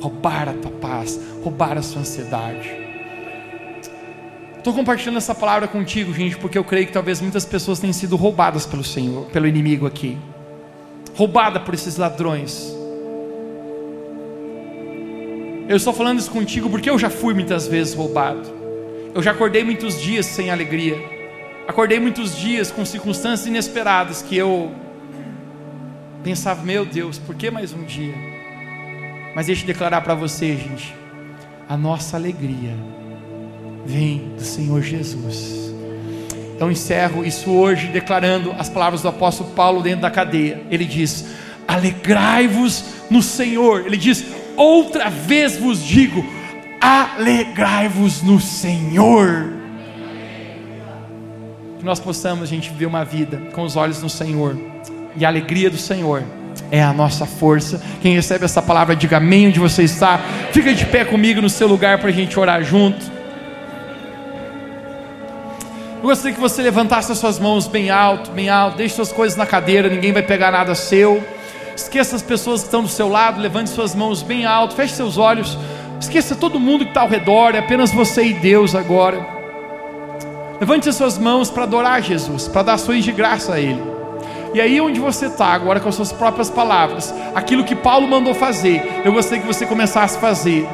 roubar 0.00 0.48
a 0.48 0.52
tua 0.54 0.70
paz, 0.72 1.18
roubar 1.42 1.78
a 1.78 1.82
sua 1.82 2.00
ansiedade. 2.00 2.87
Estou 4.58 4.74
compartilhando 4.74 5.18
essa 5.18 5.34
palavra 5.34 5.68
contigo, 5.68 6.12
gente, 6.12 6.36
porque 6.36 6.58
eu 6.58 6.64
creio 6.64 6.86
que 6.86 6.92
talvez 6.92 7.20
muitas 7.20 7.44
pessoas 7.44 7.78
tenham 7.78 7.92
sido 7.92 8.16
roubadas 8.16 8.66
pelo 8.66 8.82
Senhor, 8.82 9.26
pelo 9.26 9.46
inimigo 9.46 9.86
aqui, 9.86 10.18
roubada 11.14 11.60
por 11.60 11.74
esses 11.74 11.96
ladrões. 11.96 12.76
Eu 15.68 15.76
estou 15.76 15.92
falando 15.92 16.18
isso 16.18 16.30
contigo 16.30 16.68
porque 16.68 16.90
eu 16.90 16.98
já 16.98 17.08
fui 17.08 17.34
muitas 17.34 17.68
vezes 17.68 17.94
roubado. 17.94 18.42
Eu 19.14 19.22
já 19.22 19.30
acordei 19.30 19.62
muitos 19.62 20.00
dias 20.00 20.26
sem 20.26 20.50
alegria. 20.50 20.98
Acordei 21.68 22.00
muitos 22.00 22.36
dias 22.36 22.70
com 22.70 22.84
circunstâncias 22.84 23.46
inesperadas 23.46 24.22
que 24.22 24.36
eu 24.36 24.72
pensava, 26.24 26.62
meu 26.64 26.84
Deus, 26.84 27.18
por 27.18 27.34
que 27.36 27.50
mais 27.50 27.72
um 27.72 27.84
dia? 27.84 28.14
Mas 29.36 29.46
deixa 29.46 29.62
eu 29.62 29.66
declarar 29.66 30.00
para 30.00 30.14
você, 30.14 30.56
gente, 30.56 30.94
a 31.68 31.76
nossa 31.76 32.16
alegria 32.16 32.74
vem 33.88 34.32
do 34.36 34.44
Senhor 34.44 34.82
Jesus. 34.82 35.72
Eu 36.60 36.70
encerro 36.70 37.24
isso 37.24 37.50
hoje 37.50 37.86
declarando 37.86 38.54
as 38.58 38.68
palavras 38.68 39.00
do 39.00 39.08
apóstolo 39.08 39.50
Paulo 39.50 39.80
dentro 39.80 40.02
da 40.02 40.10
cadeia. 40.10 40.60
Ele 40.70 40.84
diz: 40.84 41.24
Alegrai-vos 41.66 42.84
no 43.10 43.22
Senhor. 43.22 43.86
Ele 43.86 43.96
diz: 43.96 44.24
Outra 44.56 45.08
vez 45.08 45.56
vos 45.56 45.82
digo, 45.82 46.24
alegrai-vos 46.80 48.22
no 48.22 48.38
Senhor. 48.38 49.54
Que 51.78 51.84
nós 51.84 52.00
possamos, 52.00 52.42
a 52.42 52.46
gente, 52.46 52.70
viver 52.70 52.86
uma 52.86 53.04
vida 53.04 53.40
com 53.52 53.62
os 53.62 53.76
olhos 53.76 54.02
no 54.02 54.10
Senhor, 54.10 54.58
e 55.16 55.24
a 55.24 55.28
alegria 55.28 55.70
do 55.70 55.78
Senhor 55.78 56.24
é 56.72 56.82
a 56.82 56.92
nossa 56.92 57.24
força. 57.24 57.80
Quem 58.02 58.14
recebe 58.14 58.44
essa 58.44 58.60
palavra, 58.60 58.96
diga 58.96 59.18
amém 59.18 59.46
onde 59.46 59.60
você 59.60 59.84
está. 59.84 60.18
Fica 60.52 60.74
de 60.74 60.84
pé 60.86 61.04
comigo 61.04 61.40
no 61.40 61.48
seu 61.48 61.68
lugar 61.68 61.98
para 61.98 62.08
a 62.08 62.12
gente 62.12 62.38
orar 62.38 62.64
junto. 62.64 63.17
Eu 65.98 66.02
gostaria 66.02 66.32
que 66.32 66.40
você 66.40 66.62
levantasse 66.62 67.10
as 67.10 67.18
suas 67.18 67.40
mãos 67.40 67.66
bem 67.66 67.90
alto, 67.90 68.30
bem 68.30 68.48
alto. 68.48 68.76
Deixe 68.76 68.94
suas 68.94 69.10
coisas 69.10 69.36
na 69.36 69.44
cadeira, 69.44 69.88
ninguém 69.88 70.12
vai 70.12 70.22
pegar 70.22 70.52
nada 70.52 70.72
seu. 70.76 71.22
Esqueça 71.74 72.14
as 72.14 72.22
pessoas 72.22 72.60
que 72.60 72.68
estão 72.68 72.82
do 72.82 72.88
seu 72.88 73.08
lado, 73.08 73.40
levante 73.40 73.70
suas 73.70 73.96
mãos 73.96 74.22
bem 74.22 74.46
alto, 74.46 74.76
feche 74.76 74.94
seus 74.94 75.18
olhos. 75.18 75.58
Esqueça 76.00 76.36
todo 76.36 76.60
mundo 76.60 76.84
que 76.84 76.92
está 76.92 77.00
ao 77.00 77.08
redor, 77.08 77.56
é 77.56 77.58
apenas 77.58 77.92
você 77.92 78.22
e 78.22 78.32
Deus 78.32 78.76
agora. 78.76 79.26
Levante 80.60 80.88
as 80.88 80.94
suas 80.94 81.18
mãos 81.18 81.50
para 81.50 81.64
adorar 81.64 82.00
Jesus, 82.00 82.46
para 82.46 82.62
dar 82.62 82.74
ações 82.74 83.04
de 83.04 83.10
graça 83.10 83.54
a 83.54 83.60
Ele. 83.60 83.82
E 84.54 84.60
aí 84.60 84.80
onde 84.80 85.00
você 85.00 85.26
está 85.26 85.46
agora 85.46 85.80
com 85.80 85.88
as 85.88 85.96
suas 85.96 86.12
próprias 86.12 86.48
palavras, 86.48 87.12
aquilo 87.34 87.64
que 87.64 87.74
Paulo 87.74 88.06
mandou 88.06 88.34
fazer, 88.34 89.02
eu 89.04 89.12
gostaria 89.12 89.40
que 89.40 89.46
você 89.46 89.66
começasse 89.66 90.16
a 90.16 90.20
fazer. 90.20 90.66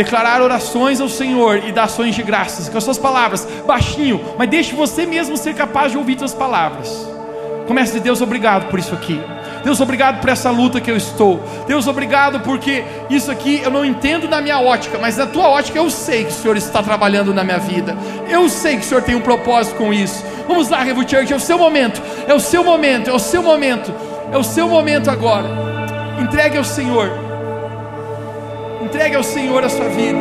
Declarar 0.00 0.40
orações 0.40 0.98
ao 0.98 1.10
Senhor 1.10 1.58
e 1.58 1.72
dar 1.72 1.82
ações 1.82 2.14
de 2.14 2.22
graças, 2.22 2.70
com 2.70 2.78
as 2.78 2.82
suas 2.82 2.96
palavras, 2.96 3.46
baixinho, 3.66 4.18
mas 4.38 4.48
deixe 4.48 4.74
você 4.74 5.04
mesmo 5.04 5.36
ser 5.36 5.54
capaz 5.54 5.92
de 5.92 5.98
ouvir 5.98 6.18
suas 6.18 6.32
palavras. 6.32 7.06
Comece 7.66 7.92
de 7.92 8.00
Deus, 8.00 8.22
obrigado 8.22 8.70
por 8.70 8.78
isso 8.78 8.94
aqui. 8.94 9.20
Deus, 9.62 9.78
obrigado 9.78 10.18
por 10.18 10.30
essa 10.30 10.50
luta 10.50 10.80
que 10.80 10.90
eu 10.90 10.96
estou. 10.96 11.44
Deus, 11.66 11.86
obrigado 11.86 12.40
porque 12.40 12.82
isso 13.10 13.30
aqui 13.30 13.60
eu 13.62 13.70
não 13.70 13.84
entendo 13.84 14.26
na 14.26 14.40
minha 14.40 14.58
ótica, 14.58 14.96
mas 14.98 15.18
na 15.18 15.26
tua 15.26 15.50
ótica 15.50 15.76
eu 15.76 15.90
sei 15.90 16.24
que 16.24 16.30
o 16.30 16.34
Senhor 16.34 16.56
está 16.56 16.82
trabalhando 16.82 17.34
na 17.34 17.44
minha 17.44 17.58
vida. 17.58 17.94
Eu 18.26 18.48
sei 18.48 18.76
que 18.76 18.86
o 18.86 18.88
Senhor 18.88 19.02
tem 19.02 19.14
um 19.14 19.20
propósito 19.20 19.76
com 19.76 19.92
isso. 19.92 20.24
Vamos 20.48 20.70
lá, 20.70 20.82
Revo 20.82 21.06
Church, 21.06 21.30
é 21.30 21.36
o 21.36 21.38
seu 21.38 21.58
momento, 21.58 22.00
é 22.26 22.32
o 22.32 22.40
seu 22.40 22.64
momento, 22.64 23.10
é 23.10 23.12
o 23.12 23.18
seu 23.18 23.42
momento, 23.42 23.94
é 24.32 24.38
o 24.38 24.42
seu 24.42 24.66
momento 24.66 25.10
agora. 25.10 25.50
Entregue 26.18 26.56
ao 26.56 26.64
Senhor. 26.64 27.29
Entregue 28.82 29.16
ao 29.16 29.22
Senhor 29.22 29.62
a 29.62 29.68
sua 29.68 29.88
vida. 29.88 30.18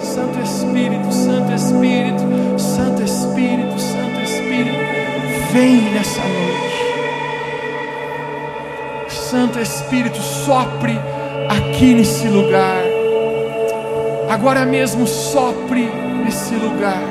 Santo 0.00 0.40
Espírito, 0.40 1.12
Santo 1.12 1.52
Espírito, 1.52 2.58
Santo 2.58 3.02
Espírito, 3.02 3.78
Santo 3.80 4.20
Espírito 4.22 4.92
vem 5.52 5.82
nessa 5.92 6.20
noite. 6.20 6.72
Santo 9.08 9.60
Espírito, 9.60 10.18
sopre 10.20 10.98
aqui 11.48 11.94
nesse 11.94 12.26
lugar. 12.26 12.82
Agora 14.28 14.64
mesmo 14.64 15.06
sopre 15.06 15.88
nesse 16.24 16.54
lugar. 16.54 17.02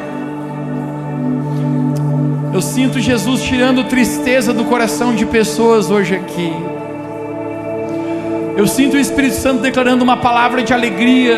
Eu 2.54 2.62
sinto 2.62 3.00
Jesus 3.00 3.42
tirando 3.44 3.86
tristeza 3.86 4.52
do 4.52 4.66
coração 4.66 5.16
de 5.16 5.26
pessoas 5.26 5.90
hoje 5.90 6.16
aqui. 6.16 6.71
Eu 8.58 8.68
sinto 8.68 8.96
o 8.96 9.00
Espírito 9.00 9.36
Santo 9.36 9.62
declarando 9.62 10.04
uma 10.04 10.18
palavra 10.18 10.62
de 10.62 10.74
alegria. 10.74 11.38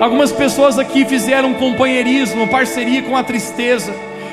Algumas 0.00 0.30
pessoas 0.30 0.78
aqui 0.78 1.04
fizeram 1.04 1.54
companheirismo, 1.54 2.48
parceria 2.48 3.02
com 3.02 3.16
a 3.16 3.24
tristeza. 3.24 3.92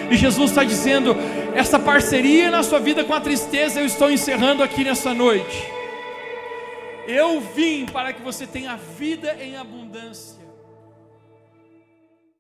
E 0.09 0.18
Jesus 0.18 0.51
está 0.51 0.64
dizendo: 0.64 1.16
essa 1.55 1.80
parceria 1.80 2.51
na 2.51 2.64
sua 2.64 2.80
vida 2.80 3.03
com 3.03 3.14
a 3.14 3.22
tristeza, 3.22 3.80
eu 3.80 3.86
estou 3.86 4.12
encerrando 4.12 4.62
aqui 4.62 4.84
nessa 4.84 5.14
noite. 5.14 5.72
Eu 7.07 7.41
vim 7.55 7.86
para 7.86 8.12
que 8.12 8.22
você 8.22 8.45
tenha 8.45 8.78
vida 8.97 9.38
em 9.41 9.55
abundância. 9.55 10.40